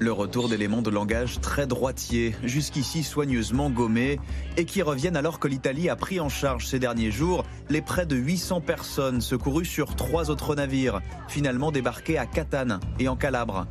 Le 0.00 0.10
retour 0.10 0.48
d'éléments 0.48 0.80
de 0.80 0.88
langage 0.88 1.38
très 1.40 1.66
droitiers, 1.66 2.34
jusqu'ici 2.42 3.02
soigneusement 3.02 3.68
gommés, 3.68 4.18
et 4.56 4.64
qui 4.64 4.80
reviennent 4.80 5.16
alors 5.16 5.38
que 5.38 5.48
l'Italie 5.48 5.90
a 5.90 5.96
pris 5.96 6.18
en 6.18 6.30
charge 6.30 6.66
ces 6.66 6.78
derniers 6.78 7.10
jours 7.10 7.44
les 7.68 7.82
près 7.82 8.06
de 8.06 8.16
800 8.16 8.62
personnes 8.62 9.20
secourues 9.20 9.66
sur 9.66 9.96
trois 9.96 10.30
autres 10.30 10.54
navires, 10.54 11.00
finalement 11.28 11.70
débarqués 11.70 12.16
à 12.16 12.24
Catane 12.24 12.80
et 12.98 13.06
en 13.06 13.16
Calabre. 13.16 13.66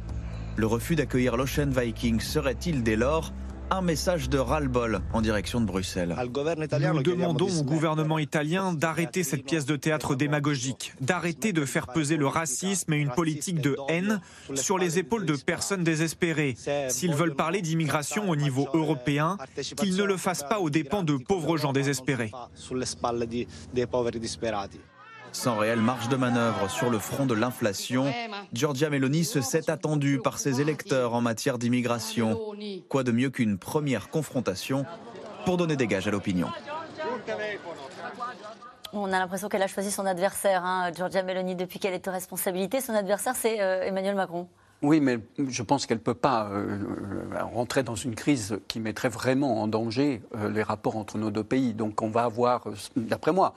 Le 0.56 0.68
refus 0.68 0.96
d'accueillir 0.96 1.36
l'Ocean 1.36 1.70
Viking 1.70 2.20
serait-il 2.20 2.84
dès 2.84 2.96
lors 2.96 3.34
un 3.72 3.82
message 3.82 4.30
de 4.30 4.38
ras-le-bol 4.38 5.02
en 5.14 5.22
direction 5.22 5.60
de 5.60 5.66
Bruxelles. 5.66 6.16
Nous 6.20 7.02
demandons 7.02 7.50
au 7.60 7.64
gouvernement 7.64 8.20
italien 8.20 8.72
d'arrêter 8.74 9.24
cette 9.24 9.46
pièce 9.46 9.66
de 9.66 9.76
théâtre 9.76 10.14
démagogique, 10.14 10.94
d'arrêter 11.02 11.54
de 11.54 11.66
faire 11.66 11.88
peser 11.88 12.18
le 12.18 12.28
racisme 12.28 12.94
et 12.94 12.98
une 12.98 13.10
politique 13.10 13.62
de 13.62 13.76
haine 13.90 14.22
sur 14.54 14.78
les 14.78 15.00
épaules 15.00 15.26
de 15.26 15.36
personnes 15.36 15.84
désespérées. 15.84 16.56
S'ils 16.90 17.16
veulent 17.16 17.36
parler 17.36 17.62
d'immigration 17.62 18.30
au 18.30 18.36
niveau 18.36 18.68
européen, 18.74 19.38
qu'ils 19.78 19.96
ne 19.96 20.04
le 20.04 20.18
fassent 20.18 20.48
pas 20.48 20.60
aux 20.60 20.70
dépens 20.70 21.04
de 21.04 21.18
pauvres 21.18 21.58
gens 21.58 21.74
désespérés. 21.74 22.32
Sans 25.34 25.58
réelle 25.58 25.82
marge 25.82 26.10
de 26.10 26.16
manœuvre 26.16 26.70
sur 26.70 26.90
le 26.90 27.00
front 27.00 27.26
de 27.26 27.34
l'inflation, 27.34 28.06
Giorgia 28.54 28.90
Meloni 28.90 29.26
se 29.26 29.42
sait 29.42 29.70
attendue 29.70 30.20
par 30.24 30.38
ses 30.38 30.62
électeurs 30.62 31.14
en 31.14 31.22
matière 31.22 31.58
d'immigration. 31.58 32.40
Quoi 32.88 33.04
de 33.04 33.12
mieux 33.12 33.30
qu'une 33.30 33.58
première 33.58 34.10
confrontation 34.10 34.86
pour 35.46 35.58
donner 35.58 35.76
des 35.76 35.88
gages 35.88 36.08
à 36.08 36.12
l'opinion? 36.12 36.48
On 38.94 39.12
a 39.12 39.20
l'impression 39.20 39.50
qu'elle 39.50 39.64
a 39.64 39.68
choisi 39.68 39.90
son 39.90 40.06
adversaire, 40.06 40.64
hein, 40.64 40.92
Giorgia 40.96 41.24
Meloni, 41.24 41.56
depuis 41.56 41.80
qu'elle 41.80 41.96
est 41.96 42.08
aux 42.08 42.12
responsabilités. 42.12 42.80
Son 42.80 42.94
adversaire, 42.94 43.36
c'est 43.36 43.60
euh, 43.60 43.84
Emmanuel 43.84 44.14
Macron. 44.14 44.48
Oui, 44.84 45.00
mais 45.00 45.20
je 45.38 45.64
pense 45.64 45.86
qu'elle 45.86 46.00
ne 46.00 46.04
peut 46.04 46.14
pas 46.14 46.50
euh, 46.52 46.78
euh, 47.32 47.44
rentrer 47.54 47.84
dans 47.84 47.96
une 47.96 48.16
crise 48.16 48.60
qui 48.68 48.82
mettrait 48.82 49.08
vraiment 49.08 49.62
en 49.62 49.68
danger 49.68 50.22
euh, 50.36 50.50
les 50.50 50.62
rapports 50.62 50.98
entre 50.98 51.18
nos 51.18 51.32
deux 51.32 51.46
pays. 51.46 51.74
Donc 51.74 52.02
on 52.02 52.10
va 52.10 52.26
avoir, 52.26 52.66
d'après 52.98 53.32
moi, 53.32 53.54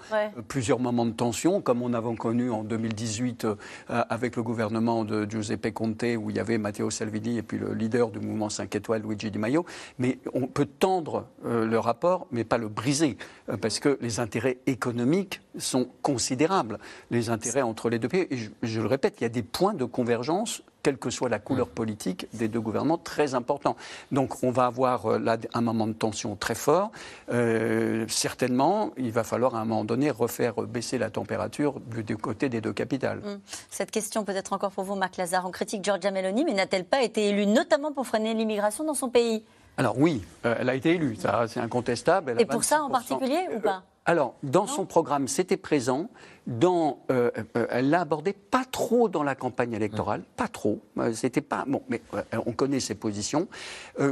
plusieurs 0.46 0.78
moments 0.78 1.04
de 1.04 1.10
tension, 1.10 1.60
comme 1.60 1.82
on 1.82 1.92
avait 1.94 2.14
connu 2.14 2.52
en 2.52 2.62
2018 2.62 3.48
avec 3.88 4.36
le 4.36 4.44
gouvernement 4.44 5.04
de 5.04 5.28
Giuseppe 5.28 5.72
Conte, 5.74 6.04
où 6.16 6.30
il 6.30 6.36
y 6.36 6.38
avait 6.38 6.56
Matteo 6.56 6.90
Salvini 6.90 7.38
et 7.38 7.42
puis 7.42 7.58
le 7.58 7.74
leader 7.74 8.10
du 8.10 8.20
mouvement 8.20 8.48
5 8.48 8.72
étoiles, 8.76 9.02
Luigi 9.02 9.32
Di 9.32 9.38
Maio. 9.38 9.66
Mais 9.98 10.20
on 10.32 10.46
peut 10.46 10.66
tendre 10.66 11.26
le 11.44 11.78
rapport, 11.78 12.28
mais 12.30 12.44
pas 12.44 12.58
le 12.58 12.68
briser, 12.68 13.16
parce 13.60 13.80
que 13.80 13.98
les 14.00 14.20
intérêts 14.20 14.58
économiques 14.66 15.40
sont 15.58 15.88
considérables, 16.02 16.78
les 17.10 17.28
intérêts 17.30 17.62
entre 17.62 17.90
les 17.90 17.98
deux 17.98 18.08
pays. 18.08 18.28
Et 18.30 18.38
je 18.62 18.80
le 18.80 18.86
répète, 18.86 19.16
il 19.20 19.24
y 19.24 19.26
a 19.26 19.30
des 19.30 19.42
points 19.42 19.74
de 19.74 19.84
convergence 19.84 20.62
quelle 20.87 20.99
que 20.99 21.11
soit 21.11 21.29
la 21.29 21.40
couleur 21.40 21.66
politique 21.66 22.29
des 22.33 22.46
deux 22.46 22.61
gouvernements, 22.61 22.96
très 22.96 23.35
important. 23.35 23.75
Donc 24.12 24.44
on 24.44 24.53
va 24.53 24.66
avoir 24.66 25.07
euh, 25.07 25.18
là 25.18 25.37
un 25.53 25.61
moment 25.61 25.88
de 25.88 25.92
tension 25.92 26.37
très 26.37 26.55
fort. 26.55 26.92
Euh, 27.33 28.05
certainement, 28.07 28.92
il 28.96 29.11
va 29.11 29.25
falloir 29.25 29.57
à 29.57 29.59
un 29.59 29.64
moment 29.64 29.85
donné 29.85 30.12
refaire 30.12 30.55
baisser 30.62 30.96
la 30.96 31.11
température 31.11 31.81
du, 31.81 32.16
côté 32.16 32.49
des 32.49 32.61
deux 32.61 32.72
capitales. 32.72 33.20
Hum. 33.27 33.40
Cette 33.68 33.90
question 33.90 34.22
peut-être 34.22 34.53
encore 34.53 34.70
pour 34.70 34.85
vous, 34.85 34.94
Marc 34.94 35.16
Lazare. 35.16 35.44
On 35.44 35.51
critique 35.51 35.83
Giorgia 35.83 36.12
Meloni, 36.12 36.44
mais 36.44 36.55
n'a-t-elle 36.55 36.85
pas 36.85 37.03
été 37.03 37.31
élue 37.31 37.46
notamment 37.46 37.90
pour 37.90 38.07
freiner 38.07 38.33
l'immigration 38.35 38.85
dans 38.85 38.94
son 38.94 39.09
pays? 39.09 39.42
Alors 39.79 39.99
oui, 39.99 40.22
euh, 40.44 40.55
elle 40.61 40.68
a 40.68 40.77
été 40.77 40.94
élue, 40.94 41.16
ça 41.16 41.46
c'est 41.49 41.59
incontestable. 41.59 42.37
Et 42.38 42.46
pour 42.46 42.62
ça 42.62 42.85
en 42.85 42.90
particulier 42.90 43.49
ou 43.53 43.59
pas? 43.59 43.83
Alors, 44.09 44.37
dans 44.45 44.69
son 44.69 44.87
programme, 44.87 45.27
c'était 45.27 45.57
présent. 45.57 46.09
Dans, 46.47 47.01
euh, 47.11 47.33
euh, 47.57 47.66
elle 47.71 47.90
l'a 47.90 48.03
abordé 48.03 48.33
pas 48.33 48.64
trop 48.64 49.09
dans 49.09 49.25
la 49.25 49.35
campagne 49.35 49.73
électorale, 49.73 50.23
pas 50.37 50.47
trop. 50.47 50.81
Euh, 50.97 51.12
c'était 51.12 51.40
pas 51.40 51.64
bon, 51.66 51.83
mais 51.88 52.01
on 52.47 52.53
connaît 52.53 52.79
ses 52.79 52.95
positions. 52.95 53.49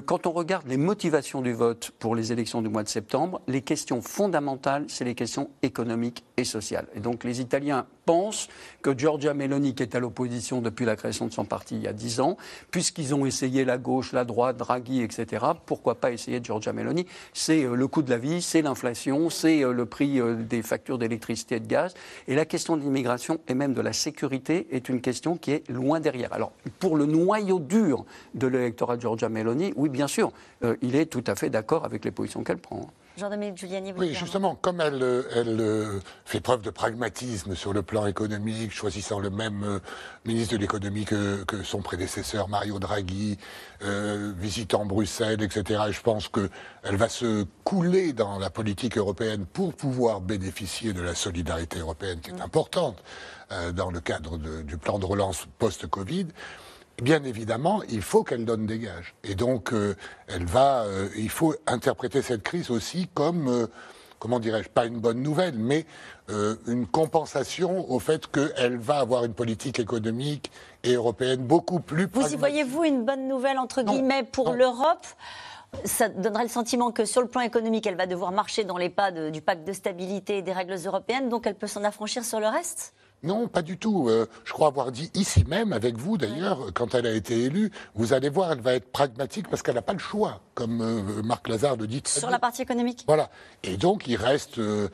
quand 0.07 0.27
on 0.27 0.33
regarde 0.33 0.67
les 0.67 0.77
motivations 0.77 1.43
du 1.43 1.53
vote 1.53 1.93
pour 2.01 2.17
les 2.17 2.33
élections 2.33 2.61
du 2.61 2.69
mois 2.69 2.83
de 2.83 2.89
septembre, 2.89 3.41
les 3.47 3.63
questions 3.63 4.03
fondamentales, 4.03 4.87
c'est 4.89 5.05
les 5.05 5.15
questions 5.15 5.49
économiques 5.63 6.25
et 6.37 6.45
sociales. 6.45 6.89
Et 6.97 7.01
donc, 7.01 7.23
les 7.23 7.41
Italiens 7.41 7.87
pensent 8.05 8.49
que 8.83 8.97
Giorgia 8.97 9.33
Meloni, 9.33 9.75
qui 9.75 9.85
est 9.85 9.95
à 9.95 10.01
l'opposition 10.01 10.61
depuis 10.61 10.85
la 10.85 10.97
création 10.97 11.27
de 11.27 11.33
son 11.33 11.45
parti 11.45 11.77
il 11.77 11.83
y 11.83 11.89
a 11.89 11.93
dix 11.93 12.21
ans, 12.21 12.37
puisqu'ils 12.71 13.15
ont 13.15 13.27
essayé 13.27 13.65
la 13.65 13.79
gauche, 13.79 14.13
la 14.13 14.25
droite, 14.25 14.57
Draghi, 14.57 15.03
etc. 15.03 15.45
Pourquoi 15.67 15.95
pas 15.95 16.11
essayer 16.11 16.43
Giorgia 16.43 16.73
Meloni? 16.73 17.07
C'est 17.33 17.63
le 17.63 17.87
coût 17.87 18.03
de 18.03 18.11
la 18.11 18.19
vie, 18.19 18.43
c'est 18.43 18.63
l'inflation, 18.63 19.31
c'est 19.31 19.61
le 19.61 19.85
le 19.85 19.89
prix 19.89 20.19
euh, 20.19 20.35
des 20.35 20.63
factures 20.63 20.99
d'électricité 20.99 21.57
et 21.57 21.61
de 21.61 21.67
gaz. 21.67 21.95
Et 22.27 22.35
la 22.35 22.47
question 22.47 22.77
de 22.77 22.83
l'immigration 22.83 23.39
et 23.49 23.55
même 23.55 23.75
de 23.75 23.81
la 23.81 23.93
sécurité 23.93 24.67
est 24.71 24.89
une 24.89 25.01
question 25.01 25.37
qui 25.37 25.53
est 25.53 25.69
loin 25.71 26.01
derrière. 26.01 26.33
Alors, 26.33 26.53
pour 26.79 26.97
le 26.97 27.05
noyau 27.07 27.61
dur 27.61 28.05
de 28.35 28.47
l'électorat 28.47 28.97
de 28.97 29.03
Giorgia 29.03 29.29
Meloni, 29.29 29.75
oui, 29.77 29.91
bien 29.91 30.09
sûr, 30.09 30.33
euh, 30.65 30.77
il 30.81 30.97
est 30.97 31.07
tout 31.07 31.25
à 31.27 31.35
fait 31.35 31.51
d'accord 31.51 31.85
avec 31.85 32.05
les 32.05 32.11
positions 32.11 32.43
qu'elle 32.43 32.59
prend. 32.59 32.91
Jean-Dominique 33.17 33.59
Giuliani, 33.59 33.93
Oui, 33.97 34.13
justement, 34.13 34.57
comme 34.57 34.81
elle, 34.81 35.01
euh, 35.01 35.23
elle 35.37 35.61
euh, 35.61 36.01
fait 36.25 36.41
preuve 36.41 36.63
de 36.63 36.71
pragmatisme 36.71 37.55
sur 37.55 37.73
le 37.73 37.83
plan 37.83 38.07
économique, 38.07 38.73
choisissant 38.73 39.21
le 39.21 39.31
même 39.31 39.63
euh, 39.63 39.79
ministre 40.25 40.55
de 40.55 40.61
l'économie 40.61 41.05
que, 41.05 41.45
son 41.63 41.81
prédécesseur 41.81 42.49
Mario 42.49 42.79
Draghi, 42.79 43.39
visitant 44.37 44.85
Bruxelles, 44.85 45.43
etc. 45.43 45.83
je 45.91 46.01
pense 46.01 46.29
qu'elle 46.29 46.97
va 46.97 47.09
se 47.09 47.45
couler 47.63 48.13
dans 48.13 48.39
la 48.39 48.51
politique 48.51 48.97
européenne 48.97 49.47
pour 49.47 49.75
pouvoir 49.75 50.21
bénéficier 50.21 50.93
de 50.93 51.03
la 51.03 51.15
solidarité 51.15 51.79
européenne, 51.79 52.21
qui 52.21 52.31
est 52.31 52.41
importante 52.41 53.03
dans 53.75 53.91
le 53.91 54.01
cadre 54.01 54.39
du 54.39 54.79
plan 54.79 54.99
de 54.99 55.05
relance 55.05 55.47
post-Covid 55.59 56.27
bien 57.03 57.23
évidemment, 57.25 57.83
il 57.89 58.03
faut 58.03 58.25
qu'elle 58.25 58.45
donne 58.45 58.67
des 58.67 58.79
gages. 58.79 59.15
Et 59.25 59.35
donc, 59.35 59.73
euh, 59.73 59.97
elle 60.29 60.45
va, 60.45 60.85
euh, 60.85 61.09
il 61.17 61.31
faut 61.31 61.55
interpréter 61.67 62.23
cette 62.23 62.43
crise 62.43 62.71
aussi 62.71 63.09
comme, 63.15 63.49
euh, 63.49 63.67
comment 64.19 64.39
dirais-je, 64.41 64.69
pas 64.69 64.87
une 64.87 64.99
bonne 64.99 65.23
nouvelle, 65.23 65.59
mais 65.59 65.87
une 66.67 66.87
compensation 66.87 67.91
au 67.91 67.99
fait 67.99 68.27
qu'elle 68.29 68.79
va 68.79 68.97
avoir 68.97 69.27
une 69.27 69.35
politique 69.35 69.79
économique 69.79 70.51
et 70.83 70.95
européenne 70.95 71.41
beaucoup 71.41 71.81
plus. 71.81 72.07
Vous 72.11 72.33
y 72.33 72.37
voyez-vous 72.37 72.85
une 72.85 73.05
bonne 73.05 73.29
nouvelle 73.29 73.59
entre 73.59 73.83
guillemets 73.83 74.23
pour 74.23 74.55
l'Europe? 74.55 75.07
Ça 75.85 76.09
donnerait 76.09 76.45
le 76.45 76.49
sentiment 76.49 76.93
que 76.93 77.05
sur 77.05 77.21
le 77.21 77.29
plan 77.29 77.43
économique, 77.43 77.87
elle 77.87 77.97
va 77.97 78.07
devoir 78.07 78.33
marcher 78.33 78.65
dans 78.65 78.79
les 78.79 78.89
pas 78.89 79.11
du 79.11 79.43
pacte 79.43 79.67
de 79.67 79.75
stabilité 79.75 80.39
et 80.39 80.43
des 80.43 80.55
règles 80.55 80.77
européennes, 80.87 81.29
donc 81.29 81.47
elle 81.47 81.57
peut 81.57 81.67
s'en 81.67 81.85
affranchir 81.85 82.25
sur 82.25 82.41
le 82.41 82.47
reste? 82.47 82.95
Non, 83.25 83.49
pas 83.49 83.63
du 83.63 83.79
tout. 83.79 84.09
Euh, 84.09 84.27
je 84.45 84.53
crois 84.53 84.69
avoir 84.69 84.93
dit 84.93 85.11
ici 85.15 85.45
même, 85.49 85.73
avec 85.73 85.97
vous 85.97 86.19
d'ailleurs, 86.19 86.73
quand 86.75 86.95
elle 86.95 87.07
a 87.07 87.13
été 87.13 87.45
élue, 87.45 87.73
vous 87.95 88.13
allez 88.13 88.29
voir, 88.29 88.53
elle 88.53 88.61
va 88.61 88.75
être 88.75 88.93
pragmatique 88.93 89.49
parce 89.49 89.63
qu'elle 89.63 89.75
n'a 89.75 89.83
pas 89.83 89.95
le 89.95 89.99
choix, 89.99 90.43
comme 90.55 90.83
euh, 90.83 91.23
Marc 91.23 91.49
Lazare 91.49 91.77
le 91.77 91.87
dit. 91.87 92.03
Sur 92.05 92.31
la 92.31 92.39
partie 92.39 92.63
économique 92.63 93.05
Voilà. 93.07 93.31
Et 93.63 93.77
donc, 93.77 94.07
il 94.07 94.17
reste. 94.17 94.59
Euh, 94.59 94.89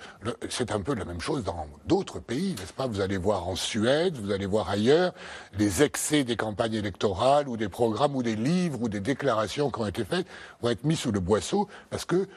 c'est 0.49 0.71
un 0.71 0.81
peu 0.81 0.95
la 0.95 1.05
même 1.05 1.21
chose 1.21 1.43
dans 1.43 1.67
d'autres 1.87 2.21
pays, 2.21 2.55
n'est-ce 2.59 2.73
pas? 2.73 2.87
Vous 2.87 3.01
allez 3.01 3.19
voir 3.19 3.49
en 3.49 3.57
Suède, 3.57 4.17
vous 4.17 4.31
allez 4.31 4.47
voir 4.47 4.71
ailleurs, 4.71 5.13
les 5.59 5.83
excès 5.83 6.23
des 6.23 6.37
campagnes 6.37 6.75
électorales 6.75 7.49
ou 7.49 7.57
des 7.57 7.69
programmes 7.69 8.15
ou 8.15 8.23
des 8.23 8.37
livres 8.37 8.83
ou 8.83 8.89
des 8.89 9.01
déclarations 9.01 9.71
qui 9.71 9.81
ont 9.81 9.87
été 9.87 10.05
faites 10.05 10.27
vont 10.63 10.71
être 10.71 10.85
mis 10.85 10.97
sous 10.97 11.11
le 11.11 11.21
boisseau 11.21 11.69
parce 11.91 12.05
que 12.05 12.29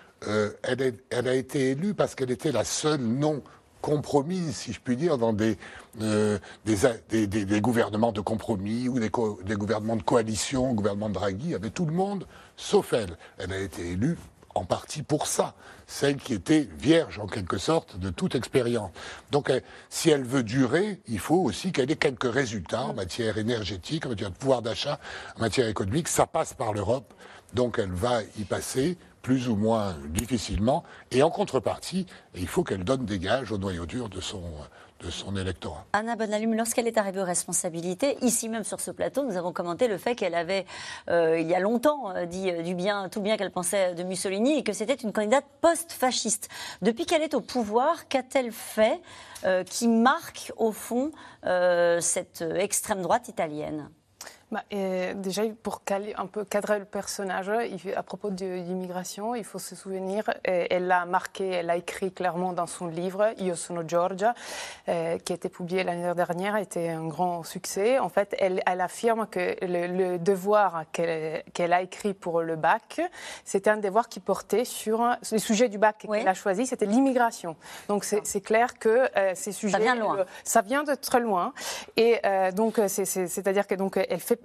elle, 0.63 0.93
elle 1.09 1.27
a 1.27 1.33
été 1.33 1.71
élue 1.71 1.93
parce 1.93 2.15
qu'elle 2.15 2.31
était 2.31 2.53
la 2.53 2.63
seule 2.63 3.01
non 3.01 3.43
compromis, 3.83 4.53
si 4.53 4.71
je 4.71 4.79
puis 4.79 4.95
dire, 4.95 5.17
dans 5.17 5.33
des, 5.33 5.57
euh, 6.01 6.39
gouvernements 7.59 8.13
de 8.13 8.21
compromis 8.21 8.87
ou 8.87 8.97
des, 8.97 9.09
gouvernements 9.09 9.97
de 9.97 10.01
coalition, 10.01 10.73
gouvernement 10.73 11.09
de 11.09 11.15
Draghi, 11.15 11.53
avec 11.53 11.73
tout 11.73 11.85
le 11.85 11.91
monde, 11.91 12.25
sauf 12.55 12.93
elle. 12.93 13.17
Elle 13.37 13.51
a 13.51 13.59
été 13.59 13.91
élue 13.91 14.17
en 14.55 14.63
partie 14.63 15.03
pour 15.03 15.27
ça, 15.27 15.53
celle 15.85 16.15
qui 16.15 16.33
était 16.33 16.69
vierge 16.79 17.19
en 17.19 17.27
quelque 17.27 17.57
sorte 17.57 17.99
de 17.99 18.09
toute 18.09 18.35
expérience. 18.35 18.91
Donc 19.31 19.51
si 19.89 20.09
elle 20.09 20.23
veut 20.23 20.43
durer, 20.43 21.01
il 21.07 21.19
faut 21.19 21.41
aussi 21.43 21.73
qu'elle 21.73 21.91
ait 21.91 21.97
quelques 21.97 22.31
résultats 22.31 22.83
en 22.83 22.93
matière 22.93 23.37
énergétique, 23.37 24.05
en 24.05 24.09
matière 24.09 24.31
de 24.31 24.35
pouvoir 24.35 24.61
d'achat, 24.61 24.99
en 25.35 25.41
matière 25.41 25.67
économique. 25.67 26.07
Ça 26.07 26.25
passe 26.25 26.53
par 26.53 26.71
l'Europe, 26.71 27.13
donc 27.53 27.79
elle 27.79 27.91
va 27.91 28.21
y 28.39 28.45
passer 28.45 28.97
plus 29.23 29.49
ou 29.49 29.55
moins 29.55 29.95
difficilement. 30.09 30.83
Et 31.09 31.23
en 31.23 31.31
contrepartie, 31.31 32.05
il 32.35 32.47
faut 32.47 32.63
qu'elle 32.63 32.83
donne 32.83 33.05
des 33.05 33.17
gages 33.17 33.51
au 33.51 33.57
noyau 33.57 33.87
dur 33.87 34.09
de 34.09 34.21
son, 34.21 34.41
de 34.99 35.39
électorat. 35.39 35.85
Anna 35.93 36.15
Bonalume, 36.15 36.55
lorsqu'elle 36.55 36.87
est 36.87 36.97
arrivée 36.97 37.21
aux 37.21 37.25
responsabilités, 37.25 38.17
ici 38.21 38.49
même 38.49 38.63
sur 38.63 38.79
ce 38.79 38.91
plateau, 38.91 39.23
nous 39.23 39.37
avons 39.37 39.51
commenté 39.51 39.87
le 39.87 39.97
fait 39.97 40.15
qu'elle 40.15 40.35
avait, 40.35 40.65
euh, 41.09 41.39
il 41.39 41.47
y 41.47 41.55
a 41.55 41.59
longtemps, 41.59 42.15
euh, 42.15 42.25
dit 42.25 42.51
euh, 42.51 42.61
du 42.61 42.75
bien, 42.75 43.09
tout 43.09 43.21
bien 43.21 43.37
qu'elle 43.37 43.51
pensait 43.51 43.95
de 43.95 44.03
Mussolini 44.03 44.59
et 44.59 44.63
que 44.63 44.73
c'était 44.73 44.93
une 44.93 45.11
candidate 45.11 45.45
post-fasciste. 45.61 46.49
Depuis 46.81 47.05
qu'elle 47.05 47.21
est 47.21 47.33
au 47.33 47.41
pouvoir, 47.41 48.07
qu'a-t-elle 48.07 48.51
fait 48.51 49.01
qui 49.65 49.89
marque, 49.89 50.53
au 50.55 50.71
fond, 50.71 51.11
cette 51.99 52.45
extrême 52.55 53.01
droite 53.01 53.27
italienne? 53.27 53.89
Bah, 54.53 54.63
déjà, 55.15 55.43
pour 55.61 55.81
un 56.17 56.25
peu 56.27 56.45
cadrer 56.45 56.79
le 56.79 56.85
personnage, 56.85 57.49
à 57.49 58.03
propos 58.03 58.29
de 58.29 58.45
l'immigration, 58.45 59.35
il 59.35 59.43
faut 59.43 59.59
se 59.59 59.75
souvenir, 59.75 60.29
elle 60.43 60.87
l'a 60.87 61.05
marqué, 61.05 61.47
elle 61.49 61.69
a 61.69 61.75
écrit 61.75 62.11
clairement 62.11 62.53
dans 62.53 62.67
son 62.67 62.87
livre 62.87 63.33
Io 63.39 63.55
sono 63.55 63.81
Georgia, 63.87 64.33
euh, 64.89 65.17
qui 65.17 65.33
a 65.33 65.35
été 65.35 65.49
publié 65.49 65.83
l'année 65.83 66.13
dernière, 66.13 66.55
était 66.57 66.89
un 66.89 67.07
grand 67.07 67.43
succès. 67.43 67.99
En 67.99 68.09
fait, 68.09 68.35
elle, 68.39 68.61
affirme 68.65 69.27
que 69.27 69.55
le, 69.61 70.17
devoir 70.17 70.85
qu'elle 70.91 71.73
a 71.73 71.81
écrit 71.81 72.13
pour 72.13 72.41
le 72.41 72.55
bac, 72.55 73.01
c'était 73.45 73.69
un 73.69 73.77
devoir 73.77 74.09
qui 74.09 74.19
portait 74.19 74.65
sur 74.65 75.15
le 75.31 75.37
sujet 75.37 75.69
du 75.69 75.77
bac 75.77 76.05
qu'elle 76.09 76.27
a 76.27 76.33
choisi, 76.33 76.67
c'était 76.67 76.85
l'immigration. 76.85 77.55
Donc 77.87 78.03
c'est 78.03 78.41
clair 78.41 78.77
que 78.77 79.09
euh, 79.17 79.31
ces 79.35 79.51
sujets, 79.51 79.77
ça 79.77 79.79
vient 79.79 79.95
de 79.95 80.01
loin. 80.01 80.25
ça 80.43 80.61
vient 80.61 80.83
de 80.83 80.95
très 80.95 81.19
loin, 81.19 81.53
et 81.97 82.19
euh, 82.25 82.51
donc 82.51 82.79
c'est-à-dire 82.87 83.67
que 83.67 83.75
donc 83.75 83.97
elle 83.97 84.19
fait 84.19 84.39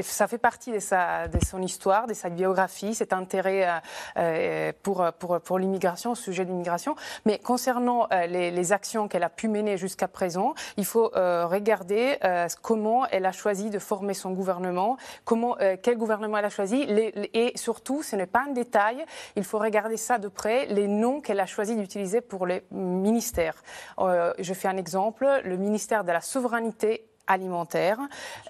ça 0.00 0.26
fait 0.26 0.38
partie 0.38 0.72
de, 0.72 0.78
sa, 0.78 1.28
de 1.28 1.44
son 1.44 1.62
histoire, 1.62 2.06
de 2.06 2.14
sa 2.14 2.28
biographie, 2.28 2.94
cet 2.94 3.12
intérêt 3.12 3.68
euh, 3.68 3.78
euh, 4.16 4.72
pour, 4.82 5.04
pour, 5.18 5.40
pour 5.40 5.58
l'immigration, 5.58 6.12
au 6.12 6.14
sujet 6.14 6.44
de 6.44 6.50
l'immigration. 6.50 6.94
Mais 7.24 7.38
concernant 7.38 8.06
euh, 8.12 8.26
les, 8.26 8.72
actions 8.72 9.08
qu'elle 9.08 9.22
a 9.22 9.28
pu 9.28 9.48
mener 9.48 9.76
jusqu'à 9.76 10.08
présent, 10.08 10.54
il 10.78 10.86
faut 10.86 11.10
regarder 11.14 12.18
comment 12.62 13.06
elle 13.08 13.26
a 13.26 13.32
choisi 13.32 13.68
de 13.68 13.78
former 13.78 14.14
son 14.14 14.30
gouvernement, 14.30 14.96
comment, 15.24 15.56
quel 15.82 15.98
gouvernement 15.98 16.38
elle 16.38 16.46
a 16.46 16.50
choisi, 16.50 16.86
et 17.34 17.52
surtout, 17.56 18.02
ce 18.02 18.16
n'est 18.16 18.26
pas 18.26 18.44
un 18.48 18.52
détail, 18.52 19.04
il 19.36 19.44
faut 19.44 19.58
regarder 19.58 19.98
ça 19.98 20.16
de 20.16 20.28
près, 20.28 20.64
les 20.66 20.88
noms 20.88 21.20
qu'elle 21.20 21.40
a 21.40 21.46
choisi 21.46 21.76
d'utiliser 21.76 22.22
pour 22.22 22.46
les 22.46 22.62
ministères. 22.70 23.62
je 23.98 24.54
fais 24.54 24.68
un 24.68 24.78
exemple, 24.78 25.26
le 25.44 25.56
ministère 25.58 26.04
de 26.04 26.12
la 26.12 26.22
souveraineté 26.22 27.04
alimentaire, 27.26 27.98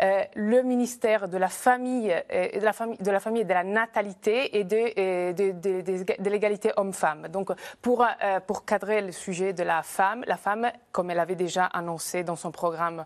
euh, 0.01 0.23
le 0.35 0.63
ministère 0.63 1.29
de 1.29 1.39
la 1.39 1.49
famille, 1.49 2.15
euh, 2.33 2.49
de 2.59 3.11
la 3.11 3.21
famille, 3.21 3.43
et 3.43 3.45
de 3.45 3.55
la 3.55 3.65
natalité 3.65 4.59
et 4.59 4.65
de, 4.65 5.33
de, 5.33 6.31
l'égalité 6.31 6.73
homme-femme. 6.77 7.29
Donc, 7.29 7.51
pour 7.83 8.03
euh, 8.03 8.41
pour 8.47 8.65
cadrer 8.65 9.01
le 9.01 9.13
sujet 9.13 9.53
de 9.53 9.63
la 9.63 9.83
femme, 9.83 10.25
la 10.27 10.37
femme, 10.37 10.71
comme 10.93 11.11
elle 11.11 11.21
avait 11.21 11.35
déjà 11.35 11.67
annoncé 11.67 12.25
dans 12.25 12.37
son 12.37 12.51
programme, 12.51 13.05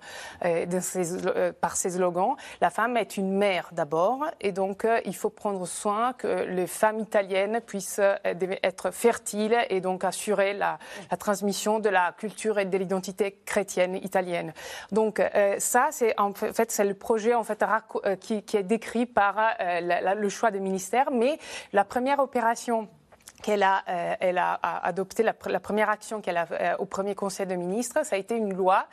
par 1.60 1.76
ses 1.76 1.90
slogans, 1.90 2.36
la 2.60 2.70
femme 2.70 2.96
est 2.96 3.16
une 3.16 3.32
mère 3.32 3.68
d'abord, 3.72 4.24
et 4.40 4.52
donc 4.52 4.86
il 5.04 5.14
faut 5.14 5.30
prendre 5.30 5.66
soin 5.66 6.12
que 6.12 6.44
les 6.44 6.66
femmes 6.66 7.00
italiennes 7.00 7.60
puissent 7.60 8.00
être 8.62 8.90
fertiles 8.90 9.58
et 9.70 9.80
donc 9.80 10.04
assurer 10.04 10.54
la, 10.54 10.78
la 11.10 11.16
transmission 11.16 11.78
de 11.78 11.88
la 11.88 12.12
culture 12.12 12.58
et 12.58 12.64
de 12.64 12.78
l'identité 12.78 13.38
chrétienne 13.44 13.96
italienne. 13.96 14.52
Donc 14.92 15.20
ça, 15.58 15.88
c'est 15.90 16.18
en 16.18 16.32
fait 16.32 16.70
c'est 16.70 16.84
le 16.84 16.94
projet 16.94 17.34
en 17.34 17.44
fait 17.44 17.62
euh, 18.04 18.16
qui, 18.16 18.34
est 18.34 18.62
décrit 18.62 19.06
par 19.06 19.36
euh, 19.60 20.14
le 20.14 20.28
choix 20.28 20.50
des 20.50 20.60
ministères. 20.60 21.10
Mais 21.10 21.38
la 21.72 21.84
première 21.84 22.20
opération 22.20 22.88
qu'elle 23.42 23.62
a, 23.62 23.82
euh, 23.88 24.14
elle 24.20 24.38
a, 24.38 24.58
adopté 24.62 25.22
la, 25.22 25.32
première 25.32 25.90
action 25.90 26.20
qu'elle 26.20 26.36
a 26.36 26.46
euh, 26.50 26.76
au 26.78 26.84
premier 26.84 27.14
conseil 27.14 27.46
de 27.46 27.54
ministres, 27.54 28.04
ça 28.04 28.16
a 28.16 28.18
été 28.18 28.36
une 28.36 28.54
loi 28.54 28.86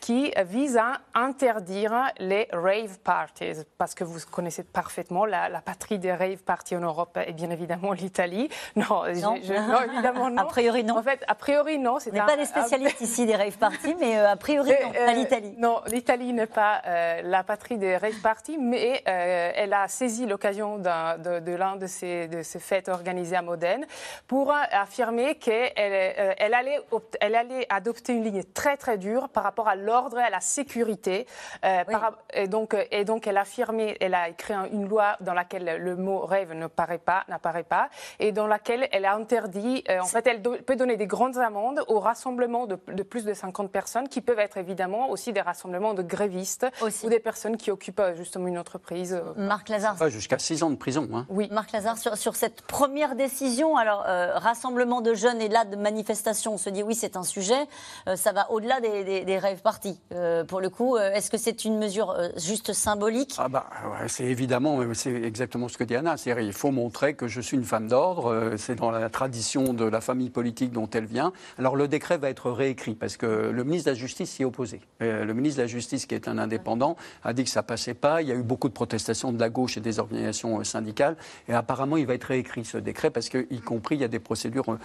qui 0.00 0.32
vise 0.46 0.76
à 0.76 1.00
interdire 1.14 1.92
les 2.18 2.48
rave 2.52 2.98
parties, 2.98 3.52
parce 3.78 3.94
que 3.94 4.04
vous 4.04 4.18
connaissez 4.30 4.62
parfaitement 4.62 5.24
la, 5.24 5.48
patrie 5.64 5.98
des 5.98 6.12
rave 6.12 6.38
parties 6.38 6.76
en 6.76 6.80
Europe 6.80 7.16
est 7.16 7.32
bien 7.32 7.50
évidemment 7.50 7.92
l'Italie. 7.92 8.48
Non, 8.76 9.04
non. 9.22 9.36
évidemment 9.36 10.30
non. 10.30 10.42
a 10.42 10.44
priori 10.44 10.84
non. 10.84 10.98
En 10.98 11.02
fait, 11.02 11.24
a 11.28 11.34
priori 11.34 11.78
non. 11.78 11.96
On 12.06 12.12
n'est 12.12 12.20
pas 12.20 12.36
des 12.36 12.44
spécialistes 12.44 13.00
ici 13.00 13.24
des 13.24 13.34
rave 13.34 13.56
parties, 13.56 13.96
mais 13.98 14.18
euh, 14.18 14.30
a 14.30 14.36
priori 14.36 14.70
non, 14.70 14.92
pas 14.92 15.12
l'Italie. 15.12 15.54
Non, 15.56 15.80
l'Italie 15.86 16.32
n'est 16.32 16.46
pas 16.46 16.82
la 17.22 17.42
patrie 17.42 17.78
des 17.78 17.96
rave 17.96 18.20
parties, 18.22 18.58
mais 18.58 19.02
elle 19.06 19.72
a 19.72 19.88
saisi 19.88 20.26
l'occasion 20.26 20.78
de, 20.78 21.40
de 21.40 21.52
l'un 21.52 21.76
de 21.76 21.86
ces, 21.86 22.28
de 22.28 22.42
ces 22.42 22.58
fêtes 22.58 22.88
organisées 22.88 23.36
à 23.36 23.42
Modène 23.42 23.85
pour 24.26 24.52
affirmer 24.52 25.36
qu'elle 25.36 25.72
euh, 25.78 26.34
elle 26.36 26.54
allait, 26.54 26.80
elle 27.20 27.34
allait 27.34 27.66
adopter 27.70 28.12
une 28.12 28.24
ligne 28.24 28.42
très 28.54 28.76
très 28.76 28.98
dure 28.98 29.28
par 29.28 29.42
rapport 29.42 29.68
à 29.68 29.76
l'ordre 29.76 30.18
et 30.18 30.22
à 30.22 30.30
la 30.30 30.40
sécurité. 30.40 31.26
Euh, 31.64 31.84
et, 32.32 32.48
donc, 32.48 32.76
et 32.90 33.04
donc 33.04 33.26
elle 33.26 33.36
a 33.36 33.42
affirmé, 33.42 33.96
elle 34.00 34.14
a 34.14 34.28
écrit 34.28 34.54
une 34.72 34.88
loi 34.88 35.16
dans 35.20 35.34
laquelle 35.34 35.76
le 35.78 35.96
mot 35.96 36.20
rêve 36.20 36.52
n'apparaît 36.52 36.98
pas, 36.98 37.24
n'apparaît 37.28 37.64
pas, 37.64 37.88
et 38.18 38.32
dans 38.32 38.46
laquelle 38.46 38.88
elle 38.92 39.04
a 39.04 39.14
interdit, 39.14 39.84
euh, 39.88 40.00
en 40.00 40.06
fait, 40.06 40.26
elle 40.26 40.42
peut 40.42 40.76
donner 40.76 40.96
des 40.96 41.06
grandes 41.06 41.38
amendes 41.38 41.82
aux 41.88 42.00
rassemblements 42.00 42.66
de, 42.66 42.78
de, 42.88 43.02
plus 43.02 43.24
de 43.24 43.34
50 43.34 43.70
personnes, 43.70 44.08
qui 44.08 44.20
peuvent 44.20 44.38
être 44.38 44.56
évidemment 44.56 45.10
aussi 45.10 45.32
des 45.32 45.40
rassemblements 45.40 45.94
de 45.94 46.02
grévistes 46.02 46.66
ou 46.82 47.08
des 47.08 47.20
personnes 47.20 47.56
qui 47.56 47.70
occupent 47.70 48.02
justement 48.14 48.48
une 48.48 48.58
entreprise. 48.58 49.20
Marc 49.36 49.68
Lazare. 49.68 50.08
Jusqu'à 50.08 50.38
6 50.38 50.62
ans 50.62 50.70
de 50.70 50.76
prison. 50.76 51.08
Hein. 51.12 51.26
Oui. 51.28 51.48
Marc 51.50 51.72
Lazare, 51.72 51.98
sur, 51.98 52.16
sur 52.16 52.36
cette 52.36 52.62
première 52.62 53.14
décision, 53.14 53.75
alors 53.76 54.04
euh, 54.06 54.32
rassemblement 54.34 55.00
de 55.00 55.14
jeunes 55.14 55.40
et 55.40 55.48
là 55.48 55.64
de 55.64 55.76
manifestations, 55.76 56.54
on 56.54 56.58
se 56.58 56.70
dit 56.70 56.82
oui, 56.82 56.94
c'est 56.94 57.16
un 57.16 57.22
sujet. 57.22 57.66
Euh, 58.08 58.16
ça 58.16 58.32
va 58.32 58.50
au-delà 58.50 58.80
des, 58.80 59.38
rêves 59.38 59.60
partis. 59.60 60.00
Euh, 60.12 60.44
pour 60.44 60.60
le 60.60 60.70
coup, 60.70 60.96
est-ce 60.96 61.30
que 61.30 61.36
c'est 61.36 61.64
une 61.64 61.78
mesure 61.78 62.16
juste 62.36 62.72
symbolique? 62.72 63.34
Ah 63.38 63.48
bah, 63.48 63.66
c'est 64.08 64.24
évidemment, 64.24 64.80
c'est 64.94 65.12
exactement 65.12 65.68
ce 65.68 65.76
que 65.76 65.84
dit 65.84 65.94
Anna. 65.94 66.16
C'est-à-dire, 66.16 66.44
il 66.44 66.52
faut 66.52 66.70
montrer 66.70 67.14
que 67.14 67.28
je 67.28 67.40
suis 67.40 67.56
une 67.56 67.64
femme 67.64 67.88
d'ordre. 67.88 68.54
c'est 68.56 68.76
dans 68.76 68.90
la 68.90 69.10
tradition 69.10 69.74
de 69.74 69.84
la 69.84 70.00
famille 70.00 70.30
politique 70.30 70.72
dont 70.72 70.88
elle 70.90 71.04
vient. 71.04 71.32
Alors 71.58 71.76
le 71.76 71.88
décret 71.88 72.18
va 72.18 72.30
être 72.30 72.50
réécrit 72.50 72.94
parce 72.94 73.16
que 73.16 73.26
le 73.26 73.64
ministre 73.64 73.90
de 73.90 73.94
la 73.94 74.00
Justice 74.00 74.30
s'y 74.30 74.44
opposé. 74.44 74.80
le 75.00 75.32
ministre 75.32 75.58
de 75.58 75.62
la 75.62 75.68
Justice, 75.68 76.06
qui 76.06 76.14
est 76.14 76.28
un 76.28 76.38
indépendant, 76.38 76.96
a 77.24 77.32
dit 77.32 77.44
que 77.44 77.50
ça 77.50 77.62
passait 77.62 77.94
pas. 77.94 78.22
Il 78.22 78.28
y 78.28 78.32
a 78.32 78.34
eu 78.34 78.42
beaucoup 78.42 78.68
de 78.68 78.74
protestations 78.74 79.32
de 79.32 79.40
la 79.40 79.50
gauche 79.50 79.76
et 79.76 79.80
des 79.80 79.98
organisations 79.98 80.62
syndicales. 80.64 81.16
Et 81.48 81.52
apparemment, 81.52 81.96
il 81.96 82.06
va 82.06 82.14
être 82.14 82.24
réécrit 82.24 82.64
ce 82.64 82.78
décret 82.78 83.10
parce 83.10 83.28
qu'il 83.28 83.60
compris 83.66 83.96
il 83.96 84.00
y 84.00 84.04
a 84.04 84.08
des 84.08 84.18
procédures 84.18 84.78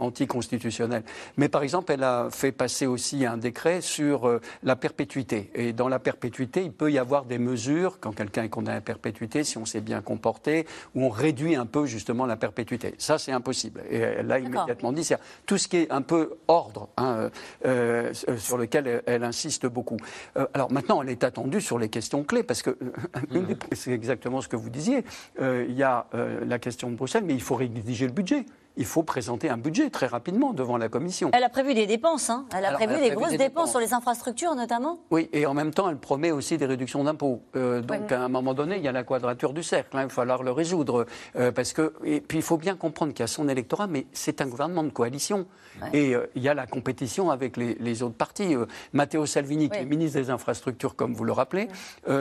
anticonstitutionnelles. 0.00 1.04
Mais 1.36 1.48
par 1.48 1.62
exemple, 1.62 1.92
elle 1.92 2.04
a 2.04 2.28
fait 2.30 2.52
passer 2.52 2.86
aussi 2.86 3.24
un 3.24 3.36
décret 3.36 3.80
sur 3.80 4.40
la 4.62 4.76
perpétuité. 4.76 5.50
Et 5.54 5.72
dans 5.72 5.88
la 5.88 5.98
perpétuité, 5.98 6.62
il 6.62 6.72
peut 6.72 6.92
y 6.92 6.98
avoir 6.98 7.24
des 7.24 7.38
mesures, 7.38 7.98
quand 8.00 8.12
quelqu'un 8.12 8.44
est 8.44 8.48
condamné 8.48 8.78
à 8.78 8.80
perpétuité, 8.80 9.44
si 9.44 9.58
on 9.58 9.64
s'est 9.64 9.80
bien 9.80 10.02
comporté, 10.02 10.66
où 10.94 11.04
on 11.04 11.08
réduit 11.08 11.56
un 11.56 11.66
peu 11.66 11.86
justement 11.86 12.26
la 12.26 12.36
perpétuité. 12.36 12.94
Ça, 12.98 13.18
c'est 13.18 13.32
impossible. 13.32 13.82
Et 13.90 13.98
elle 13.98 14.26
l'a 14.26 14.38
immédiatement 14.38 14.92
dit. 14.92 15.04
C'est 15.04 15.18
tout 15.46 15.58
ce 15.58 15.68
qui 15.68 15.78
est 15.78 15.92
un 15.92 16.02
peu 16.02 16.34
ordre, 16.48 16.88
hein, 16.96 17.30
euh, 17.64 18.12
euh, 18.28 18.36
sur 18.36 18.58
lequel 18.58 19.02
elle, 19.06 19.24
insiste 19.24 19.66
beaucoup. 19.66 19.96
Euh, 20.36 20.46
alors 20.54 20.72
maintenant, 20.72 21.02
elle 21.02 21.10
est 21.10 21.24
attendue 21.24 21.60
sur 21.60 21.78
les 21.78 21.88
questions 21.88 22.24
clés, 22.24 22.42
parce 22.42 22.62
que 22.62 22.70
mmh. 23.30 23.54
c'est 23.72 23.92
exactement 23.92 24.40
ce 24.40 24.48
que 24.48 24.56
vous 24.56 24.70
disiez. 24.70 25.04
il 25.40 25.74
y 25.74 25.82
a 25.82 26.06
la 26.46 26.58
question 26.58 26.90
de 26.90 26.96
Bruxelles, 26.96 27.24
mais 27.24 27.34
il 27.34 27.42
faut 27.42 27.56
rédiger 27.92 28.06
le 28.06 28.12
budget 28.12 28.46
il 28.76 28.86
faut 28.86 29.02
présenter 29.02 29.50
un 29.50 29.58
budget 29.58 29.90
très 29.90 30.06
rapidement 30.06 30.52
devant 30.52 30.76
la 30.76 30.88
Commission. 30.88 31.30
Elle 31.32 31.44
a 31.44 31.48
prévu 31.48 31.74
des 31.74 31.86
dépenses, 31.86 32.30
hein. 32.30 32.46
elle 32.56 32.64
a 32.64 32.72
prévu 32.72 33.00
des 33.00 33.10
grosses 33.10 33.36
dépenses, 33.36 33.70
sur 33.70 33.80
les 33.80 33.92
infrastructures 33.92 34.54
notamment. 34.54 34.98
Oui, 35.10 35.28
et 35.32 35.46
en 35.46 35.54
même 35.54 35.72
temps, 35.72 35.88
elle 35.88 35.98
promet 35.98 36.30
aussi 36.30 36.56
des 36.56 36.66
réductions 36.66 37.04
d'impôts. 37.04 37.42
Euh, 37.56 37.80
donc 37.80 38.10
à 38.12 38.22
un 38.22 38.28
moment 38.28 38.54
donné, 38.54 38.76
il 38.76 38.82
y 38.82 38.88
a 38.88 38.92
la 38.92 39.04
quadrature 39.04 39.52
du 39.52 39.62
cercle, 39.62 39.96
hein. 39.96 40.02
il 40.02 40.04
va 40.04 40.08
falloir 40.08 40.42
le 40.42 40.52
résoudre. 40.52 41.06
Euh, 41.36 41.52
parce 41.52 41.72
que, 41.72 41.92
et 42.04 42.20
puis 42.20 42.38
il 42.38 42.42
faut 42.42 42.56
bien 42.56 42.76
comprendre 42.76 43.12
qu'il 43.12 43.22
y 43.22 43.24
a 43.24 43.28
son 43.28 43.48
électorat, 43.48 43.86
mais 43.86 44.06
c'est 44.12 44.40
un 44.40 44.46
gouvernement 44.46 44.82
de 44.82 44.90
coalition. 44.90 45.46
Et 45.92 46.14
euh, 46.14 46.30
il 46.34 46.42
y 46.42 46.48
a 46.48 46.54
la 46.54 46.66
compétition 46.66 47.30
avec 47.30 47.56
les, 47.56 48.02
autres 48.02 48.14
partis. 48.14 48.54
Matteo 48.92 49.26
Salvini, 49.26 49.68
qui 49.68 49.78
est 49.78 49.84
ministre 49.84 50.18
des 50.18 50.30
Infrastructures, 50.30 50.96
comme 50.96 51.14
vous 51.14 51.24
le 51.24 51.32
rappelez, 51.32 51.68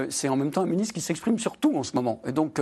c'est 0.10 0.30
en 0.30 0.36
même 0.36 0.52
temps 0.52 0.62
un 0.62 0.68
ministre 0.68 0.94
qui 0.94 1.02
s'exprime 1.02 1.40
sur 1.40 1.58
tout 1.58 1.76
en 1.76 1.84
ce 1.84 1.96
moment. 1.96 2.22
Et 2.26 2.32
donc, 2.32 2.62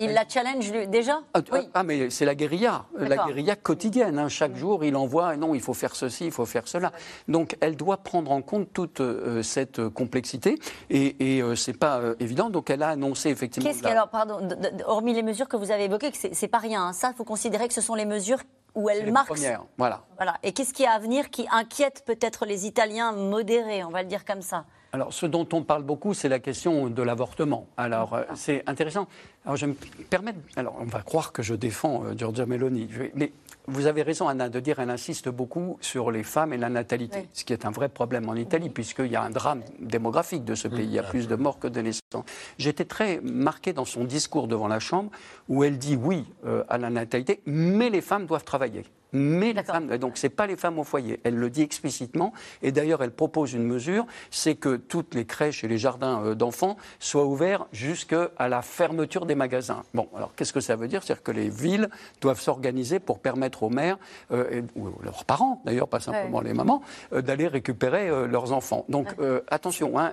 il 0.00 0.12
la 0.12 0.24
challenge 0.28 0.72
déjà? 0.88 1.20
Ah, 1.34 1.40
ah, 1.74 1.82
mais 1.82 2.10
c'est 2.10 2.24
la 2.24 2.34
guérilla 2.34 2.86
guérilla 3.26 3.56
quotidienne. 3.56 4.18
Hein. 4.18 4.28
Chaque 4.28 4.56
jour, 4.56 4.84
il 4.84 4.96
envoie 4.96 5.36
non, 5.36 5.54
il 5.54 5.60
faut 5.60 5.74
faire 5.74 5.94
ceci, 5.94 6.26
il 6.26 6.32
faut 6.32 6.46
faire 6.46 6.68
cela. 6.68 6.92
Donc, 7.28 7.56
elle 7.60 7.76
doit 7.76 7.98
prendre 7.98 8.30
en 8.30 8.42
compte 8.42 8.72
toute 8.72 9.00
euh, 9.00 9.42
cette 9.42 9.88
complexité 9.88 10.58
et, 10.90 11.36
et 11.36 11.42
euh, 11.42 11.54
c'est 11.54 11.76
pas 11.76 11.98
euh, 11.98 12.14
évident. 12.20 12.50
Donc, 12.50 12.70
elle 12.70 12.82
a 12.82 12.90
annoncé 12.90 13.30
effectivement. 13.30 13.68
Qu'est-ce 13.68 13.86
alors, 13.86 14.08
pardon, 14.08 14.40
hormis 14.86 15.14
les 15.14 15.22
mesures 15.22 15.48
que 15.48 15.56
vous 15.56 15.70
avez 15.70 15.84
évoquées, 15.84 16.10
que 16.10 16.18
c'est 16.32 16.48
pas 16.48 16.58
rien. 16.58 16.88
Hein. 16.88 16.92
Ça, 16.92 17.10
il 17.12 17.16
faut 17.16 17.24
considérer 17.24 17.68
que 17.68 17.74
ce 17.74 17.80
sont 17.80 17.94
les 17.94 18.04
mesures 18.04 18.38
où 18.74 18.90
elle 18.90 19.10
marque. 19.10 19.32
Voilà. 19.78 20.02
voilà. 20.16 20.36
Et 20.42 20.52
qu'est-ce 20.52 20.74
qui 20.74 20.82
est 20.82 20.88
à 20.88 20.98
venir 20.98 21.30
qui 21.30 21.46
inquiète 21.50 22.02
peut-être 22.04 22.44
les 22.44 22.66
Italiens 22.66 23.12
modérés, 23.12 23.84
on 23.84 23.90
va 23.90 24.02
le 24.02 24.08
dire 24.08 24.24
comme 24.24 24.42
ça? 24.42 24.64
Alors, 24.92 25.12
ce 25.12 25.26
dont 25.26 25.46
on 25.52 25.62
parle 25.62 25.82
beaucoup, 25.82 26.14
c'est 26.14 26.28
la 26.28 26.38
question 26.38 26.88
de 26.88 27.02
l'avortement. 27.02 27.66
Alors, 27.76 28.18
c'est 28.34 28.62
intéressant. 28.66 29.08
Alors, 29.46 29.56
je 29.56 29.66
me 29.66 29.74
permets. 30.10 30.34
Alors, 30.56 30.76
on 30.80 30.86
va 30.86 31.02
croire 31.02 31.30
que 31.30 31.40
je 31.40 31.54
défends 31.54 32.02
euh, 32.04 32.14
Giorgia 32.16 32.46
Meloni. 32.46 32.88
Mais 33.14 33.30
vous 33.68 33.86
avez 33.86 34.02
raison, 34.02 34.26
Anna, 34.26 34.48
de 34.48 34.58
dire 34.58 34.74
qu'elle 34.74 34.90
insiste 34.90 35.28
beaucoup 35.28 35.78
sur 35.80 36.10
les 36.10 36.24
femmes 36.24 36.52
et 36.52 36.56
la 36.56 36.68
natalité, 36.68 37.28
ce 37.32 37.44
qui 37.44 37.52
est 37.52 37.64
un 37.64 37.70
vrai 37.70 37.88
problème 37.88 38.28
en 38.28 38.34
Italie, 38.34 38.70
puisqu'il 38.70 39.06
y 39.06 39.14
a 39.14 39.22
un 39.22 39.30
drame 39.30 39.62
démographique 39.78 40.44
de 40.44 40.56
ce 40.56 40.66
pays. 40.66 40.86
Il 40.86 40.92
y 40.92 40.98
a 40.98 41.04
plus 41.04 41.28
de 41.28 41.36
morts 41.36 41.60
que 41.60 41.68
de 41.68 41.80
naissances. 41.80 42.24
J'étais 42.58 42.86
très 42.86 43.20
marqué 43.22 43.72
dans 43.72 43.84
son 43.84 44.02
discours 44.02 44.48
devant 44.48 44.66
la 44.66 44.80
Chambre, 44.80 45.12
où 45.48 45.62
elle 45.62 45.78
dit 45.78 45.94
oui 45.94 46.24
euh, 46.44 46.64
à 46.68 46.76
la 46.76 46.90
natalité, 46.90 47.40
mais 47.46 47.88
les 47.88 48.00
femmes 48.00 48.26
doivent 48.26 48.44
travailler. 48.44 48.82
Mais 49.12 49.52
les 49.52 49.62
femmes, 49.62 49.96
donc 49.98 50.18
c'est 50.18 50.28
pas 50.28 50.46
les 50.46 50.56
femmes 50.56 50.78
au 50.78 50.84
foyer. 50.84 51.20
Elle 51.24 51.36
le 51.36 51.48
dit 51.48 51.62
explicitement. 51.62 52.32
Et 52.62 52.72
d'ailleurs, 52.72 53.02
elle 53.02 53.12
propose 53.12 53.52
une 53.54 53.62
mesure, 53.62 54.04
c'est 54.30 54.56
que 54.56 54.76
toutes 54.76 55.14
les 55.14 55.24
crèches 55.24 55.64
et 55.64 55.68
les 55.68 55.78
jardins 55.78 56.22
euh, 56.22 56.34
d'enfants 56.34 56.76
soient 56.98 57.24
ouverts 57.24 57.66
jusqu'à 57.72 58.30
la 58.38 58.62
fermeture 58.62 59.24
des 59.24 59.34
magasins. 59.36 59.82
Bon, 59.94 60.08
alors 60.16 60.34
qu'est-ce 60.34 60.52
que 60.52 60.60
ça 60.60 60.76
veut 60.76 60.88
dire? 60.88 61.02
C'est-à-dire 61.02 61.22
que 61.22 61.30
les 61.30 61.48
villes 61.48 61.88
doivent 62.20 62.40
s'organiser 62.40 62.98
pour 62.98 63.20
permettre 63.20 63.62
aux 63.62 63.70
mères, 63.70 63.98
euh, 64.32 64.62
ou 64.74 64.88
leurs 65.02 65.24
parents 65.24 65.62
d'ailleurs, 65.64 65.88
pas 65.88 66.00
simplement 66.00 66.40
les 66.40 66.52
mamans, 66.52 66.82
euh, 67.12 67.22
d'aller 67.22 67.46
récupérer 67.46 68.08
leurs 68.26 68.52
enfants. 68.52 68.84
Donc 68.88 69.14
attention, 69.48 69.98
hein, 69.98 70.10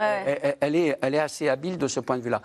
elle, 0.60 0.76
est, 0.76 0.98
elle 1.02 1.16
est 1.16 1.20
assez 1.20 1.50
habile 1.50 1.78
de 1.78 1.88
ce 1.88 2.00
point 2.00 2.18
de 2.18 2.24
vue-là. 2.24 2.42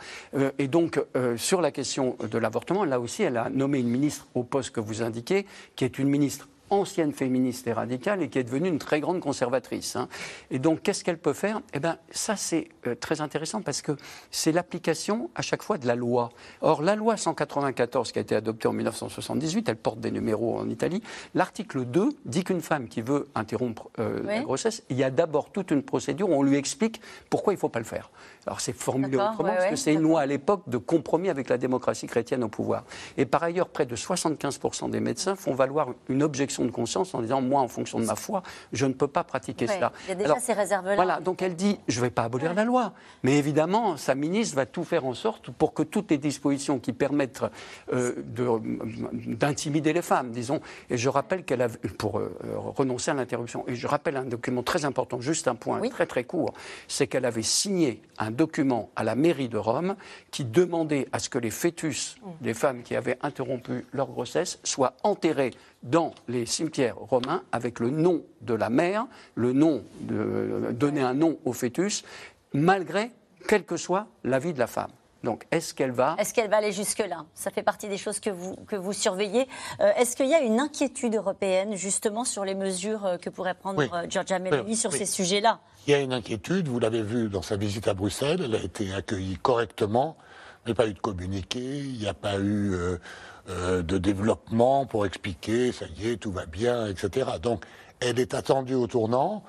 et 0.58 0.68
donc, 0.68 1.00
sur 1.36 1.60
la 1.60 1.70
question 1.70 2.16
de 2.20 2.38
l'avortement, 2.38 2.84
là 2.84 3.00
aussi, 3.00 3.22
elle 3.22 3.36
a 3.36 3.48
nommé 3.50 3.80
une 3.80 3.88
ministre 3.88 4.26
au 4.34 4.42
poste 4.42 4.70
que 4.70 4.80
vous 4.80 5.02
indiquez, 5.02 5.46
qui 5.76 5.84
est 5.84 5.98
une 5.98 6.08
ministre 6.08 6.48
ancienne 6.70 7.12
féministe 7.12 7.66
et 7.66 7.72
radicale 7.72 8.22
et 8.22 8.28
qui 8.28 8.38
est 8.38 8.44
devenue 8.44 8.68
une 8.68 8.78
très 8.78 9.00
grande 9.00 9.20
conservatrice. 9.20 9.96
Hein. 9.96 10.08
Et 10.50 10.58
donc, 10.58 10.82
qu'est-ce 10.82 11.04
qu'elle 11.04 11.18
peut 11.18 11.32
faire? 11.32 11.60
Eh 11.74 11.80
bien, 11.80 11.98
ça, 12.10 12.36
c'est 12.36 12.68
euh, 12.86 12.94
très 12.94 13.20
intéressant 13.20 13.62
parce 13.62 13.82
que 13.82 13.92
c'est 14.30 14.52
l'application 14.52 15.30
à 15.34 15.42
chaque 15.42 15.62
fois 15.62 15.78
de 15.78 15.86
la 15.86 15.94
loi. 15.94 16.30
Or, 16.60 16.82
la 16.82 16.96
loi 16.96 17.16
194 17.16 18.12
qui 18.12 18.18
a 18.18 18.22
été 18.22 18.34
adoptée 18.34 18.68
en 18.68 18.72
1978, 18.72 19.68
elle 19.68 19.76
porte 19.76 20.00
des 20.00 20.10
numéros 20.10 20.58
en 20.58 20.68
Italie. 20.68 21.02
L'article 21.34 21.84
2 21.84 22.10
dit 22.24 22.44
qu'une 22.44 22.60
femme 22.60 22.88
qui 22.88 23.02
veut 23.02 23.28
interrompre 23.34 23.90
euh, 23.98 24.22
la 24.24 24.40
grossesse, 24.40 24.82
il 24.90 24.96
y 24.96 25.04
a 25.04 25.10
d'abord 25.10 25.50
toute 25.50 25.70
une 25.70 25.82
procédure 25.82 26.30
où 26.30 26.34
on 26.34 26.42
lui 26.42 26.56
explique 26.56 27.00
pourquoi 27.30 27.52
il 27.52 27.56
ne 27.56 27.60
faut 27.60 27.68
pas 27.68 27.78
le 27.78 27.84
faire. 27.84 28.10
Alors, 28.48 28.62
c'est 28.62 28.72
formulé 28.72 29.18
autrement 29.18 29.52
parce 29.52 29.66
que 29.66 29.76
c'est 29.76 29.92
une 29.92 30.00
loi 30.00 30.22
à 30.22 30.26
l'époque 30.26 30.62
de 30.68 30.78
compromis 30.78 31.28
avec 31.28 31.50
la 31.50 31.58
démocratie 31.58 32.06
chrétienne 32.06 32.42
au 32.42 32.48
pouvoir. 32.48 32.84
Et 33.18 33.26
par 33.26 33.42
ailleurs, 33.42 33.68
près 33.68 33.84
de 33.84 33.94
75% 33.94 34.88
des 34.88 35.00
médecins 35.00 35.36
font 35.36 35.52
valoir 35.52 35.88
une 36.08 36.22
objection 36.22 36.64
de 36.64 36.70
conscience 36.70 37.14
en 37.14 37.20
disant 37.20 37.42
moi, 37.42 37.60
en 37.60 37.68
fonction 37.68 38.00
de 38.00 38.06
ma 38.06 38.16
foi, 38.16 38.42
je 38.72 38.86
ne 38.86 38.94
peux 38.94 39.06
pas 39.06 39.22
pratiquer 39.22 39.66
cela. 39.66 39.92
Il 40.06 40.08
y 40.08 40.12
a 40.12 40.14
déjà 40.14 40.40
ces 40.40 40.54
réserves-là. 40.54 40.94
Voilà, 40.94 41.20
donc 41.20 41.42
elle 41.42 41.56
dit 41.56 41.78
je 41.88 42.00
ne 42.00 42.06
vais 42.06 42.10
pas 42.10 42.22
abolir 42.22 42.54
la 42.54 42.64
loi, 42.64 42.94
mais 43.22 43.36
évidemment, 43.36 43.98
sa 43.98 44.14
ministre 44.14 44.56
va 44.56 44.64
tout 44.64 44.84
faire 44.84 45.04
en 45.04 45.12
sorte 45.12 45.50
pour 45.50 45.74
que 45.74 45.82
toutes 45.82 46.10
les 46.10 46.16
dispositions 46.16 46.78
qui 46.78 46.94
permettent 46.94 47.42
euh, 47.92 48.14
d'intimider 48.24 49.92
les 49.92 50.00
femmes, 50.00 50.30
disons, 50.30 50.62
et 50.88 50.96
je 50.96 51.10
rappelle 51.10 51.44
qu'elle 51.44 51.60
a 51.60 51.68
pour 51.98 52.18
euh, 52.18 52.34
renoncer 52.56 53.10
à 53.10 53.14
l'interruption, 53.14 53.64
et 53.68 53.74
je 53.74 53.86
rappelle 53.86 54.16
un 54.16 54.24
document 54.24 54.62
très 54.62 54.86
important, 54.86 55.20
juste 55.20 55.48
un 55.48 55.54
point 55.54 55.86
très 55.90 56.06
très 56.06 56.24
court, 56.24 56.54
c'est 56.86 57.08
qu'elle 57.08 57.26
avait 57.26 57.42
signé 57.42 58.00
un 58.16 58.30
document 58.38 58.90
à 58.96 59.04
la 59.04 59.14
mairie 59.14 59.50
de 59.50 59.58
Rome 59.58 59.96
qui 60.30 60.44
demandait 60.46 61.08
à 61.12 61.18
ce 61.18 61.28
que 61.28 61.38
les 61.38 61.50
fœtus 61.50 62.16
mm. 62.22 62.28
des 62.40 62.54
femmes 62.54 62.82
qui 62.82 62.96
avaient 62.96 63.18
interrompu 63.20 63.84
leur 63.92 64.06
grossesse 64.06 64.58
soient 64.64 64.94
enterrés 65.02 65.50
dans 65.82 66.14
les 66.28 66.46
cimetières 66.46 66.96
romains 66.96 67.42
avec 67.52 67.80
le 67.80 67.90
nom 67.90 68.22
de 68.40 68.54
la 68.54 68.70
mère, 68.70 69.06
le 69.34 69.52
nom 69.52 69.82
de 70.00 70.72
donner 70.72 71.02
un 71.02 71.14
nom 71.14 71.38
au 71.44 71.52
fœtus, 71.52 72.04
malgré 72.54 73.10
quelle 73.46 73.64
que 73.64 73.76
soit 73.76 74.06
la 74.24 74.38
vie 74.38 74.54
de 74.54 74.58
la 74.58 74.66
femme. 74.66 74.90
Donc, 75.24 75.46
est-ce 75.50 75.74
qu'elle 75.74 75.90
va 75.90 76.16
Est-ce 76.18 76.32
qu'elle 76.32 76.48
va 76.48 76.58
aller 76.58 76.72
jusque-là? 76.72 77.24
Ça 77.34 77.50
fait 77.50 77.62
partie 77.62 77.88
des 77.88 77.98
choses 77.98 78.20
que 78.20 78.30
vous, 78.30 78.54
que 78.66 78.76
vous 78.76 78.92
surveillez. 78.92 79.48
Euh, 79.80 79.92
est-ce 79.96 80.16
qu'il 80.16 80.28
y 80.28 80.34
a 80.34 80.40
une 80.40 80.60
inquiétude 80.60 81.14
européenne, 81.14 81.74
justement, 81.74 82.24
sur 82.24 82.44
les 82.44 82.54
mesures 82.54 83.04
euh, 83.04 83.16
que 83.16 83.28
pourrait 83.28 83.54
prendre 83.54 83.82
euh, 83.82 84.06
Giorgia 84.08 84.38
Meloni 84.38 84.76
sur 84.76 84.92
ces 84.92 85.06
sujets-là? 85.06 85.60
Il 85.86 85.90
y 85.90 85.94
a 85.94 86.00
une 86.00 86.12
inquiétude, 86.12 86.68
vous 86.68 86.78
l'avez 86.78 87.02
vu 87.02 87.28
dans 87.28 87.42
sa 87.42 87.56
visite 87.56 87.88
à 87.88 87.94
Bruxelles, 87.94 88.42
elle 88.44 88.54
a 88.54 88.62
été 88.62 88.94
accueillie 88.94 89.38
correctement, 89.38 90.16
il 90.64 90.68
n'y 90.68 90.72
a 90.72 90.74
pas 90.74 90.86
eu 90.86 90.94
de 90.94 91.00
communiqué, 91.00 91.58
il 91.58 91.98
n'y 91.98 92.06
a 92.06 92.14
pas 92.14 92.38
eu 92.38 92.76
euh, 93.50 93.82
de 93.82 93.96
développement 93.96 94.84
pour 94.84 95.06
expliquer, 95.06 95.72
ça 95.72 95.86
y 95.96 96.08
est, 96.08 96.16
tout 96.18 96.30
va 96.30 96.44
bien, 96.44 96.86
etc. 96.86 97.30
Donc, 97.40 97.64
elle 97.98 98.18
est 98.18 98.34
attendue 98.34 98.74
au 98.74 98.86
tournant, 98.86 99.42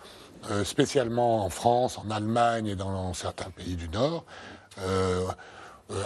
euh, 0.49 0.63
spécialement 0.63 1.43
en 1.43 1.49
France, 1.49 1.97
en 1.97 2.09
Allemagne 2.09 2.67
et 2.67 2.75
dans 2.77 3.13
certains 3.13 3.49
pays 3.49 3.75
du 3.75 3.89
Nord, 3.89 4.23
euh, 4.79 5.25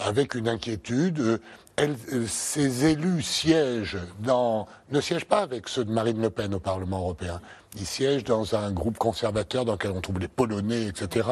avec 0.06 0.36
une 0.36 0.48
inquiétude. 0.48 1.40
Elle, 1.76 1.96
ces 2.28 2.86
élus 2.86 3.24
siègent 3.24 3.98
dans, 4.20 4.68
ne 4.92 5.02
siègent 5.02 5.26
pas 5.26 5.42
avec 5.42 5.68
ceux 5.68 5.84
de 5.84 5.92
Marine 5.92 6.22
Le 6.22 6.30
Pen 6.30 6.54
au 6.54 6.60
Parlement 6.60 7.00
européen. 7.00 7.42
Ils 7.76 7.88
siègent 7.88 8.24
dans 8.24 8.56
un 8.56 8.72
groupe 8.72 9.00
conservateur 9.00 9.66
dans 9.66 9.74
lequel 9.74 9.92
on 9.92 10.02
trouve 10.02 10.20
les 10.20 10.28
Polonais, 10.28 10.86
etc. 10.86 11.30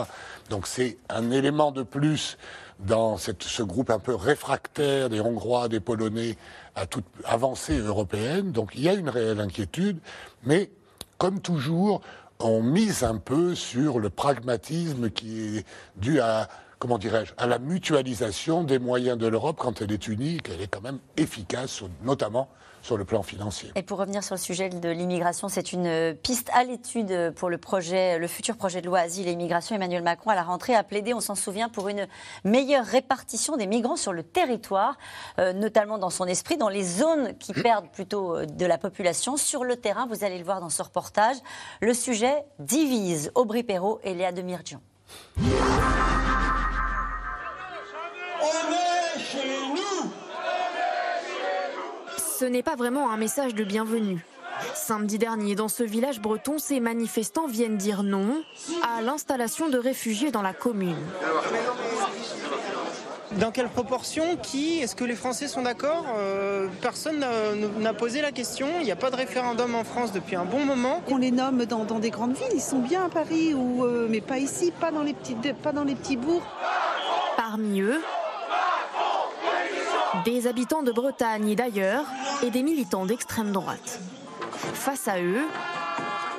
Donc 0.50 0.66
c'est 0.66 0.98
un 1.10 1.30
élément 1.30 1.72
de 1.72 1.84
plus 1.84 2.38
dans 2.80 3.18
ce 3.18 3.62
groupe 3.62 3.92
un 3.92 4.00
peu 4.00 4.16
réfractaire 4.16 5.10
des 5.10 5.22
Hongrois, 5.22 5.68
des 5.68 5.80
Polonais 5.80 6.36
à 6.76 6.88
toute 6.88 7.06
avancée 7.26 7.78
européenne. 7.78 8.52
Donc 8.52 8.72
il 8.74 8.82
y 8.82 8.90
a 8.90 8.94
une 8.94 9.10
réelle 9.10 9.40
inquiétude, 9.40 10.00
mais 10.44 10.72
comme 11.20 11.40
toujours, 11.40 12.02
on 12.40 12.64
mise 12.64 13.04
un 13.04 13.18
peu 13.18 13.54
sur 13.54 14.00
le 14.00 14.10
pragmatisme 14.10 15.12
qui 15.12 15.58
est 15.58 15.66
dû 15.96 16.20
à 16.20 16.50
comment 16.82 16.98
dirais-je, 16.98 17.34
à 17.38 17.46
la 17.46 17.60
mutualisation 17.60 18.64
des 18.64 18.80
moyens 18.80 19.16
de 19.16 19.28
l'Europe 19.28 19.58
quand 19.60 19.84
elle 19.84 19.92
est 19.92 20.08
unique, 20.08 20.50
elle 20.50 20.62
est 20.62 20.68
quand 20.68 20.82
même 20.82 20.98
efficace, 21.16 21.84
notamment 22.02 22.50
sur 22.82 22.98
le 22.98 23.06
plan 23.06 23.22
financier. 23.22 23.72
Et 23.76 23.84
pour 23.84 24.00
revenir 24.00 24.24
sur 24.24 24.34
le 24.34 24.40
sujet 24.40 24.70
de 24.70 24.90
l'immigration, 24.90 25.48
c'est 25.48 25.74
une 25.74 26.16
piste 26.16 26.50
à 26.56 26.64
l'étude 26.64 27.34
pour 27.36 27.52
le 27.52 27.60
projet, 27.60 28.18
le 28.18 28.26
futur 28.26 28.58
projet 28.58 28.82
de 28.82 28.88
loi 28.88 28.98
Asile 28.98 29.28
et 29.28 29.34
Immigration. 29.34 29.76
Emmanuel 29.76 30.02
Macron, 30.02 30.32
à 30.32 30.36
la 30.36 30.42
rentrée, 30.42 30.74
a 30.74 30.84
plaidé, 30.84 31.14
on 31.14 31.20
s'en 31.20 31.36
souvient, 31.36 31.70
pour 31.70 31.88
une 31.88 32.08
meilleure 32.44 32.86
répartition 32.86 33.58
des 33.58 33.68
migrants 33.68 33.96
sur 33.96 34.12
le 34.12 34.24
territoire, 34.24 34.98
euh, 35.38 35.54
notamment 35.54 36.00
dans 36.00 36.10
son 36.10 36.26
esprit, 36.26 36.58
dans 36.58 36.70
les 36.70 36.84
zones 36.84 37.38
qui 37.38 37.54
perdent 37.54 37.92
plutôt 37.92 38.36
euh, 38.36 38.48
de 38.48 38.66
la 38.66 38.80
population. 38.80 39.38
Sur 39.38 39.64
le 39.64 39.76
terrain, 39.76 40.08
vous 40.08 40.24
allez 40.24 40.40
le 40.40 40.44
voir 40.44 40.60
dans 40.60 40.72
ce 40.72 40.82
reportage, 40.82 41.38
le 41.80 41.94
sujet 41.94 42.44
divise 42.58 43.32
Aubry 43.36 43.62
Perrault 43.62 44.00
et 44.04 44.16
Léa 44.16 44.32
Demirjian. 44.32 44.82
Ce 52.42 52.46
n'est 52.48 52.64
pas 52.64 52.76
vraiment 52.76 53.12
un 53.12 53.18
message 53.18 53.54
de 53.54 53.64
bienvenue. 53.64 54.26
Samedi 54.74 55.20
dernier, 55.20 55.54
dans 55.54 55.68
ce 55.68 55.84
village 55.84 56.20
breton, 56.20 56.58
ces 56.58 56.80
manifestants 56.80 57.46
viennent 57.46 57.78
dire 57.78 58.02
non 58.02 58.42
à 58.82 59.04
l'installation 59.04 59.70
de 59.70 59.78
réfugiés 59.78 60.32
dans 60.32 60.42
la 60.42 60.52
commune. 60.52 60.98
Dans 63.34 63.52
quelle 63.52 63.70
proportion 63.70 64.38
Qui 64.38 64.80
Est-ce 64.80 64.96
que 64.96 65.04
les 65.04 65.14
Français 65.14 65.48
sont 65.48 65.62
d'accord 65.62 66.04
euh, 66.18 66.68
Personne 66.82 67.24
n'a 67.80 67.94
posé 67.94 68.24
la 68.24 68.32
question. 68.32 68.68
Il 68.80 68.86
n'y 68.86 68.92
a 68.92 68.96
pas 68.96 69.12
de 69.12 69.18
référendum 69.18 69.76
en 69.76 69.84
France 69.84 70.12
depuis 70.12 70.36
un 70.36 70.46
bon 70.46 70.66
moment. 70.66 71.04
On 71.10 71.18
les 71.18 71.30
nomme 71.30 71.66
dans, 71.66 71.86
des 72.00 72.10
grandes 72.10 72.34
villes. 72.34 72.56
Ils 72.56 72.60
sont 72.60 72.80
bien 72.80 73.06
à 73.06 73.10
Paris, 73.10 73.54
ou, 73.54 73.86
euh, 73.86 74.08
mais 74.10 74.20
pas 74.20 74.40
ici, 74.40 74.74
pas 74.80 74.90
dans, 74.90 75.04
les 75.04 75.14
petits, 75.14 75.36
pas 75.62 75.74
dans 75.74 75.84
les 75.84 75.94
petits 75.94 76.18
bourgs. 76.18 76.42
Parmi 77.38 77.82
eux, 77.82 78.02
des 80.26 80.48
habitants 80.48 80.84
de 80.84 80.92
Bretagne 80.92 81.50
et 81.50 81.56
d'ailleurs, 81.56 82.06
et 82.44 82.50
des 82.50 82.64
militants 82.64 83.06
d'extrême 83.06 83.52
droite. 83.52 84.00
Face 84.74 85.08
à 85.08 85.22
eux, 85.22 85.46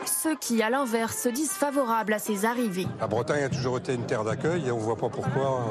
ceux 0.07 0.37
qui, 0.37 0.63
à 0.63 0.71
l'inverse, 0.71 1.17
se 1.23 1.29
disent 1.29 1.53
favorables 1.53 2.13
à 2.13 2.19
ces 2.19 2.45
arrivées. 2.45 2.87
La 3.01 3.07
Bretagne 3.07 3.45
a 3.45 3.49
toujours 3.49 3.79
été 3.79 3.95
une 3.95 4.07
terre 4.07 4.25
d'accueil 4.25 4.67
et 4.67 4.71
on 4.71 4.77
ne 4.77 4.83
voit 4.83 4.97
pas 4.97 5.09
pourquoi 5.09 5.65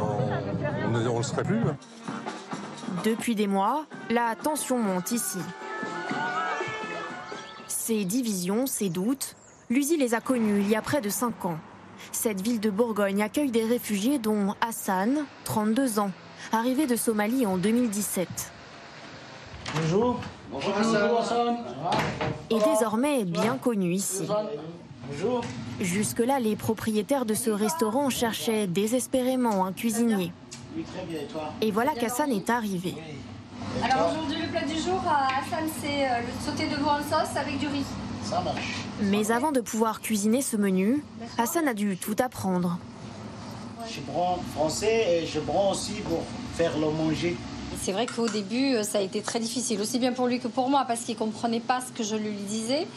on, 0.86 0.90
ne 0.90 1.00
le 1.00 1.24
serait 1.24 1.44
plus. 1.44 1.62
Depuis 3.04 3.36
des 3.36 3.48
mois, 3.48 3.86
la 4.10 4.36
tension 4.36 4.78
monte 4.78 5.12
ici. 5.12 5.40
Ces 7.68 8.04
divisions, 8.06 8.68
ces 8.68 8.90
doutes, 8.90 9.36
Luzi 9.70 9.96
les 9.96 10.14
a 10.14 10.22
connus 10.22 10.62
il 10.62 10.70
y 10.70 10.76
a 10.76 10.82
près 10.82 11.02
de 11.02 11.10
5 11.10 11.46
ans. 11.46 11.58
Cette 12.12 12.42
ville 12.42 12.60
de 12.60 12.70
Bourgogne 12.70 13.24
accueille 13.24 13.52
des 13.52 13.64
réfugiés 13.64 14.20
dont 14.20 14.56
Hassan, 14.60 15.26
32 15.46 16.00
ans, 16.00 16.12
arrivé 16.52 16.86
de 16.86 16.96
Somalie 16.96 17.46
en 17.46 17.58
2017. 17.58 18.28
Bonjour. 19.76 20.20
Bonjour 20.52 20.74
Hassan. 21.20 21.58
Et 22.50 22.60
désormais 22.60 23.24
bien 23.24 23.58
connu 23.58 23.94
ici. 23.94 24.28
Bonjour. 25.10 25.42
Jusque-là, 25.80 26.40
les 26.40 26.56
propriétaires 26.56 27.26
de 27.26 27.34
ce 27.34 27.50
restaurant 27.50 28.10
cherchaient 28.10 28.68
désespérément 28.68 29.66
un 29.66 29.72
cuisinier. 29.72 30.34
Et 31.62 31.72
voilà 31.72 31.94
qu'Hassan 31.94 32.32
est 32.32 32.50
arrivé. 32.50 32.96
Alors 33.84 34.12
aujourd'hui, 34.12 34.42
le 34.42 34.50
plat 34.50 34.66
du 34.66 34.78
jour 34.78 35.02
à 35.08 35.28
Hassan, 35.28 35.70
c'est 35.82 36.06
euh, 36.06 36.20
le 36.20 36.46
sauté 36.46 36.68
de 36.68 36.76
veau 36.76 36.90
en 36.90 37.00
sauce 37.00 37.36
avec 37.38 37.58
du 37.60 37.68
riz. 37.68 37.86
Ça 38.24 38.42
marche. 38.42 38.76
Mais 39.04 39.32
avant 39.32 39.52
de 39.52 39.62
pouvoir 39.62 40.02
cuisiner 40.02 40.42
ce 40.42 40.58
menu, 40.58 41.04
Hassan 41.38 41.68
a 41.68 41.74
dû 41.74 41.96
tout 41.98 42.16
apprendre. 42.20 42.78
Je 43.90 44.00
prends 44.02 44.40
français 44.54 45.22
et 45.22 45.26
je 45.26 45.40
prends 45.40 45.72
aussi 45.72 45.94
pour 46.02 46.24
faire 46.56 46.78
le 46.78 46.90
manger. 46.92 47.36
C'est 47.80 47.94
vrai 47.94 48.06
qu'au 48.06 48.28
début, 48.28 48.76
euh, 48.76 48.84
ça 48.84 49.00
a 49.00 49.02
été 49.02 49.22
très 49.22 49.40
difficile, 49.40 49.80
aussi 49.82 49.98
bien 49.98 50.12
pour 50.12 50.28
lui 50.28 50.40
que 50.40 50.48
pour 50.48 50.70
moi, 50.70 50.86
parce 50.88 51.02
qu'il 51.02 51.16
ne 51.16 51.20
comprenait 51.20 51.62
pas 51.62 51.80
ce 51.82 51.92
que 51.92 52.04
je 52.04 52.16
lui 52.16 52.36
disais. 52.48 52.88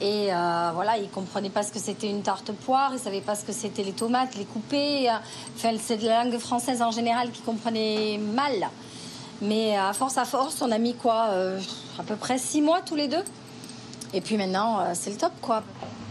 Et 0.00 0.32
euh, 0.32 0.70
voilà, 0.74 0.96
il 0.96 1.08
comprenait 1.10 1.50
pas 1.50 1.64
ce 1.64 1.72
que 1.72 1.80
c'était 1.80 2.08
une 2.08 2.22
tarte 2.22 2.52
poire, 2.52 2.92
il 2.92 3.00
savait 3.00 3.20
pas 3.20 3.34
ce 3.34 3.44
que 3.44 3.52
c'était 3.52 3.82
les 3.82 3.92
tomates, 3.92 4.36
les 4.36 4.44
couper. 4.44 5.10
Enfin, 5.56 5.70
c'est 5.82 6.00
la 6.02 6.22
langue 6.22 6.38
française 6.38 6.82
en 6.82 6.92
général 6.92 7.32
qu'il 7.32 7.44
comprenait 7.44 8.18
mal. 8.18 8.68
Mais 9.42 9.76
à 9.76 9.92
force 9.92 10.18
à 10.18 10.24
force, 10.24 10.62
on 10.62 10.70
a 10.70 10.78
mis 10.78 10.94
quoi 10.94 11.28
euh, 11.30 11.60
À 11.98 12.04
peu 12.04 12.14
près 12.14 12.38
six 12.38 12.62
mois 12.62 12.80
tous 12.80 12.96
les 12.96 13.08
deux. 13.08 13.24
Et 14.14 14.20
puis 14.20 14.36
maintenant, 14.36 14.94
c'est 14.94 15.10
le 15.10 15.16
top, 15.16 15.32
quoi. 15.42 15.62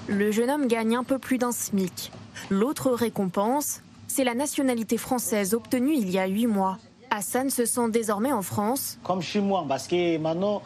Le 0.07 0.31
jeune 0.31 0.49
homme 0.49 0.67
gagne 0.67 0.95
un 0.95 1.03
peu 1.03 1.17
plus 1.17 1.37
d'un 1.37 1.51
SMIC. 1.51 2.11
L'autre 2.49 2.91
récompense, 2.91 3.81
c'est 4.07 4.23
la 4.23 4.35
nationalité 4.35 4.97
française 4.97 5.53
obtenue 5.53 5.95
il 5.95 6.09
y 6.09 6.19
a 6.19 6.27
huit 6.27 6.47
mois. 6.47 6.77
Hassan 7.09 7.49
se 7.49 7.65
sent 7.65 7.89
désormais 7.89 8.31
en 8.31 8.41
France. 8.41 8.97
Comme 9.03 9.21
chez 9.21 9.39
moi, 9.41 9.65
parce 9.67 9.87
que 9.87 10.17
maintenant, 10.17 10.61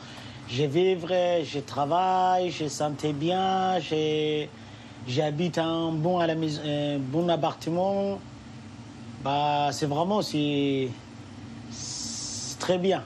je 0.49 0.63
vivre, 0.63 1.09
je 1.43 1.59
travaille, 1.59 2.51
je 2.51 2.67
sentais 2.67 3.13
bien, 3.13 3.77
j'habite 5.07 5.57
un 5.57 5.91
bon, 5.91 6.19
à 6.19 6.27
la 6.27 6.35
maison, 6.35 6.61
un 6.65 6.97
bon 6.99 7.29
appartement. 7.29 8.19
Bah, 9.23 9.69
c'est 9.71 9.85
vraiment 9.85 10.21
c'est 10.21 10.89
très 12.59 12.77
bien. 12.77 13.03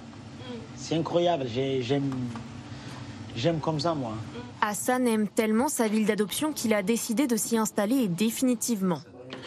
C'est 0.76 0.96
incroyable. 0.96 1.46
J'aime 1.48 2.12
j'aime 3.36 3.60
comme 3.60 3.80
ça, 3.80 3.94
moi. 3.94 4.14
Hassan 4.62 5.08
aime 5.08 5.28
tellement 5.28 5.68
sa 5.68 5.88
ville 5.88 6.06
d'adoption 6.06 6.54
qu'il 6.54 6.74
a 6.74 6.82
décidé 6.84 7.28
de 7.28 7.36
s'y 7.36 7.58
installer 7.58 8.08
définitivement. 8.08 9.02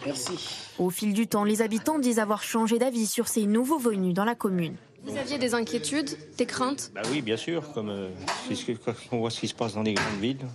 Merci. 0.08 0.38
Au 0.78 0.88
fil 0.88 1.12
du 1.12 1.26
temps, 1.26 1.44
les 1.44 1.60
habitants 1.60 1.98
disent 1.98 2.18
avoir 2.18 2.42
changé 2.42 2.78
d'avis 2.78 3.06
sur 3.06 3.28
ces 3.28 3.44
nouveaux 3.44 3.78
venus 3.78 4.14
dans 4.14 4.24
la 4.24 4.34
commune. 4.34 4.76
Vous 5.04 5.16
aviez 5.16 5.38
des 5.38 5.54
inquiétudes, 5.54 6.16
des 6.38 6.46
craintes? 6.46 6.90
Bah 6.94 7.02
Oui, 7.10 7.20
bien 7.20 7.36
sûr, 7.36 7.72
comme 7.72 7.90
euh, 7.90 8.08
quand 8.84 8.94
on 9.12 9.18
voit 9.18 9.30
ce 9.30 9.40
qui 9.40 9.48
se 9.48 9.54
passe 9.54 9.74
dans 9.74 9.82
les 9.82 9.94
grandes 9.94 10.20
villes. 10.20 10.46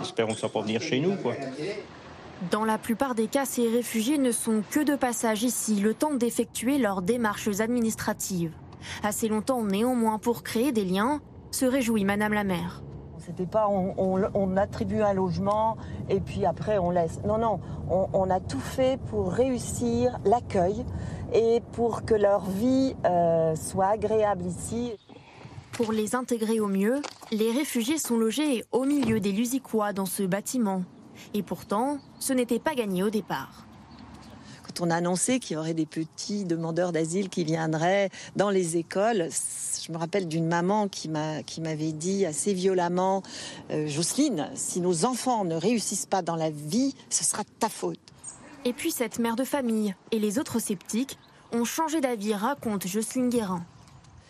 Espérons 0.00 0.32
que 0.32 0.40
ça 0.40 0.46
ne 0.46 0.52
va 0.52 0.60
pas 0.60 0.66
venir 0.66 0.80
chez 0.80 1.00
nous. 1.00 1.16
Quoi. 1.16 1.34
Dans 2.50 2.64
la 2.64 2.78
plupart 2.78 3.14
des 3.14 3.26
cas, 3.26 3.44
ces 3.44 3.68
réfugiés 3.68 4.16
ne 4.16 4.32
sont 4.32 4.62
que 4.70 4.80
de 4.80 4.96
passage 4.96 5.42
ici, 5.42 5.76
le 5.76 5.92
temps 5.92 6.14
d'effectuer 6.14 6.78
leurs 6.78 7.02
démarches 7.02 7.60
administratives. 7.60 8.52
Assez 9.02 9.28
longtemps 9.28 9.62
néanmoins 9.64 10.18
pour 10.18 10.42
créer 10.42 10.72
des 10.72 10.84
liens, 10.84 11.20
se 11.50 11.66
réjouit 11.66 12.04
Madame 12.04 12.32
la 12.32 12.44
maire. 12.44 12.82
C'était 13.26 13.46
pas 13.46 13.68
on, 13.68 14.56
attribue 14.56 15.00
un 15.00 15.14
logement 15.14 15.76
et 16.10 16.20
puis 16.20 16.44
après 16.44 16.76
on 16.78 16.90
laisse. 16.90 17.20
Non, 17.24 17.38
non, 17.38 17.58
on, 17.88 18.30
a 18.30 18.40
tout 18.40 18.60
fait 18.60 19.00
pour 19.08 19.32
réussir 19.32 20.18
l'accueil 20.24 20.84
et 21.32 21.62
pour 21.72 22.04
que 22.04 22.14
leur 22.14 22.44
vie 22.44 22.94
euh, 23.06 23.56
soit 23.56 23.88
agréable 23.88 24.44
ici. 24.44 24.92
Pour 25.72 25.92
les 25.92 26.14
intégrer 26.14 26.60
au 26.60 26.68
mieux, 26.68 27.00
les 27.32 27.50
réfugiés 27.50 27.98
sont 27.98 28.16
logés 28.16 28.64
au 28.72 28.84
milieu 28.84 29.20
des 29.20 29.32
Lusicois 29.32 29.92
dans 29.92 30.06
ce 30.06 30.22
bâtiment. 30.22 30.82
Et 31.32 31.42
pourtant, 31.42 31.98
ce 32.20 32.32
n'était 32.32 32.58
pas 32.58 32.74
gagné 32.74 33.02
au 33.02 33.10
départ 33.10 33.64
on 34.80 34.90
a 34.90 34.96
annoncé 34.96 35.38
qu'il 35.38 35.54
y 35.54 35.56
aurait 35.56 35.74
des 35.74 35.86
petits 35.86 36.44
demandeurs 36.44 36.92
d'asile 36.92 37.28
qui 37.28 37.44
viendraient 37.44 38.10
dans 38.36 38.50
les 38.50 38.76
écoles, 38.76 39.28
je 39.84 39.92
me 39.92 39.98
rappelle 39.98 40.28
d'une 40.28 40.46
maman 40.46 40.88
qui 40.88 41.08
m'avait 41.08 41.92
dit 41.92 42.24
assez 42.24 42.54
violemment, 42.54 43.22
euh, 43.70 43.86
Jocelyne, 43.86 44.48
si 44.54 44.80
nos 44.80 45.04
enfants 45.04 45.44
ne 45.44 45.56
réussissent 45.56 46.06
pas 46.06 46.22
dans 46.22 46.36
la 46.36 46.48
vie, 46.48 46.94
ce 47.10 47.22
sera 47.22 47.42
ta 47.58 47.68
faute. 47.68 47.98
Et 48.64 48.72
puis 48.72 48.90
cette 48.90 49.18
mère 49.18 49.36
de 49.36 49.44
famille 49.44 49.94
et 50.10 50.18
les 50.18 50.38
autres 50.38 50.58
sceptiques 50.58 51.18
ont 51.52 51.64
changé 51.64 52.00
d'avis, 52.00 52.34
raconte 52.34 52.86
Jocelyne 52.86 53.28
Guérin 53.28 53.64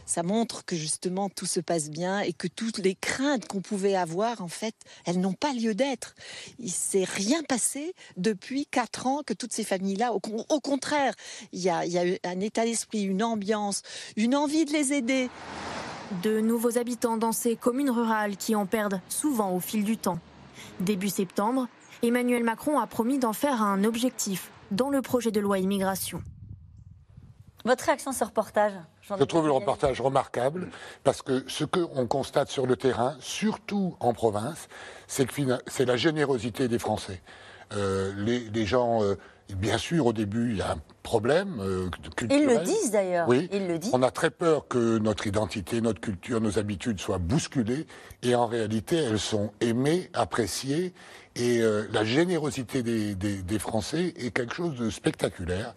ça 0.06 0.22
montre 0.22 0.64
que 0.64 0.76
justement 0.76 1.28
tout 1.28 1.46
se 1.46 1.60
passe 1.60 1.90
bien 1.90 2.20
et 2.20 2.32
que 2.32 2.48
toutes 2.48 2.78
les 2.78 2.94
craintes 2.94 3.46
qu'on 3.46 3.60
pouvait 3.60 3.96
avoir, 3.96 4.42
en 4.42 4.48
fait, 4.48 4.74
elles 5.04 5.20
n'ont 5.20 5.32
pas 5.32 5.52
lieu 5.52 5.74
d'être. 5.74 6.14
Il 6.58 6.70
s'est 6.70 7.04
rien 7.04 7.42
passé 7.42 7.94
depuis 8.16 8.66
quatre 8.66 9.06
ans 9.06 9.22
que 9.24 9.34
toutes 9.34 9.52
ces 9.52 9.64
familles-là, 9.64 10.12
au, 10.12 10.20
contraire, 10.60 11.14
il 11.52 11.60
y, 11.60 11.70
a, 11.70 11.84
il 11.84 11.92
y 11.92 11.98
a 11.98 12.04
un 12.24 12.40
état 12.40 12.64
d'esprit, 12.64 13.02
une 13.02 13.22
ambiance, 13.22 13.82
une 14.16 14.34
envie 14.36 14.64
de 14.64 14.72
les 14.72 14.92
aider. 14.92 15.30
De 16.22 16.40
nouveaux 16.40 16.78
habitants 16.78 17.16
dans 17.16 17.32
ces 17.32 17.56
communes 17.56 17.90
rurales 17.90 18.36
qui 18.36 18.54
en 18.54 18.66
perdent 18.66 19.00
souvent 19.08 19.52
au 19.52 19.60
fil 19.60 19.84
du 19.84 19.96
temps. 19.96 20.18
Début 20.80 21.08
septembre, 21.08 21.66
Emmanuel 22.02 22.44
Macron 22.44 22.78
a 22.78 22.86
promis 22.86 23.18
d'en 23.18 23.32
faire 23.32 23.62
un 23.62 23.84
objectif 23.84 24.50
dans 24.70 24.90
le 24.90 25.02
projet 25.02 25.30
de 25.30 25.40
loi 25.40 25.58
immigration. 25.58 26.22
Votre 27.64 27.84
réaction 27.84 28.12
sur 28.12 28.20
ce 28.20 28.24
reportage 28.24 28.72
Je 29.00 29.24
trouve 29.24 29.46
le 29.46 29.52
reportage 29.52 30.00
remarquable 30.00 30.68
parce 31.02 31.22
que 31.22 31.44
ce 31.48 31.64
qu'on 31.64 32.06
constate 32.06 32.50
sur 32.50 32.66
le 32.66 32.76
terrain, 32.76 33.16
surtout 33.20 33.96
en 34.00 34.12
province, 34.12 34.68
c'est 35.06 35.26
c'est 35.66 35.86
la 35.86 35.96
générosité 35.96 36.68
des 36.68 36.78
Français. 36.78 37.22
Euh, 37.74 38.12
les, 38.18 38.66
gens, 38.66 39.02
euh, 39.02 39.16
bien 39.56 39.78
sûr, 39.78 40.04
au 40.04 40.12
début, 40.12 40.50
il 40.50 40.58
y 40.58 40.62
a 40.62 40.72
un 40.72 40.80
problème 41.02 41.56
euh, 41.60 41.88
culturel. 42.14 42.42
Ils 42.42 42.54
le 42.54 42.64
disent 42.64 42.90
d'ailleurs. 42.90 43.26
Oui. 43.28 43.48
Ils 43.50 43.66
le 43.66 43.78
disent. 43.78 43.92
On 43.94 44.02
a 44.02 44.10
très 44.10 44.30
peur 44.30 44.68
que 44.68 44.98
notre 44.98 45.26
identité, 45.26 45.80
notre 45.80 46.00
culture, 46.00 46.42
nos 46.42 46.58
habitudes 46.58 47.00
soient 47.00 47.18
bousculées. 47.18 47.86
Et 48.22 48.34
en 48.34 48.46
réalité, 48.46 48.96
elles 48.96 49.18
sont 49.18 49.52
aimées, 49.62 50.10
appréciées. 50.12 50.92
Et 51.34 51.62
la 51.90 52.04
générosité 52.04 52.84
des, 52.84 53.14
des 53.16 53.58
Français 53.58 54.14
est 54.18 54.30
quelque 54.30 54.54
chose 54.54 54.76
de 54.76 54.88
spectaculaire 54.88 55.74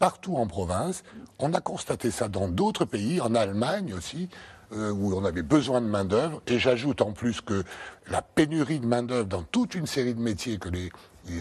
partout 0.00 0.36
en 0.36 0.48
province. 0.48 1.04
On 1.38 1.54
a 1.54 1.60
constaté 1.60 2.10
ça 2.10 2.28
dans 2.28 2.48
d'autres 2.48 2.84
pays, 2.84 3.20
en 3.20 3.36
Allemagne 3.36 3.94
aussi, 3.94 4.28
euh, 4.72 4.90
où 4.90 5.14
on 5.14 5.24
avait 5.24 5.42
besoin 5.42 5.80
de 5.80 5.86
main-d'œuvre. 5.86 6.42
Et 6.48 6.58
j'ajoute 6.58 7.02
en 7.02 7.12
plus 7.12 7.40
que 7.40 7.62
la 8.08 8.22
pénurie 8.22 8.80
de 8.80 8.86
main-d'œuvre 8.86 9.26
dans 9.26 9.44
toute 9.44 9.76
une 9.76 9.86
série 9.86 10.14
de 10.14 10.20
métiers 10.20 10.58
que 10.58 10.70
les 10.70 10.90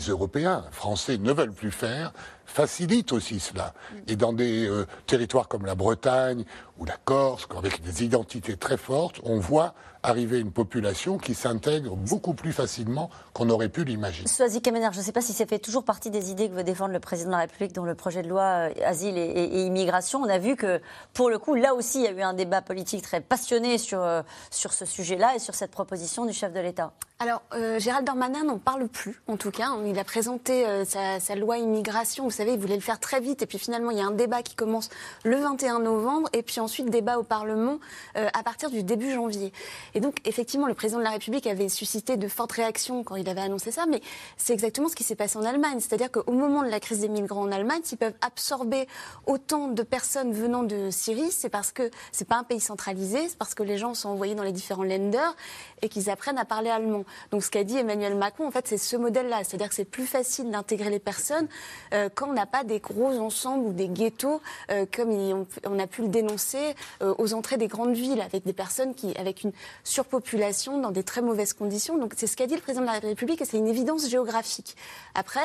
Européens, 0.08 0.66
Français, 0.72 1.18
ne 1.18 1.32
veulent 1.32 1.54
plus 1.54 1.72
faire, 1.72 2.12
facilite 2.50 3.14
aussi 3.14 3.40
cela. 3.40 3.74
Et 4.08 4.16
dans 4.16 4.34
des 4.34 4.68
euh, 4.68 4.86
territoires 5.06 5.48
comme 5.48 5.66
la 5.66 5.76
Bretagne 5.76 6.44
ou 6.78 6.86
la 6.86 6.98
Corse, 6.98 7.48
avec 7.58 7.82
des 7.82 8.04
identités 8.04 8.58
très 8.58 8.78
fortes, 8.78 9.20
on 9.24 9.40
voit 9.40 9.74
arriver 10.04 10.40
une 10.40 10.52
population 10.52 11.18
qui 11.18 11.34
s'intègre 11.34 11.96
beaucoup 11.96 12.34
plus 12.34 12.54
facilement 12.54 13.10
qu'on 13.34 13.50
aurait 13.50 13.70
pu 13.70 13.84
l'imaginer. 13.84 14.28
Soazic 14.28 14.64
Kemener, 14.64 14.90
je 14.94 15.00
ne 15.00 15.04
sais 15.04 15.12
pas 15.12 15.22
si 15.22 15.34
ça 15.34 15.46
fait 15.46 15.60
toujours 15.60 15.84
partie 15.84 16.10
des 16.10 16.32
idées 16.32 16.50
que 16.50 16.54
veut 16.54 16.64
défendre 16.64 16.94
le 16.94 17.00
président 17.00 17.30
de 17.30 17.36
la 17.36 17.42
République 17.42 17.74
dans 17.74 17.84
le 17.84 17.96
projet 17.96 18.22
de 18.22 18.30
loi 18.30 18.42
euh, 18.42 18.86
Asile 18.86 19.18
et, 19.18 19.66
immigration. 19.66 20.22
On 20.22 20.30
a 20.30 20.38
vu 20.38 20.56
que, 20.56 20.82
pour 21.14 21.30
le 21.30 21.38
coup, 21.38 21.56
là 21.56 21.76
aussi, 21.76 22.00
il 22.00 22.06
y 22.06 22.08
a 22.08 22.12
eu 22.12 22.22
un 22.22 22.34
débat 22.34 22.62
politique 22.62 23.02
très 23.02 23.20
passionné 23.20 23.78
sur, 23.78 24.02
euh, 24.02 24.22
sur 24.52 24.74
ce 24.74 24.86
sujet-là 24.86 25.36
et 25.36 25.40
sur 25.40 25.56
cette 25.56 25.72
proposition 25.72 26.26
du 26.26 26.34
chef 26.34 26.54
de 26.54 26.60
l'État. 26.60 26.94
Alors, 27.22 27.42
Gérald 27.80 28.08
Darmanin 28.08 28.46
n'en 28.46 28.60
parle 28.60 28.88
plus, 28.88 29.22
en 29.28 29.36
tout 29.36 29.52
cas. 29.52 29.72
Il 29.86 30.00
a 30.00 30.06
présenté 30.06 30.66
sa, 30.86 31.20
sa, 31.20 31.36
loi 31.36 31.58
immigration. 31.58 32.30
Vous 32.40 32.46
savez, 32.46 32.56
il 32.56 32.60
voulait 32.62 32.76
le 32.76 32.82
faire 32.82 33.02
très 33.02 33.20
vite. 33.20 33.42
Et 33.42 33.46
puis 33.46 33.60
finalement, 33.60 33.92
il 33.92 33.98
y 33.98 34.02
a 34.02 34.06
un 34.06 34.12
débat 34.12 34.44
qui 34.44 34.56
commence 34.56 34.90
le 35.26 35.36
21 35.36 35.80
novembre. 35.80 36.30
Et 36.32 36.42
puis 36.42 36.62
ensuite, 36.62 36.90
débat 36.90 37.20
au 37.20 37.24
Parlement 37.24 37.80
à 38.16 38.44
partir 38.44 38.70
du 38.70 38.82
début 38.82 39.14
janvier. 39.14 39.52
Et 39.94 40.00
donc, 40.00 40.18
effectivement, 40.26 40.68
le 40.68 40.74
président 40.74 41.00
de 41.00 41.04
la 41.04 41.10
République 41.10 41.48
avait 41.48 41.68
suscité 41.68 42.16
de 42.16 42.28
fortes 42.28 42.54
réactions 42.54 43.04
quand 43.04 43.16
il 43.16 43.28
avait 43.28 43.42
annoncé 43.42 43.72
ça, 43.72 43.86
mais 43.88 44.02
c'est 44.38 44.54
exactement 44.54 44.88
ce 44.88 44.96
qui 44.96 45.04
s'est 45.04 45.16
passé 45.16 45.38
en 45.38 45.44
Allemagne. 45.44 45.80
C'est-à-dire 45.80 46.12
qu'au 46.12 46.32
moment 46.32 46.64
de 46.64 46.70
la 46.70 46.80
crise 46.80 47.00
des 47.00 47.10
migrants 47.10 47.42
en 47.42 47.52
Allemagne, 47.52 47.82
s'ils 47.84 47.98
peuvent 47.98 48.16
absorber 48.22 48.88
autant 49.26 49.68
de 49.68 49.84
personnes 49.84 50.32
venant 50.32 50.64
de 50.64 50.90
Syrie, 50.92 51.32
c'est 51.32 51.50
parce 51.50 51.72
que 51.72 51.90
c'est 52.12 52.28
pas 52.28 52.38
un 52.38 52.44
pays 52.44 52.60
centralisé, 52.60 53.28
c'est 53.28 53.38
parce 53.38 53.54
que 53.54 53.64
les 53.64 53.78
gens 53.78 53.94
sont 53.94 54.10
envoyés 54.10 54.36
dans 54.36 54.44
les 54.44 54.52
différents 54.52 54.84
lenders 54.84 55.36
et 55.82 55.90
qu'ils 55.90 56.10
apprennent 56.10 56.38
à 56.38 56.46
parler 56.46 56.70
allemand. 56.70 57.06
Donc, 57.32 57.44
ce 57.44 57.50
qu'a 57.50 57.64
dit 57.64 57.78
Emmanuel 57.78 58.16
Macron, 58.16 58.48
en 58.48 58.52
fait, 58.52 58.68
c'est 58.68 58.78
ce 58.78 58.96
modèle-là. 58.98 59.44
C'est-à-dire 59.44 59.70
que 59.70 59.76
c'est 59.76 59.86
plus 59.86 60.06
facile 60.06 60.52
d'intégrer 60.52 60.90
les 60.90 61.00
personnes 61.00 61.48
euh, 61.94 62.10
quand 62.14 62.29
on 62.30 62.34
n'a 62.34 62.46
pas 62.46 62.64
des 62.64 62.80
gros 62.80 63.18
ensembles 63.20 63.66
ou 63.66 63.74
des 63.74 63.88
ghettos, 63.88 64.42
euh, 64.72 64.86
comme 64.94 65.10
on, 65.10 65.80
a 65.80 65.88
pu 65.88 66.04
le 66.04 66.08
dénoncer 66.08 66.76
euh, 67.02 67.14
aux 67.18 67.34
entrées 67.34 67.58
des 67.58 67.68
grandes 67.68 67.94
villes, 67.94 68.22
avec 68.22 68.46
des 68.46 68.54
personnes 68.54 68.94
qui, 68.94 69.16
avec 69.18 69.44
une 69.44 69.52
surpopulation 69.84 70.80
dans 70.80 70.92
des 70.92 71.04
très 71.04 71.22
mauvaises 71.22 71.54
conditions. 71.54 71.98
Donc 71.98 72.14
c'est 72.16 72.28
ce 72.28 72.38
qu'a 72.38 72.48
dit 72.48 72.56
le 72.56 72.62
président 72.62 72.82
de 72.82 72.88
la 72.88 73.00
République 73.00 73.42
et 73.42 73.46
c'est 73.46 73.58
une 73.58 73.68
évidence 73.68 74.08
géographique. 74.10 74.76
Après, 75.16 75.40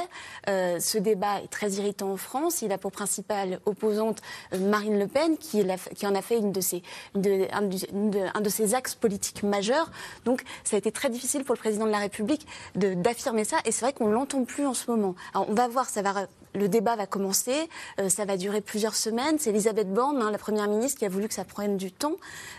euh, 0.49 0.78
ce 0.78 0.99
débat 0.99 1.41
est 1.43 1.49
très 1.49 1.70
irritant 1.72 2.12
en 2.12 2.16
France. 2.16 2.62
Il 2.62 2.72
a 2.72 2.78
pour 2.78 2.93
principale 2.93 3.61
opposante 3.66 4.20
Marine 4.59 4.99
Le 4.99 5.07
Pen 5.07 5.37
qui, 5.39 5.62
en 5.62 6.14
a 6.14 6.22
fait 6.22 6.39
une 6.39 6.53
de 6.53 6.61
ses, 6.61 6.82
un, 7.14 7.20
de, 7.62 8.49
ses 8.49 8.74
axes 8.74 8.95
politiques 8.95 9.43
majeurs. 9.43 9.91
Donc 10.24 10.43
ça 10.64 10.76
a 10.76 10.78
été 10.78 10.93
très 10.93 11.09
difficile 11.09 11.45
pour 11.45 11.55
le 11.55 11.61
président 11.61 11.87
de 11.87 11.91
la 11.91 11.99
République 11.99 12.47
d'affirmer 12.74 13.45
ça 13.45 13.57
et 13.64 13.72
c'est 13.72 13.85
vrai 13.85 13.93
qu'on 13.93 14.09
l'entend 14.09 14.45
plus 14.45 14.66
en 14.66 14.74
ce 14.74 14.91
moment. 14.91 15.14
Alors 15.32 15.49
on 15.49 15.55
va 15.55 15.68
voir, 15.68 15.89
ça 15.89 16.03
va 16.03 16.26
le 16.55 16.68
débat 16.68 16.96
va 16.96 17.07
commencer, 17.07 17.68
euh, 17.98 18.09
ça 18.09 18.24
va 18.24 18.36
durer 18.36 18.61
plusieurs 18.61 18.94
semaines. 18.94 19.38
C'est 19.38 19.50
Elisabeth 19.50 19.92
Borne, 19.92 20.22
hein, 20.22 20.30
la 20.30 20.38
Première 20.38 20.68
ministre, 20.68 20.98
qui 20.98 21.05
a 21.05 21.09
voulu 21.09 21.28
que 21.28 21.34
ça 21.34 21.44
prenne 21.44 21.76
du 21.76 21.92
temps, 21.92 22.16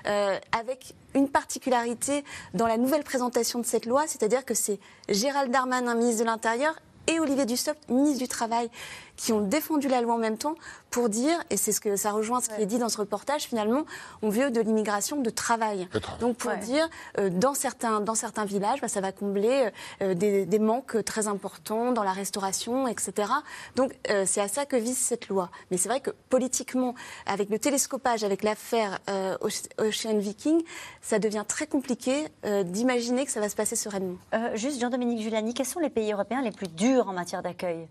euh, 0.07 0.37
avec 0.51 0.93
une 1.13 1.29
particularité 1.29 2.23
dans 2.53 2.67
la 2.67 2.77
nouvelle 2.77 3.03
présentation 3.03 3.59
de 3.59 3.65
cette 3.65 3.85
loi, 3.85 4.03
c'est-à-dire 4.07 4.43
que 4.45 4.53
c'est 4.53 4.79
Gérald 5.09 5.51
Darmanin, 5.51 5.95
ministre 5.95 6.21
de 6.21 6.25
l'Intérieur, 6.25 6.75
et 7.07 7.19
Olivier 7.19 7.45
Dussopt, 7.45 7.89
ministre 7.89 8.19
du 8.19 8.27
Travail, 8.27 8.69
qui 9.17 9.33
ont 9.33 9.41
défendu 9.41 9.87
la 9.87 10.01
loi 10.01 10.15
en 10.15 10.17
même 10.17 10.37
temps 10.37 10.55
pour 10.89 11.09
dire, 11.09 11.37
et 11.49 11.57
c'est 11.57 11.71
ce 11.71 11.81
que 11.81 11.95
ça 11.95 12.11
rejoint 12.11 12.39
ce 12.39 12.49
qui 12.49 12.61
est 12.61 12.65
dit 12.65 12.77
dans 12.77 12.89
ce 12.89 12.97
reportage, 12.97 13.43
finalement, 13.43 13.83
on 14.21 14.29
veut 14.29 14.49
de 14.49 14.61
l'immigration 14.61 15.21
de 15.21 15.29
travail. 15.29 15.89
Donc 16.19 16.37
pour 16.37 16.53
dire, 16.55 16.87
euh, 17.17 17.29
dans, 17.29 17.53
certains, 17.53 17.99
dans 17.99 18.15
certains 18.15 18.45
villages, 18.45 18.79
bah, 18.81 18.87
ça 18.87 19.01
va 19.01 19.11
combler 19.11 19.69
euh, 20.01 20.13
des, 20.13 20.45
des, 20.45 20.59
manques 20.59 21.03
très 21.03 21.27
importants 21.27 21.91
dans 21.91 22.03
la 22.03 22.13
restauration, 22.13 22.87
etc. 22.87 23.29
Donc 23.75 23.93
euh, 24.09 24.23
c'est 24.25 24.41
à 24.41 24.47
ça 24.47 24.65
que 24.65 24.77
vise 24.77 24.97
cette 24.97 25.27
loi. 25.27 25.49
Mais 25.69 25.77
c'est 25.77 25.89
vrai 25.89 25.99
que 25.99 26.11
politiquement, 26.29 26.95
avec 27.25 27.49
le 27.49 27.59
télescopage, 27.59 28.23
avec 28.23 28.43
l'affaire 28.43 28.99
Ocean 29.41 30.17
Viking, 30.17 30.63
ça 31.01 31.19
devient 31.19 31.43
très 31.47 31.67
compliqué 31.67 32.27
d'imaginer 32.63 33.25
que 33.25 33.31
ça 33.31 33.39
va 33.39 33.49
se 33.49 33.55
passer 33.55 33.75
sereinement. 33.75 34.17
juste, 34.53 34.79
Jean-Dominique 34.79 35.21
Giuliani, 35.21 35.53
quels 35.53 35.65
sont 35.65 35.79
les 35.79 35.89
pays 35.89 36.11
européens 36.11 36.41
les 36.41 36.51
plus 36.51 36.67
durs 36.67 37.07
en 37.09 37.13
matière 37.13 37.43
d'accueil? 37.43 37.87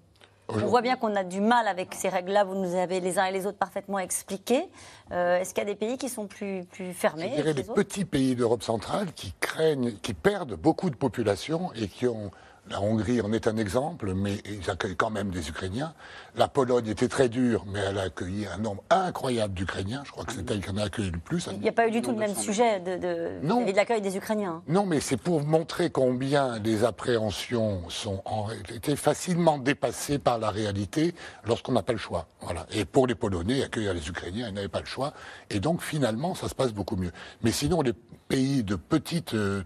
On 0.48 0.66
voit 0.66 0.82
bien 0.82 0.96
qu'on 0.96 1.14
a 1.16 1.24
du 1.24 1.40
mal 1.40 1.66
avec 1.68 1.94
ces 1.94 2.08
règles-là. 2.08 2.44
Vous 2.44 2.54
nous 2.54 2.74
avez 2.74 3.00
les 3.00 3.18
uns 3.18 3.26
et 3.26 3.32
les 3.32 3.46
autres 3.46 3.58
parfaitement 3.58 3.98
expliqué. 3.98 4.68
Euh, 5.12 5.40
est-ce 5.40 5.54
qu'il 5.54 5.62
y 5.64 5.66
a 5.66 5.70
des 5.70 5.76
pays 5.78 5.96
qui 5.96 6.08
sont 6.08 6.26
plus, 6.26 6.64
plus 6.64 6.92
fermés 6.92 7.30
Je 7.30 7.42
dirais 7.42 7.52
les, 7.52 7.62
petits 7.62 8.04
pays 8.04 8.36
d'Europe 8.36 8.62
centrale 8.62 9.12
qui 9.12 9.32
craignent, 9.40 9.92
qui 10.02 10.14
perdent 10.14 10.54
beaucoup 10.54 10.90
de 10.90 10.96
population 10.96 11.72
et 11.74 11.88
qui 11.88 12.06
ont 12.06 12.30
la 12.70 12.80
Hongrie 12.80 13.20
en 13.20 13.32
est 13.32 13.46
un 13.46 13.56
exemple, 13.56 14.14
mais 14.14 14.38
ils 14.46 14.70
accueillent 14.70 14.96
quand 14.96 15.10
même 15.10 15.30
des 15.30 15.48
Ukrainiens. 15.48 15.92
La 16.36 16.48
Pologne 16.48 16.88
était 16.88 17.08
très 17.08 17.28
dure, 17.28 17.64
mais 17.66 17.78
elle 17.78 17.98
a 17.98 18.02
accueilli 18.02 18.46
un 18.46 18.58
nombre 18.58 18.82
incroyable 18.88 19.52
d'Ukrainiens. 19.54 20.02
Je 20.04 20.10
crois 20.10 20.24
que 20.24 20.32
c'est 20.32 20.50
elle 20.50 20.62
qui 20.62 20.70
en 20.70 20.78
a 20.78 20.84
accueilli 20.84 21.10
le 21.10 21.18
plus. 21.18 21.48
Il 21.52 21.60
n'y 21.60 21.68
a 21.68 21.72
pas 21.72 21.86
eu 21.86 21.90
du 21.90 22.00
tout 22.00 22.10
le 22.10 22.16
même 22.16 22.34
sujet 22.34 22.80
de, 22.80 22.96
de, 22.96 23.76
l'accueil 23.76 24.00
des 24.00 24.16
Ukrainiens. 24.16 24.62
Non, 24.66 24.86
mais 24.86 25.00
c'est 25.00 25.18
pour 25.18 25.42
montrer 25.44 25.90
combien 25.90 26.58
les 26.58 26.84
appréhensions 26.84 27.82
sont 27.90 28.22
en 28.24 28.44
réalité 28.44 28.96
facilement 28.96 29.58
dépassées 29.58 30.18
par 30.18 30.38
la 30.38 30.50
réalité 30.50 31.14
lorsqu'on 31.44 31.72
n'a 31.72 31.82
pas 31.82 31.92
le 31.92 31.98
choix. 31.98 32.26
Voilà. 32.40 32.66
Et 32.72 32.84
pour 32.86 33.06
les 33.06 33.14
Polonais, 33.14 33.62
accueillir 33.62 33.92
les 33.92 34.08
Ukrainiens, 34.08 34.48
ils 34.48 34.54
n'avaient 34.54 34.68
pas 34.68 34.80
le 34.80 34.86
choix. 34.86 35.12
Et 35.50 35.60
donc 35.60 35.82
finalement, 35.82 36.34
ça 36.34 36.48
se 36.48 36.54
passe 36.54 36.72
beaucoup 36.72 36.96
mieux. 36.96 37.12
Mais 37.42 37.52
sinon, 37.52 37.82
les 37.82 37.92
pays 38.28 38.64
de 38.64 38.76
petite 38.76 39.34
euh, 39.34 39.62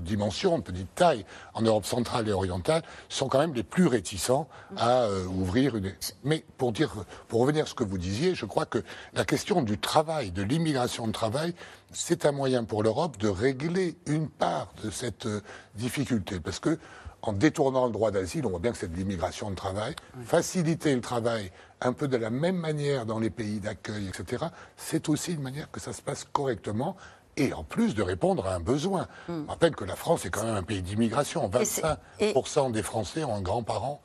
dimension, 0.00 0.58
de 0.58 0.62
petite 0.62 0.94
taille, 0.94 1.24
en 1.54 1.62
Europe 1.62 1.84
centrale 1.84 2.28
et 2.28 2.32
orientale, 2.32 2.82
sont 3.08 3.28
quand 3.28 3.38
même 3.38 3.54
les 3.54 3.62
plus 3.62 3.86
réticents 3.86 4.48
à 4.76 5.02
euh, 5.02 5.26
ouvrir 5.26 5.76
une. 5.76 5.92
Mais 6.24 6.44
pour 6.58 6.72
dire, 6.72 6.92
pour 7.28 7.40
revenir 7.40 7.64
à 7.64 7.66
ce 7.66 7.74
que 7.74 7.84
vous 7.84 7.98
disiez, 7.98 8.34
je 8.34 8.46
crois 8.46 8.66
que 8.66 8.82
la 9.14 9.24
question 9.24 9.62
du 9.62 9.78
travail, 9.78 10.30
de 10.30 10.42
l'immigration 10.42 11.06
de 11.06 11.12
travail, 11.12 11.54
c'est 11.92 12.26
un 12.26 12.32
moyen 12.32 12.64
pour 12.64 12.82
l'Europe 12.82 13.16
de 13.18 13.28
régler 13.28 13.96
une 14.06 14.28
part 14.28 14.68
de 14.82 14.90
cette 14.90 15.26
euh, 15.26 15.40
difficulté, 15.74 16.40
parce 16.40 16.60
que 16.60 16.78
en 17.22 17.32
détournant 17.32 17.86
le 17.86 17.92
droit 17.92 18.10
d'asile, 18.10 18.46
on 18.46 18.50
voit 18.50 18.60
bien 18.60 18.72
que 18.72 18.78
c'est 18.78 18.90
de 18.90 18.96
l'immigration 18.96 19.50
de 19.50 19.56
travail, 19.56 19.96
faciliter 20.24 20.94
le 20.94 21.00
travail 21.00 21.50
un 21.80 21.92
peu 21.92 22.08
de 22.08 22.16
la 22.16 22.30
même 22.30 22.56
manière 22.56 23.04
dans 23.04 23.18
les 23.18 23.30
pays 23.30 23.60
d'accueil, 23.60 24.08
etc., 24.08 24.46
c'est 24.76 25.08
aussi 25.08 25.34
une 25.34 25.42
manière 25.42 25.70
que 25.70 25.80
ça 25.80 25.92
se 25.92 26.02
passe 26.02 26.24
correctement 26.32 26.96
et 27.36 27.52
en 27.52 27.64
plus 27.64 27.94
de 27.94 28.02
répondre 28.02 28.46
à 28.46 28.54
un 28.54 28.60
besoin. 28.60 29.08
Hmm. 29.28 29.44
Je 29.44 29.50
rappelle 29.50 29.76
que 29.76 29.84
la 29.84 29.96
France 29.96 30.24
est 30.24 30.30
quand 30.30 30.44
même 30.44 30.56
un 30.56 30.62
pays 30.62 30.82
d'immigration. 30.82 31.48
25% 31.48 32.72
des 32.72 32.82
Français 32.82 33.24
ont 33.24 33.34
un 33.34 33.42
grand-parent 33.42 34.00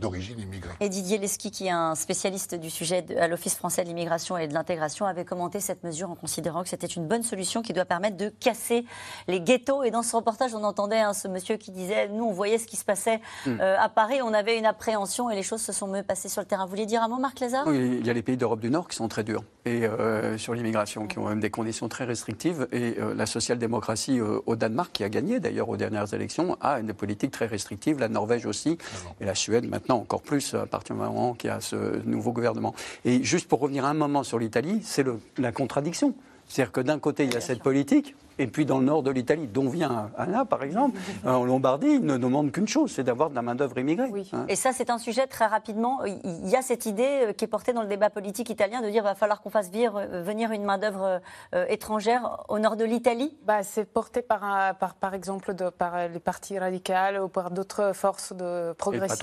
d'origine 0.00 0.40
immigrée. 0.40 0.72
Et 0.80 0.88
Didier 0.88 1.18
Lesky, 1.18 1.50
qui 1.50 1.66
est 1.66 1.70
un 1.70 1.94
spécialiste 1.94 2.54
du 2.54 2.70
sujet 2.70 3.04
à 3.18 3.28
l'Office 3.28 3.54
français 3.54 3.82
de 3.82 3.88
l'immigration 3.88 4.36
et 4.36 4.48
de 4.48 4.54
l'intégration, 4.54 5.06
avait 5.06 5.24
commenté 5.24 5.60
cette 5.60 5.84
mesure 5.84 6.10
en 6.10 6.14
considérant 6.14 6.62
que 6.62 6.68
c'était 6.68 6.86
une 6.86 7.06
bonne 7.06 7.22
solution 7.22 7.62
qui 7.62 7.72
doit 7.72 7.84
permettre 7.84 8.16
de 8.16 8.28
casser 8.28 8.84
les 9.28 9.40
ghettos. 9.40 9.84
Et 9.84 9.90
dans 9.90 10.02
ce 10.02 10.16
reportage, 10.16 10.54
on 10.54 10.64
entendait 10.64 11.00
hein, 11.00 11.12
ce 11.12 11.28
monsieur 11.28 11.56
qui 11.56 11.70
disait 11.70 12.08
Nous, 12.08 12.24
on 12.24 12.32
voyait 12.32 12.58
ce 12.58 12.66
qui 12.66 12.76
se 12.76 12.84
passait 12.84 13.20
hmm. 13.46 13.60
euh, 13.60 13.76
à 13.78 13.88
Paris, 13.88 14.20
on 14.22 14.32
avait 14.32 14.58
une 14.58 14.66
appréhension 14.66 15.30
et 15.30 15.36
les 15.36 15.42
choses 15.42 15.62
se 15.62 15.72
sont 15.72 15.86
mieux 15.86 16.02
passées 16.02 16.28
sur 16.28 16.40
le 16.40 16.46
terrain. 16.46 16.64
Vous 16.64 16.70
voulez 16.70 16.86
dire 16.86 17.02
un 17.02 17.08
mot, 17.08 17.18
Marc 17.18 17.40
Lézard? 17.40 17.66
Oui, 17.66 17.98
il 18.00 18.06
y 18.06 18.10
a 18.10 18.12
les 18.12 18.22
pays 18.22 18.36
d'Europe 18.36 18.60
du 18.60 18.70
Nord 18.70 18.88
qui 18.88 18.96
sont 18.96 19.08
très 19.08 19.24
durs 19.24 19.44
et, 19.66 19.84
euh, 19.84 20.38
sur 20.38 20.54
l'immigration, 20.54 21.06
qui 21.06 21.18
ont 21.18 21.28
même 21.28 21.40
des 21.40 21.50
conditions 21.50 21.88
très 21.88 22.04
restrictives. 22.04 22.66
Et 22.72 22.96
euh, 22.98 23.14
la 23.14 23.26
social-démocratie 23.26 24.20
au 24.20 24.56
Danemark, 24.56 24.92
qui 24.92 25.04
a 25.04 25.08
gagné 25.08 25.40
d'ailleurs 25.40 25.68
aux 25.68 25.76
dernières 25.76 26.12
élections, 26.14 26.56
a 26.60 26.80
une 26.80 26.94
politique 26.94 27.30
très 27.30 27.46
restrictive. 27.46 27.98
La 27.98 28.08
Norvège 28.08 28.46
aussi. 28.46 28.78
Et 29.20 29.24
la 29.24 29.34
Suède 29.34 29.68
maintenant 29.68 29.89
encore 29.94 30.22
plus 30.22 30.54
à 30.54 30.66
partir 30.66 30.94
du 30.94 31.02
moment 31.02 31.34
qu'il 31.34 31.48
y 31.48 31.52
a 31.52 31.60
ce 31.60 32.00
nouveau 32.04 32.32
gouvernement. 32.32 32.74
Et 33.04 33.22
juste 33.22 33.48
pour 33.48 33.60
revenir 33.60 33.84
un 33.84 33.94
moment 33.94 34.22
sur 34.22 34.38
l'Italie, 34.38 34.80
c'est 34.84 35.04
la 35.38 35.52
contradiction. 35.52 36.14
C'est-à-dire 36.48 36.72
que 36.72 36.80
d'un 36.80 36.98
côté, 36.98 37.24
il 37.24 37.32
y 37.32 37.36
a 37.36 37.40
cette 37.40 37.62
politique, 37.62 38.16
et 38.40 38.46
puis 38.46 38.64
dans 38.64 38.78
le 38.78 38.86
nord 38.86 39.02
de 39.02 39.10
l'Italie, 39.10 39.46
dont 39.46 39.68
vient 39.68 40.10
Anna 40.16 40.46
par 40.46 40.62
exemple, 40.62 40.98
en 41.26 41.44
Lombardie, 41.44 41.88
ils 41.88 42.04
ne 42.04 42.16
demandent 42.16 42.50
qu'une 42.50 42.66
chose, 42.66 42.90
c'est 42.90 43.04
d'avoir 43.04 43.28
de 43.28 43.34
la 43.34 43.42
main-d'œuvre 43.42 43.78
immigrée. 43.78 44.10
Hein. 44.32 44.46
Et 44.48 44.56
ça, 44.56 44.72
c'est 44.72 44.88
un 44.88 44.96
sujet 44.96 45.26
très 45.26 45.46
rapidement. 45.46 46.00
Il 46.04 46.48
y 46.48 46.56
a 46.56 46.62
cette 46.62 46.86
idée 46.86 47.26
euh, 47.28 47.32
qui 47.34 47.44
est 47.44 47.48
portée 47.48 47.74
dans 47.74 47.82
le 47.82 47.88
débat 47.88 48.08
politique 48.08 48.48
italien 48.48 48.80
de 48.80 48.86
dire 48.86 49.02
qu'il 49.02 49.10
va 49.10 49.14
falloir 49.14 49.42
qu'on 49.42 49.50
fasse 49.50 49.70
euh, 49.74 50.22
venir 50.22 50.52
une 50.52 50.64
main-d'œuvre 50.64 51.20
euh, 51.54 51.66
étrangère 51.68 52.44
au 52.48 52.58
nord 52.58 52.76
de 52.76 52.84
l'Italie 52.84 53.36
bah, 53.44 53.62
C'est 53.62 53.84
porté 53.84 54.22
par, 54.22 54.74
par, 54.76 54.94
par 54.94 55.12
exemple 55.12 55.54
de, 55.54 55.68
par 55.68 56.08
les 56.08 56.20
partis 56.20 56.58
radicaux 56.58 57.24
ou 57.24 57.28
par 57.28 57.50
d'autres 57.50 57.92
forces 57.92 58.32
de 58.32 58.72
progressistes. 58.72 59.22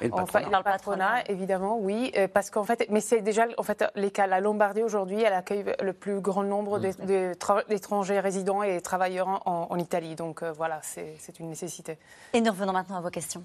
Et 0.00 0.06
le 0.06 0.10
patronat. 0.10 0.40
Et 0.40 0.44
le 0.44 0.62
patronat. 0.62 1.30
évidemment, 1.30 1.78
oui. 1.78 2.12
Parce 2.32 2.50
qu'en 2.50 2.64
fait, 2.64 2.86
mais 2.90 3.00
c'est 3.00 3.20
déjà 3.20 3.44
en 3.58 3.62
fait, 3.62 3.84
les 3.94 4.10
cas. 4.10 4.26
La 4.26 4.40
Lombardie 4.40 4.82
aujourd'hui, 4.82 5.22
elle 5.22 5.34
accueille 5.34 5.64
le 5.82 5.92
plus 5.92 6.20
grand 6.20 6.42
nombre 6.42 6.78
d'étrangers 6.78 8.20
résidents 8.20 8.45
et 8.62 8.80
travailleurs 8.80 9.42
en, 9.46 9.76
Italie. 9.78 10.14
Donc 10.14 10.42
euh, 10.42 10.52
voilà, 10.52 10.80
c'est 10.82 11.38
une 11.38 11.48
nécessité. 11.48 11.98
Et 12.32 12.40
nous 12.40 12.50
revenons 12.50 12.72
maintenant 12.72 12.96
à 12.96 13.00
vos 13.00 13.10
questions. 13.10 13.44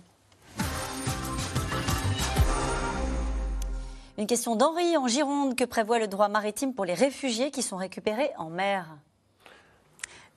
Une 4.17 4.27
question 4.27 4.55
d'Henri 4.55 4.97
en 4.97 5.07
Gironde. 5.07 5.55
Que 5.55 5.63
prévoit 5.63 5.99
le 5.99 6.07
droit 6.07 6.27
maritime 6.27 6.73
pour 6.73 6.85
les 6.85 6.93
réfugiés 6.93 7.51
qui 7.51 7.63
sont 7.63 7.77
récupérés 7.77 8.31
en 8.37 8.49
mer? 8.49 8.97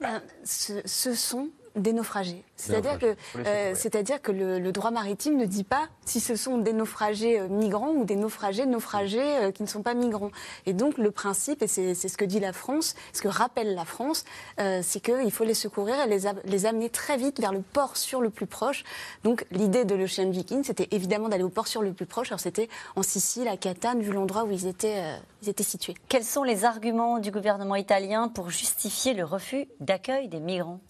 Ben, 0.01 0.23
ce, 0.45 1.15
sont 1.15 1.51
des 1.77 1.93
naufragés. 1.93 2.45
C'est-à-dire 2.57 2.99
que, 2.99 3.16
euh, 3.37 3.72
c'est-à-dire 3.75 4.22
que 4.22 4.31
le, 4.31 4.72
droit 4.72 4.91
maritime 4.91 5.37
ne 5.37 5.45
dit 5.45 5.64
pas 5.64 5.89
si 6.05 6.20
ce 6.20 6.37
sont 6.37 6.59
des 6.59 6.72
naufragés 6.72 7.41
euh, 7.41 7.49
migrants 7.49 7.91
ou 7.91 8.05
des 8.05 8.16
naufragés 8.16 8.66
naufragés 8.66 9.39
euh, 9.39 9.51
qui 9.51 9.62
ne 9.62 9.68
sont 9.68 9.83
pas 9.83 9.95
migrants. 9.95 10.31
Et 10.66 10.72
donc 10.72 10.99
le 10.99 11.11
principe, 11.11 11.62
et 11.62 11.66
c'est 11.66 11.95
ce 11.95 12.16
que 12.16 12.25
dit 12.25 12.39
la 12.39 12.53
France, 12.53 12.95
ce 13.12 13.22
que 13.22 13.29
rappelle 13.29 13.75
la 13.75 13.85
France, 13.85 14.25
c'est 14.59 15.01
qu'il 15.01 15.31
faut 15.31 15.45
les 15.45 15.55
secourir 15.55 16.01
et 16.01 16.07
les, 16.07 16.31
les, 16.45 16.66
amener 16.66 16.91
très 16.91 17.16
vite 17.16 17.41
vers 17.41 17.53
le 17.53 17.61
port 17.61 17.97
sur 17.97 18.20
le 18.20 18.31
plus 18.31 18.47
proche. 18.47 18.85
Donc 19.25 19.45
l'idée 19.51 19.85
de 19.85 19.95
l'Ocean 19.95 20.31
Viking, 20.31 20.62
c'était 20.64 20.89
évidemment 20.93 21.29
d'aller 21.29 21.43
au 21.43 21.49
port 21.49 21.66
sur 21.66 21.83
le 21.83 21.93
plus 21.93 22.07
proche. 22.07 22.29
Alors 22.29 22.41
c'était 22.41 22.68
en 22.97 23.03
Sicile, 23.03 23.49
à 23.49 23.57
Catane, 23.57 24.01
vu 24.01 24.12
l'endroit 24.12 24.45
où 24.45 24.51
ils 24.51 24.66
étaient, 24.66 25.03
ils 25.43 25.49
étaient 25.49 25.64
situés. 25.64 25.95
Quels 26.09 26.25
sont 26.25 26.45
les 26.45 26.64
arguments 26.64 27.18
du 27.18 27.31
gouvernement 27.31 27.77
italien 27.77 28.29
pour 28.29 28.51
justifier 28.51 29.14
le 29.14 29.25
refus 29.25 29.66
d'accueil 29.81 30.29
des 30.29 30.41
migrants? 30.41 30.81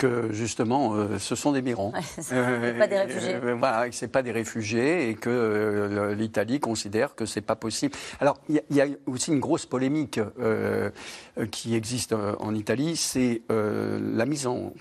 Que 0.00 0.32
justement, 0.32 0.94
euh, 0.94 1.18
ce 1.18 1.34
sont 1.34 1.52
des 1.52 1.60
migrants. 1.60 1.92
ce 2.20 2.32
euh, 2.32 2.78
pas 2.78 2.86
des 2.86 2.98
réfugiés. 2.98 3.34
Euh, 3.34 3.54
voilà, 3.54 3.92
ce 3.92 4.06
pas 4.06 4.22
des 4.22 4.32
réfugiés 4.32 5.10
et 5.10 5.14
que 5.14 6.14
l'Italie 6.16 6.58
considère 6.58 7.14
que 7.14 7.26
c'est 7.26 7.42
pas 7.42 7.54
possible. 7.54 7.94
Alors, 8.18 8.38
il 8.48 8.62
y, 8.70 8.80
a 8.80 8.86
aussi 9.06 9.30
une 9.30 9.40
grosse 9.40 9.66
polémique 9.66 10.18
qui 11.50 11.74
existe 11.74 12.14
en 12.14 12.54
Italie, 12.54 12.96
c'est 12.96 13.42
la 13.50 14.24
mise 14.24 14.46
en 14.46 14.72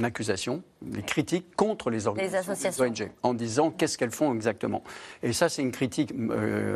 accusation, 0.00 0.62
les 0.86 1.02
critiques 1.02 1.56
contre 1.56 1.90
les 1.90 2.06
organisations 2.06 2.84
ONG, 2.84 3.10
en 3.24 3.34
disant 3.34 3.70
qu'est-ce 3.70 3.98
qu'elles 3.98 4.12
font 4.12 4.32
exactement. 4.32 4.84
Et 5.22 5.32
ça, 5.32 5.48
c'est 5.48 5.62
une 5.62 5.72
critique 5.72 6.14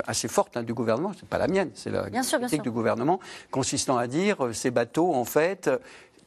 assez 0.07 0.28
forte 0.28 0.57
hein, 0.57 0.64
du 0.64 0.74
gouvernement, 0.74 1.12
c'est 1.18 1.28
pas 1.28 1.38
la 1.38 1.47
mienne, 1.47 1.70
c'est 1.74 1.90
la 1.90 2.11
critique 2.11 2.62
du 2.62 2.72
gouvernement, 2.72 3.20
consistant 3.53 3.97
à 3.97 4.09
dire 4.09 4.49
ces 4.53 4.72
bateaux, 4.72 5.14
en 5.14 5.24
fait, 5.24 5.70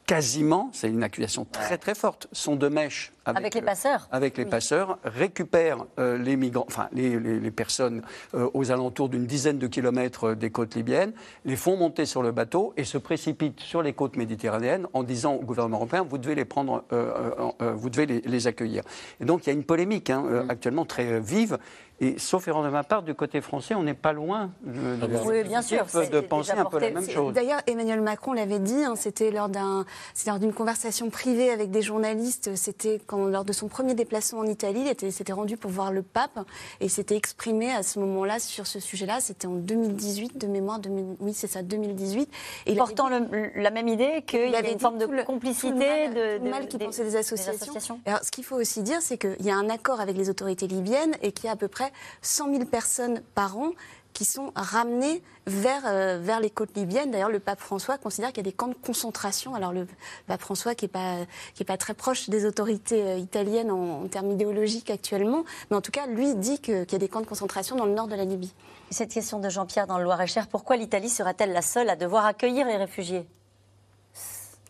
quasiment, 0.08 0.70
c'est 0.72 0.88
une 0.88 1.04
accusation 1.04 1.44
très 1.44 1.76
très 1.76 1.94
forte, 1.94 2.28
sont 2.32 2.56
de 2.56 2.68
mèche 2.68 3.12
avec, 3.36 3.54
les 3.54 3.62
passeurs. 3.62 4.08
Avec 4.10 4.36
les 4.36 4.44
passeurs, 4.44 4.98
récupèrent 5.04 5.86
euh, 5.98 6.18
les 6.18 6.36
migrants, 6.36 6.64
enfin 6.66 6.88
les, 6.92 7.50
personnes 7.50 8.02
euh, 8.34 8.48
aux 8.54 8.70
alentours 8.70 9.08
d'une 9.08 9.26
dizaine 9.26 9.58
de 9.58 9.66
kilomètres 9.66 10.34
des 10.34 10.50
côtes 10.50 10.74
libyennes, 10.74 11.12
les 11.44 11.56
font 11.56 11.76
monter 11.76 12.06
sur 12.06 12.22
le 12.22 12.32
bateau 12.32 12.72
et 12.76 12.84
se 12.84 12.98
précipitent 12.98 13.60
sur 13.60 13.82
les 13.82 13.92
côtes 13.92 14.16
méditerranéennes 14.16 14.86
en 14.92 15.02
disant 15.02 15.34
au 15.34 15.42
gouvernement 15.42 15.78
européen 15.78 16.06
vous 16.08 16.18
devez 16.18 16.34
les 16.34 16.44
prendre, 16.44 16.84
euh, 16.92 17.42
vous 17.74 17.90
devez 17.90 18.06
les, 18.06 18.46
accueillir. 18.46 18.82
Et 19.20 19.24
donc 19.24 19.46
il 19.46 19.50
y 19.50 19.50
a 19.50 19.54
une 19.54 19.64
polémique 19.64 20.10
hein, 20.10 20.22
mm. 20.22 20.50
actuellement 20.50 20.84
très 20.84 21.20
vive 21.20 21.58
et 22.00 22.18
sauf 22.18 22.46
erreur 22.46 22.62
de 22.62 22.68
ma 22.68 22.84
part, 22.84 23.02
du 23.02 23.14
côté 23.14 23.40
français, 23.40 23.74
on 23.74 23.82
n'est 23.82 23.94
pas 23.94 24.12
loin 24.12 24.52
de, 24.62 24.80
oui, 25.24 25.42
bien 25.42 25.62
sûr, 25.62 25.84
de 25.84 26.20
penser 26.20 26.52
un 26.52 26.64
peu 26.64 26.78
la 26.78 26.90
même 26.90 27.08
chose. 27.08 27.34
D'ailleurs, 27.34 27.60
Emmanuel 27.66 28.00
Macron 28.00 28.32
l'avait 28.32 28.60
dit, 28.60 28.84
hein, 28.84 28.94
c'était 28.94 29.32
lors 29.32 29.48
d'une 29.48 30.52
conversation 30.52 31.10
privée 31.10 31.50
avec 31.50 31.72
des 31.72 31.82
journalistes, 31.82 32.54
c'était 32.54 33.00
lors 33.26 33.44
de 33.44 33.52
son 33.52 33.68
premier 33.68 33.94
déplacement 33.94 34.40
en 34.40 34.46
Italie, 34.46 34.84
il 35.02 35.12
s'était 35.12 35.32
rendu 35.32 35.56
pour 35.56 35.70
voir 35.70 35.92
le 35.92 36.02
pape 36.02 36.38
et 36.80 36.88
s'était 36.88 37.16
exprimé 37.16 37.70
à 37.70 37.82
ce 37.82 37.98
moment-là 37.98 38.38
sur 38.38 38.66
ce 38.66 38.80
sujet-là, 38.80 39.20
c'était 39.20 39.46
en 39.46 39.54
2018, 39.54 40.38
de 40.38 40.46
mémoire, 40.46 40.80
oui 41.20 41.32
c'est 41.34 41.46
ça, 41.46 41.62
2018. 41.62 42.30
Et 42.66 42.74
Portant 42.76 43.08
la 43.08 43.70
même 43.70 43.88
idée 43.88 44.22
qu'il 44.26 44.50
y 44.50 44.56
avait 44.56 44.72
une 44.72 44.78
forme 44.78 44.98
de 44.98 45.06
complicité 45.24 46.08
de, 46.08 46.48
mal 46.48 46.68
qui 46.68 46.78
pensait 46.78 47.04
des 47.04 47.16
associations. 47.16 48.00
Alors, 48.06 48.20
ce 48.22 48.30
qu'il 48.30 48.44
faut 48.44 48.56
aussi 48.56 48.82
dire, 48.82 49.02
c'est 49.02 49.18
qu'il 49.18 49.44
y 49.44 49.50
a 49.50 49.56
un 49.56 49.68
accord 49.68 50.00
avec 50.00 50.16
les 50.16 50.30
autorités 50.30 50.66
libyennes 50.66 51.14
et 51.22 51.32
qu'il 51.32 51.46
y 51.46 51.48
a 51.48 51.52
à 51.52 51.56
peu 51.56 51.68
près 51.68 51.92
100 52.22 52.52
000 52.52 52.64
personnes 52.66 53.20
par 53.34 53.58
an 53.58 53.72
qui 54.18 54.24
sont 54.24 54.50
ramenées 54.56 55.22
vers, 55.46 55.82
euh, 55.86 56.18
vers 56.20 56.40
les 56.40 56.50
côtes 56.50 56.76
libyennes. 56.76 57.12
D'ailleurs, 57.12 57.28
le 57.28 57.38
pape 57.38 57.60
François 57.60 57.98
considère 57.98 58.30
qu'il 58.30 58.38
y 58.38 58.48
a 58.48 58.50
des 58.50 58.52
camps 58.52 58.66
de 58.66 58.74
concentration. 58.74 59.54
Alors, 59.54 59.72
le 59.72 59.86
pape 60.26 60.40
François, 60.40 60.74
qui 60.74 60.86
n'est 60.86 60.88
pas, 60.88 61.18
qui 61.54 61.62
est 61.62 61.66
pas 61.66 61.76
très 61.76 61.94
proche 61.94 62.28
des 62.28 62.44
autorités 62.44 63.00
euh, 63.00 63.16
italiennes 63.16 63.70
en, 63.70 64.08
termes 64.08 64.32
idéologiques 64.32 64.90
actuellement, 64.90 65.44
mais 65.70 65.76
en 65.76 65.80
tout 65.80 65.92
cas, 65.92 66.08
lui 66.08 66.34
dit 66.34 66.58
qu'il 66.58 66.84
y 66.90 66.94
a 66.96 66.98
des 66.98 67.08
camps 67.08 67.20
de 67.20 67.26
concentration 67.26 67.76
dans 67.76 67.86
le 67.86 67.92
nord 67.92 68.08
de 68.08 68.16
la 68.16 68.24
Libye. 68.24 68.52
Cette 68.90 69.12
question 69.12 69.38
de 69.38 69.48
Jean-Pierre 69.48 69.86
dans 69.86 69.98
le 69.98 70.02
Loir-et-Cher, 70.02 70.48
pourquoi 70.48 70.76
l'Italie 70.76 71.10
sera-t-elle 71.10 71.52
la 71.52 71.62
seule 71.62 71.88
à 71.88 71.94
devoir 71.94 72.26
accueillir 72.26 72.66
les 72.66 72.76
réfugiés? 72.76 73.24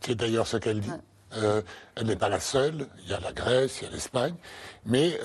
C'est 0.03 0.15
d'ailleurs 0.15 0.47
ce 0.47 0.59
qu'elle 0.59 0.81
dit. 0.81 0.93
Euh, 1.39 1.63
elle 1.97 2.07
n'est 2.07 2.17
pas 2.17 2.29
la 2.29 2.41
seule. 2.41 2.87
Il 3.03 3.11
y 3.11 3.15
a 3.15 3.21
la 3.21 3.33
Grèce, 3.33 3.81
il 3.81 3.85
y 3.85 3.87
a 3.87 3.91
l'Espagne. 3.93 4.35
Mais 4.85 5.19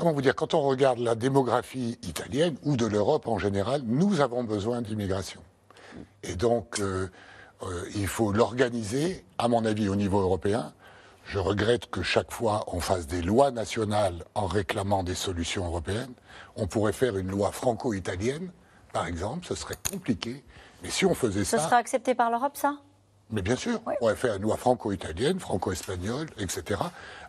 comment 0.00 0.12
vous 0.12 0.22
dire, 0.22 0.34
quand 0.34 0.54
on 0.54 0.62
regarde 0.62 0.98
la 0.98 1.14
démographie 1.14 1.98
italienne 2.02 2.56
ou 2.64 2.76
de 2.76 2.86
l'Europe 2.86 3.28
en 3.28 3.38
général, 3.38 3.82
nous 3.84 4.20
avons 4.20 4.42
besoin 4.42 4.82
d'immigration. 4.82 5.40
Et 6.22 6.34
donc, 6.34 6.80
euh, 6.80 7.08
euh, 7.62 7.84
il 7.94 8.08
faut 8.08 8.32
l'organiser, 8.32 9.24
à 9.38 9.46
mon 9.46 9.64
avis, 9.64 9.88
au 9.88 9.96
niveau 9.96 10.20
européen. 10.20 10.72
Je 11.26 11.38
regrette 11.38 11.90
que 11.90 12.02
chaque 12.02 12.32
fois 12.32 12.64
on 12.66 12.80
fasse 12.80 13.06
des 13.06 13.22
lois 13.22 13.50
nationales 13.50 14.24
en 14.34 14.46
réclamant 14.46 15.04
des 15.04 15.14
solutions 15.14 15.66
européennes. 15.66 16.14
On 16.56 16.66
pourrait 16.66 16.92
faire 16.92 17.16
une 17.16 17.28
loi 17.28 17.52
franco-italienne, 17.52 18.50
par 18.92 19.06
exemple, 19.06 19.46
ce 19.46 19.54
serait 19.54 19.78
compliqué. 19.90 20.42
Mais 20.82 20.90
si 20.90 21.04
on 21.04 21.14
faisait 21.14 21.44
ça. 21.44 21.58
Ce 21.58 21.64
sera 21.64 21.76
accepté 21.76 22.14
par 22.14 22.30
l'Europe, 22.30 22.56
ça? 22.56 22.78
Mais 23.32 23.42
bien 23.42 23.56
sûr, 23.56 23.80
on 23.86 23.94
pourrait 23.98 24.16
faire 24.16 24.34
une 24.34 24.42
loi 24.42 24.56
franco-italienne, 24.56 25.38
franco-espagnole, 25.38 26.26
etc. 26.38 26.80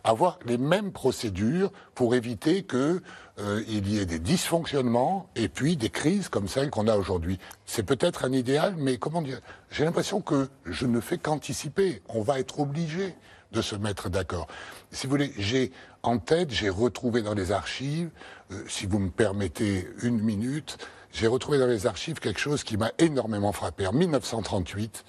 Avoir 0.04 0.38
les 0.44 0.58
mêmes 0.58 0.92
procédures 0.92 1.70
pour 1.94 2.14
éviter 2.14 2.64
qu'il 2.64 3.00
euh, 3.38 3.62
y 3.66 3.98
ait 3.98 4.06
des 4.06 4.18
dysfonctionnements 4.18 5.28
et 5.36 5.48
puis 5.48 5.76
des 5.76 5.90
crises 5.90 6.28
comme 6.28 6.48
celles 6.48 6.70
qu'on 6.70 6.88
a 6.88 6.96
aujourd'hui. 6.96 7.38
C'est 7.66 7.84
peut-être 7.84 8.24
un 8.24 8.32
idéal, 8.32 8.74
mais 8.76 8.98
comment 8.98 9.22
dire 9.22 9.40
J'ai 9.70 9.84
l'impression 9.84 10.20
que 10.20 10.48
je 10.66 10.86
ne 10.86 11.00
fais 11.00 11.18
qu'anticiper. 11.18 12.02
On 12.08 12.22
va 12.22 12.40
être 12.40 12.60
obligé 12.60 13.14
de 13.52 13.62
se 13.62 13.76
mettre 13.76 14.08
d'accord. 14.08 14.48
Si 14.90 15.06
vous 15.06 15.10
voulez, 15.12 15.32
j'ai 15.38 15.72
en 16.02 16.18
tête, 16.18 16.50
j'ai 16.50 16.70
retrouvé 16.70 17.22
dans 17.22 17.34
les 17.34 17.52
archives, 17.52 18.10
euh, 18.50 18.64
si 18.66 18.86
vous 18.86 18.98
me 18.98 19.10
permettez 19.10 19.88
une 20.02 20.20
minute, 20.20 20.78
j'ai 21.12 21.26
retrouvé 21.26 21.58
dans 21.58 21.66
les 21.66 21.86
archives 21.86 22.18
quelque 22.18 22.40
chose 22.40 22.64
qui 22.64 22.76
m'a 22.76 22.90
énormément 22.98 23.52
frappé. 23.52 23.86
En 23.86 23.92
1938, 23.92 25.04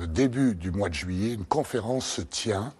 le 0.00 0.06
début 0.06 0.54
du 0.54 0.70
mois 0.70 0.88
de 0.88 0.94
juillet, 0.94 1.34
une 1.34 1.44
conférence 1.44 2.06
se 2.06 2.22
tient 2.22 2.72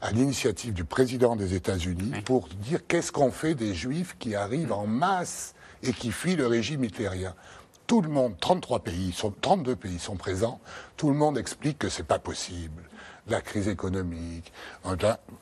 à 0.00 0.12
l'initiative 0.12 0.72
du 0.72 0.84
président 0.84 1.34
des 1.34 1.54
États-Unis 1.54 2.12
pour 2.24 2.46
dire 2.48 2.86
qu'est-ce 2.86 3.10
qu'on 3.10 3.32
fait 3.32 3.56
des 3.56 3.74
Juifs 3.74 4.14
qui 4.20 4.36
arrivent 4.36 4.72
en 4.72 4.86
masse 4.86 5.54
et 5.82 5.92
qui 5.92 6.12
fuient 6.12 6.36
le 6.36 6.46
régime 6.46 6.84
hitlérien. 6.84 7.34
Tout 7.88 8.00
le 8.00 8.08
monde, 8.08 8.36
33 8.38 8.84
pays, 8.84 9.12
32 9.40 9.74
pays 9.74 9.98
sont 9.98 10.14
présents, 10.14 10.60
tout 10.96 11.08
le 11.08 11.16
monde 11.16 11.36
explique 11.36 11.78
que 11.78 11.88
c'est 11.88 12.06
pas 12.06 12.20
possible. 12.20 12.84
La 13.26 13.40
crise 13.40 13.66
économique, 13.66 14.52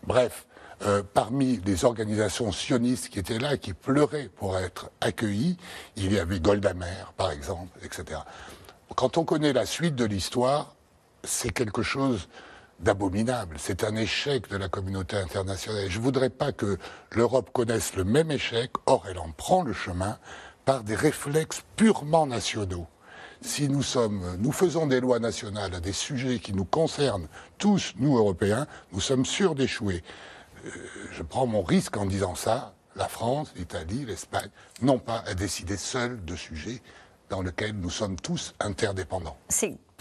bref. 0.06 0.46
Euh, 0.82 1.02
parmi 1.14 1.58
les 1.64 1.86
organisations 1.86 2.52
sionistes 2.52 3.08
qui 3.08 3.18
étaient 3.18 3.38
là 3.38 3.54
et 3.54 3.58
qui 3.58 3.72
pleuraient 3.72 4.28
pour 4.36 4.58
être 4.58 4.90
accueillies, 5.00 5.56
il 5.96 6.12
y 6.12 6.18
avait 6.18 6.38
Golda 6.38 6.74
Meir, 6.74 7.14
par 7.16 7.30
exemple, 7.30 7.78
etc. 7.82 8.20
Quand 8.94 9.16
on 9.16 9.24
connaît 9.24 9.54
la 9.54 9.64
suite 9.64 9.94
de 9.94 10.04
l'histoire, 10.04 10.75
c'est 11.26 11.50
quelque 11.50 11.82
chose 11.82 12.28
d'abominable. 12.80 13.56
C'est 13.58 13.84
un 13.84 13.96
échec 13.96 14.48
de 14.48 14.56
la 14.56 14.68
communauté 14.68 15.16
internationale. 15.16 15.86
Je 15.88 15.98
ne 15.98 16.02
voudrais 16.02 16.30
pas 16.30 16.52
que 16.52 16.78
l'Europe 17.12 17.50
connaisse 17.52 17.94
le 17.96 18.04
même 18.04 18.30
échec, 18.30 18.70
or 18.86 19.04
elle 19.08 19.18
en 19.18 19.30
prend 19.30 19.62
le 19.62 19.72
chemin 19.72 20.18
par 20.64 20.82
des 20.82 20.94
réflexes 20.94 21.62
purement 21.76 22.26
nationaux. 22.26 22.86
Si 23.42 23.68
nous 23.68 23.82
sommes, 23.82 24.36
nous 24.38 24.52
faisons 24.52 24.86
des 24.86 25.00
lois 25.00 25.18
nationales 25.18 25.74
à 25.74 25.80
des 25.80 25.92
sujets 25.92 26.38
qui 26.38 26.52
nous 26.52 26.64
concernent 26.64 27.28
tous, 27.58 27.94
nous 27.98 28.16
Européens, 28.16 28.66
nous 28.92 29.00
sommes 29.00 29.24
sûrs 29.24 29.54
d'échouer. 29.54 30.02
Euh, 30.64 30.70
je 31.12 31.22
prends 31.22 31.46
mon 31.46 31.62
risque 31.62 31.96
en 31.96 32.06
disant 32.06 32.34
ça. 32.34 32.74
La 32.96 33.08
France, 33.08 33.52
l'Italie, 33.56 34.06
l'Espagne 34.06 34.48
n'ont 34.80 34.98
pas 34.98 35.22
à 35.26 35.34
décider 35.34 35.76
seuls 35.76 36.24
de 36.24 36.34
sujets 36.34 36.80
dans 37.28 37.42
lesquels 37.42 37.74
nous 37.74 37.90
sommes 37.90 38.16
tous 38.16 38.54
interdépendants 38.58 39.36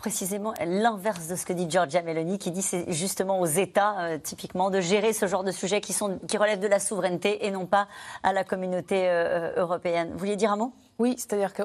précisément 0.05 0.53
l'inverse 0.63 1.27
de 1.27 1.35
ce 1.35 1.47
que 1.47 1.53
dit 1.53 1.67
Giorgia 1.67 2.03
Meloni, 2.03 2.37
qui 2.37 2.51
dit 2.51 2.61
c'est 2.61 2.91
justement 2.91 3.39
aux 3.39 3.47
États, 3.47 3.99
euh, 4.01 4.19
typiquement, 4.19 4.69
de 4.69 4.79
gérer 4.79 5.13
ce 5.13 5.25
genre 5.25 5.43
de 5.43 5.49
sujets 5.49 5.81
qui, 5.81 5.95
relèvent 6.37 6.59
de 6.59 6.67
la 6.67 6.77
souveraineté 6.77 7.47
et 7.47 7.49
non 7.49 7.65
pas 7.65 7.87
à 8.21 8.31
la 8.31 8.43
communauté 8.43 9.09
euh, 9.09 9.49
euh, 9.57 9.61
européenne. 9.61 10.09
Vous 10.11 10.19
vouliez 10.19 10.35
dire 10.35 10.51
un 10.51 10.57
mot? 10.57 10.73
Oui, 10.99 11.15
c'est-à-dire 11.17 11.55
que 11.55 11.63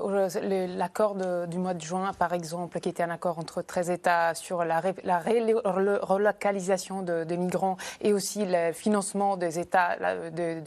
l'accord 0.78 1.16
du 1.48 1.58
mois 1.58 1.74
de 1.74 1.82
juin, 1.82 2.12
par 2.18 2.32
exemple, 2.32 2.80
qui 2.80 2.88
était 2.88 3.02
un 3.02 3.10
accord 3.10 3.38
entre 3.38 3.60
13 3.60 3.90
États 3.90 4.34
sur 4.34 4.64
la, 4.64 4.80
relocalisation 4.80 7.02
de, 7.02 7.36
migrants 7.36 7.76
et 8.00 8.14
aussi 8.14 8.46
le 8.46 8.72
financement 8.72 9.36
des 9.36 9.58
États 9.58 9.96
de 10.30 10.62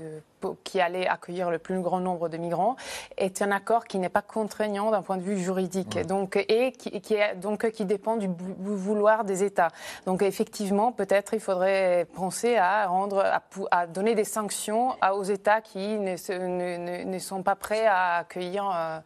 qui 0.64 0.80
allait 0.80 1.08
accueillir 1.08 1.50
le 1.50 1.60
plus 1.60 1.80
grand 1.82 2.00
nombre 2.00 2.30
de 2.30 2.38
migrants 2.38 2.76
est 3.18 3.41
un 3.41 3.52
accord 3.52 3.86
qui 3.86 4.00
n'est 4.00 4.10
pas 4.10 4.22
contraignant 4.22 4.91
d'un 4.91 5.02
point 5.02 5.18
de 5.18 5.22
vue 5.22 5.38
juridique, 5.38 6.00
donc 6.08 6.36
et 6.36 6.72
qui, 6.72 7.02
qui, 7.02 7.16
est, 7.16 7.36
donc 7.36 7.70
qui 7.72 7.86
dépend 7.86 8.18
du 8.18 8.30
vouloir 8.60 9.24
des 9.24 9.44
États. 9.44 9.70
Donc 10.06 10.22
effectivement, 10.22 10.91
peut-être 10.91 11.34
il 11.34 11.39
faudrait 11.39 12.08
penser 12.14 12.58
à 12.58 12.88
rendre, 12.88 13.20
à, 13.20 13.41
à 13.72 13.88
donner 13.88 14.16
des 14.16 14.24
sanctions 14.24 14.96
aux 15.14 15.24
États 15.24 15.62
qui 15.62 15.98
ne, 15.98 16.16
ne, 16.48 17.04
ne 17.04 17.20
sont 17.20 17.44
pas 17.44 17.56
prêts 17.56 17.86
à 17.86 18.18
accueillir. 18.18 18.70
Euh, 18.74 19.00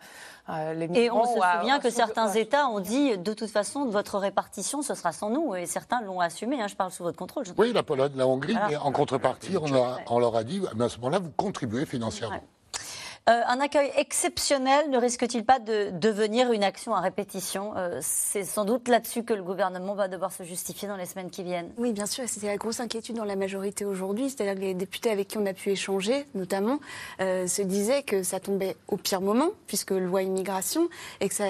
euh, 0.49 0.87
et 0.93 1.11
on 1.11 1.25
se 1.25 1.33
souvient 1.33 1.79
que 1.79 1.89
certains 1.89 2.31
États 2.31 2.67
ont 2.67 2.79
dit 2.79 3.17
de 3.17 3.33
toute 3.33 3.49
façon, 3.49 3.85
votre 3.85 4.17
répartition, 4.17 4.81
ce 4.81 4.95
sera 4.95 5.11
sans 5.11 5.29
nous. 5.29 5.55
Et 5.55 5.65
certains 5.65 6.01
l'ont 6.01 6.19
assumé. 6.19 6.61
Hein, 6.61 6.67
je 6.67 6.75
parle 6.75 6.91
sous 6.91 7.03
votre 7.03 7.17
contrôle. 7.17 7.45
Oui, 7.57 7.73
la 7.73 7.83
Pologne, 7.83 8.13
la 8.15 8.27
Hongrie. 8.27 8.55
Mais 8.69 8.77
en 8.77 8.91
contrepartie, 8.91 9.55
on, 9.57 10.19
leur 10.19 10.35
a 10.35 10.43
dit, 10.43 10.61
mais 10.75 10.85
à 10.85 10.89
ce 10.89 10.97
moment-là, 10.97 11.19
vous 11.19 11.31
contribuez 11.31 11.85
financièrement. 11.85 12.41
Euh, 13.30 13.41
un 13.45 13.59
accueil 13.59 13.91
exceptionnel 13.97 14.89
ne 14.89 14.97
risque-t-il 14.97 15.43
pas 15.43 15.59
de 15.59 15.89
devenir 15.91 16.53
une 16.53 16.63
action 16.63 16.95
à 16.95 17.01
répétition? 17.01 17.73
Euh, 17.75 17.99
C'est 18.01 18.45
sans 18.45 18.63
doute 18.63 18.88
là-dessus 18.88 19.23
que 19.23 19.34
le 19.34 19.43
gouvernement 19.43 19.95
va 19.95 20.07
devoir 20.07 20.32
se 20.32 20.43
justifier 20.43 20.88
dans 20.88 20.95
les 20.95 21.05
semaines 21.05 21.30
qui 21.30 21.43
viennent. 21.43 21.69
Oui, 21.78 21.91
bien 21.91 22.05
sûr. 22.05 22.23
C'était 22.28 22.47
la 22.47 22.55
grosse 22.55 22.80
inquiétude 22.80 23.17
dans 23.17 23.25
la 23.25 23.36
majorité 23.36 23.84
aujourd'hui. 23.84 24.30
C'est-à-dire 24.30 24.55
que 24.55 24.61
les 24.61 24.73
députés 24.73 25.11
avec 25.11 25.28
qui 25.28 25.38
on 25.38 25.45
a 25.45 25.51
pu 25.51 25.71
échanger, 25.71 26.25
notamment, 26.36 26.80
euh, 27.19 27.47
se 27.47 27.61
disaient 27.61 28.01
que 28.01 28.23
ça 28.23 28.39
tombait 28.39 28.78
au 28.88 28.95
pire 28.95 29.19
moment, 29.19 29.49
puisque 29.67 29.91
loi 29.91 30.21
immigration, 30.21 30.88
et 31.19 31.28
que 31.28 31.36
ça, 31.36 31.43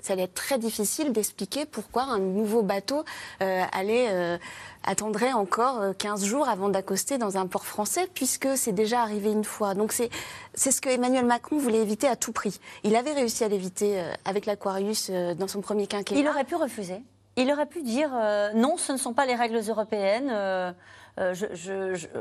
ça 0.00 0.12
allait 0.14 0.24
être 0.24 0.34
très 0.34 0.58
difficile 0.58 1.12
d'expliquer 1.12 1.64
pourquoi 1.64 2.02
un 2.02 2.18
nouveau 2.18 2.62
bateau 2.62 3.04
allait 3.40 4.38
attendrait 4.84 5.32
encore 5.32 5.96
15 5.96 6.24
jours 6.24 6.48
avant 6.48 6.68
d'accoster 6.68 7.18
dans 7.18 7.36
un 7.36 7.46
port 7.46 7.66
français, 7.66 8.08
puisque 8.14 8.48
c'est 8.56 8.72
déjà 8.72 9.02
arrivé 9.02 9.30
une 9.30 9.44
fois. 9.44 9.74
Donc 9.74 9.92
c'est 9.92 10.10
ce 10.54 10.80
que 10.80 10.87
Emmanuel 10.90 11.24
Macron 11.26 11.58
voulait 11.58 11.82
éviter 11.82 12.06
à 12.06 12.16
tout 12.16 12.32
prix. 12.32 12.58
Il 12.84 12.96
avait 12.96 13.12
réussi 13.12 13.44
à 13.44 13.48
l'éviter 13.48 14.00
euh, 14.00 14.12
avec 14.24 14.46
l'Aquarius 14.46 15.08
euh, 15.10 15.34
dans 15.34 15.48
son 15.48 15.60
premier 15.60 15.86
quinquennat. 15.86 16.20
Il 16.20 16.28
aurait 16.28 16.44
pu 16.44 16.54
refuser. 16.54 17.02
Il 17.36 17.50
aurait 17.52 17.66
pu 17.66 17.82
dire 17.82 18.10
euh, 18.14 18.52
non, 18.54 18.76
ce 18.76 18.92
ne 18.92 18.98
sont 18.98 19.14
pas 19.14 19.26
les 19.26 19.34
règles 19.34 19.60
européennes. 19.68 20.28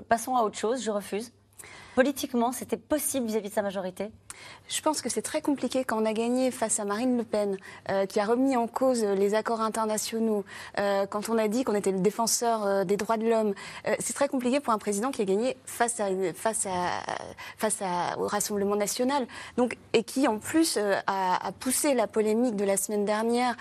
passons 0.10 0.36
à 0.36 0.44
autre 0.44 0.58
chose, 0.58 0.84
je 0.84 0.92
refuse. 0.92 1.32
Politiquement, 1.96 2.52
c'était 2.52 2.78
possible 2.78 3.26
vis-à-vis 3.26 3.50
de 3.50 3.54
sa 3.54 3.64
majorité 3.64 4.12
Je 4.70 4.82
pense 4.82 5.02
que 5.02 5.10
c'est 5.10 5.22
très 5.22 5.42
compliqué 5.42 5.86
quand 5.86 6.02
on 6.02 6.06
a 6.06 6.14
gagné 6.14 6.52
face 6.52 6.80
à 6.80 6.86
Marine 6.86 7.18
Le 7.18 7.24
Pen, 7.24 7.58
euh, 7.90 8.06
qui 8.06 8.20
a 8.20 8.26
remis 8.26 8.58
en 8.58 8.68
cause 8.68 9.04
les 9.04 9.34
accords 9.34 9.62
internationaux, 9.62 10.44
euh, 10.78 11.06
quand 11.06 11.30
on 11.30 11.38
a 11.38 11.48
dit 11.48 11.64
qu'on 11.64 11.76
était 11.76 11.92
le 11.92 12.00
défenseur 12.00 12.66
euh, 12.66 12.84
des 12.84 12.98
droits 12.98 13.18
de 13.18 13.28
l'homme. 13.28 13.54
c'est 14.00 14.14
très 14.14 14.28
compliqué 14.28 14.60
pour 14.60 14.74
un 14.74 14.78
président 14.78 15.12
qui 15.12 15.22
a 15.22 15.26
gagné 15.26 15.56
face, 15.66 16.02
face, 16.36 16.68
au 18.18 18.28
Rassemblement 18.28 18.76
national. 18.76 19.26
Donc, 19.56 19.78
et 19.94 20.04
qui, 20.04 20.28
en 20.28 20.38
plus, 20.38 20.78
a, 21.08 21.52
poussé 21.60 21.94
la 21.94 22.08
polémique 22.08 22.56
de 22.56 22.66
la 22.66 22.78
semaine 22.78 23.06
dernière 23.06 23.56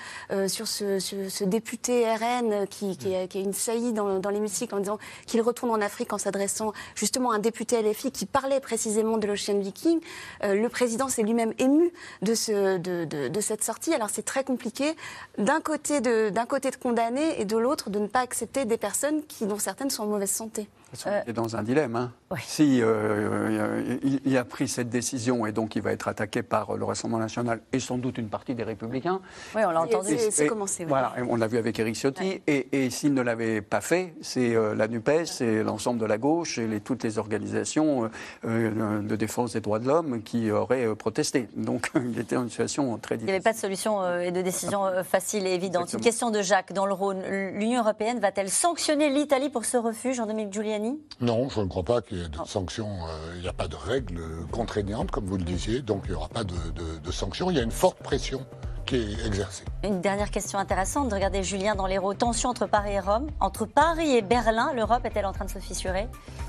sur 0.48 0.66
ce, 0.66 1.44
député 1.44 2.04
RN 2.08 2.66
qui, 2.66 2.96
a, 3.14 3.38
une 3.38 3.52
saillie 3.52 3.92
dans, 3.92 4.30
l'hémicycle 4.30 4.74
en 4.74 4.80
disant 4.80 4.98
qu'il 5.26 5.40
retourne 5.40 5.70
en 5.70 5.80
Afrique 5.80 6.12
en 6.12 6.18
s'adressant 6.18 6.72
justement 6.94 7.30
à 7.30 7.36
un 7.36 7.38
député 7.38 7.80
LFI 7.80 8.10
qui 8.10 8.26
parlait 8.26 8.60
précisément 8.60 9.18
de 9.18 9.26
l'Ocean 9.26 9.58
Viking. 9.58 10.00
Euh, 10.44 10.54
le 10.66 10.70
président 10.70 11.08
s'est 11.08 11.22
lui-même 11.22 11.54
ému 11.58 11.92
de, 12.22 12.34
ce, 12.34 12.78
de, 12.78 13.04
de, 13.28 13.40
cette 13.40 13.62
sortie. 13.62 13.94
Alors 13.94 14.10
c'est 14.10 14.24
très 14.24 14.42
compliqué 14.42 14.96
d'un 15.38 15.60
côté, 15.60 16.00
d'un 16.00 16.44
côté 16.44 16.72
de 16.72 16.76
condamner 16.76 17.40
et 17.40 17.44
de 17.44 17.56
l'autre 17.56 17.88
de 17.88 18.00
ne 18.00 18.08
pas 18.08 18.20
accepter 18.20 18.64
des 18.64 18.76
personnes 18.76 19.24
qui, 19.26 19.46
dont 19.46 19.60
certaines 19.60 19.90
sont 19.90 20.02
en 20.02 20.06
mauvaise 20.06 20.30
santé. 20.30 20.68
Euh, 21.06 21.20
il 21.26 21.30
est 21.30 21.32
dans 21.32 21.56
un 21.56 21.62
dilemme. 21.62 21.96
Hein. 21.96 22.12
Si 22.40 22.80
euh, 22.82 23.98
il, 24.24 24.36
a 24.36 24.44
pris 24.44 24.68
cette 24.68 24.88
décision 24.88 25.46
et 25.46 25.52
donc 25.52 25.76
il 25.76 25.82
va 25.82 25.92
être 25.92 26.08
attaqué 26.08 26.42
par 26.42 26.76
le 26.76 26.84
Rassemblement 26.84 27.20
national 27.20 27.60
et 27.72 27.80
sans 27.80 27.98
doute 27.98 28.18
une 28.18 28.28
partie 28.28 28.54
des 28.54 28.62
Républicains. 28.62 29.20
Oui, 29.54 29.62
on 29.66 29.70
l'a 29.70 29.82
entendu. 29.82 30.16
C'est 30.30 30.46
commencé. 30.46 30.84
Voilà, 30.84 31.14
on 31.28 31.36
l'a 31.36 31.46
vu 31.46 31.58
avec 31.58 31.78
Éric 31.78 31.96
Ciotti. 31.96 32.40
Et, 32.46 32.90
s'il 32.90 33.14
ne 33.14 33.22
l'avait 33.22 33.60
pas 33.62 33.80
fait, 33.80 34.14
c'est 34.22 34.54
la 34.74 34.88
Nupes, 34.88 35.26
c'est 35.26 35.62
l'ensemble 35.62 36.00
de 36.00 36.06
la 36.06 36.18
gauche 36.18 36.58
et 36.58 36.66
les, 36.66 36.80
toutes 36.80 37.02
les 37.02 37.18
organisations 37.18 38.10
euh, 38.44 39.00
de 39.02 39.16
défense 39.16 39.52
des 39.52 39.60
droits 39.60 39.78
de 39.78 39.86
l'homme 39.86 40.22
qui 40.22 40.50
auraient 40.50 40.94
protesté. 40.94 41.48
Donc 41.56 41.90
il 41.94 42.18
était 42.18 42.36
dans 42.36 42.42
une 42.42 42.50
situation 42.50 42.96
très 42.98 43.16
difficile. 43.16 43.28
Il 43.28 43.32
n'y 43.32 43.36
avait 43.36 43.42
pas 43.42 43.52
de 43.52 43.58
solution 43.58 44.20
et 44.20 44.30
de 44.30 44.42
décision 44.42 44.82
facile 45.04 45.46
et 45.46 45.54
évidente. 45.54 45.92
Une 45.92 46.00
question 46.00 46.30
de 46.30 46.42
Jacques 46.42 46.72
dans 46.72 46.86
le 46.86 46.92
Rhône. 46.92 47.22
L'Union 47.54 47.80
européenne 47.80 48.20
va-t-elle 48.20 48.50
sanctionner 48.50 49.10
l'Italie 49.10 49.50
pour 49.50 49.64
ce 49.64 49.76
refuge 49.76 50.20
en 50.20 50.26
2000 50.26 50.52
Giuliani? 50.52 50.85
Non, 51.20 51.48
je 51.48 51.60
ne 51.60 51.66
crois 51.66 51.82
pas 51.82 52.02
qu'il 52.02 52.18
y 52.18 52.24
ait 52.24 52.28
de 52.28 52.38
sanctions. 52.44 52.90
Euh, 53.08 53.32
il 53.36 53.42
n'y 53.42 53.48
a 53.48 53.52
pas 53.52 53.68
de 53.68 53.76
règles 53.76 54.20
contraignantes, 54.52 55.10
comme 55.10 55.24
vous 55.24 55.38
le 55.38 55.44
disiez, 55.44 55.80
donc 55.80 56.02
il 56.04 56.10
n'y 56.10 56.16
aura 56.16 56.28
pas 56.28 56.44
de, 56.44 57.10
sanctions. 57.10 57.50
Il 57.50 57.56
y 57.56 57.60
a 57.60 57.62
une 57.62 57.70
forte 57.70 57.98
pression 57.98 58.44
qui 58.84 58.96
est 58.96 59.26
exercée. 59.26 59.64
Une 59.82 60.00
dernière 60.00 60.30
question 60.30 60.58
intéressante. 60.58 61.12
Regardez 61.12 61.42
Julien 61.42 61.74
dans 61.74 61.86
l'Hérault. 61.86 62.14
Tension 62.14 62.50
entre 62.50 62.66
Paris 62.66 62.92
et 62.92 63.00
Rome. 63.00 63.28
Entre 63.40 63.64
Paris 63.64 64.14
et 64.14 64.22
Berlin, 64.22 64.72
l'Europe 64.74 65.04
est-elle 65.06 65.26
en 65.26 65.32
train 65.32 65.46
de 65.46 65.50
se 65.50 65.58
fissurer? 65.58 66.06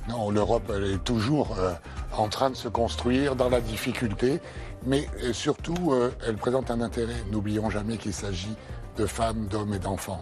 Non, 0.09 0.29
l'Europe, 0.29 0.69
elle 0.75 0.91
est 0.91 1.03
toujours 1.03 1.57
euh, 1.57 1.73
en 2.15 2.27
train 2.27 2.49
de 2.49 2.55
se 2.55 2.67
construire 2.67 3.35
dans 3.35 3.49
la 3.49 3.61
difficulté. 3.61 4.41
Mais 4.85 5.07
euh, 5.23 5.33
surtout, 5.33 5.93
elle 6.27 6.35
présente 6.35 6.69
un 6.69 6.81
intérêt. 6.81 7.23
N'oublions 7.31 7.69
jamais 7.69 7.97
qu'il 7.97 8.13
s'agit 8.13 8.55
de 8.97 9.05
femmes, 9.05 9.47
d'hommes 9.47 9.73
et 9.73 9.79
d'enfants. 9.79 10.21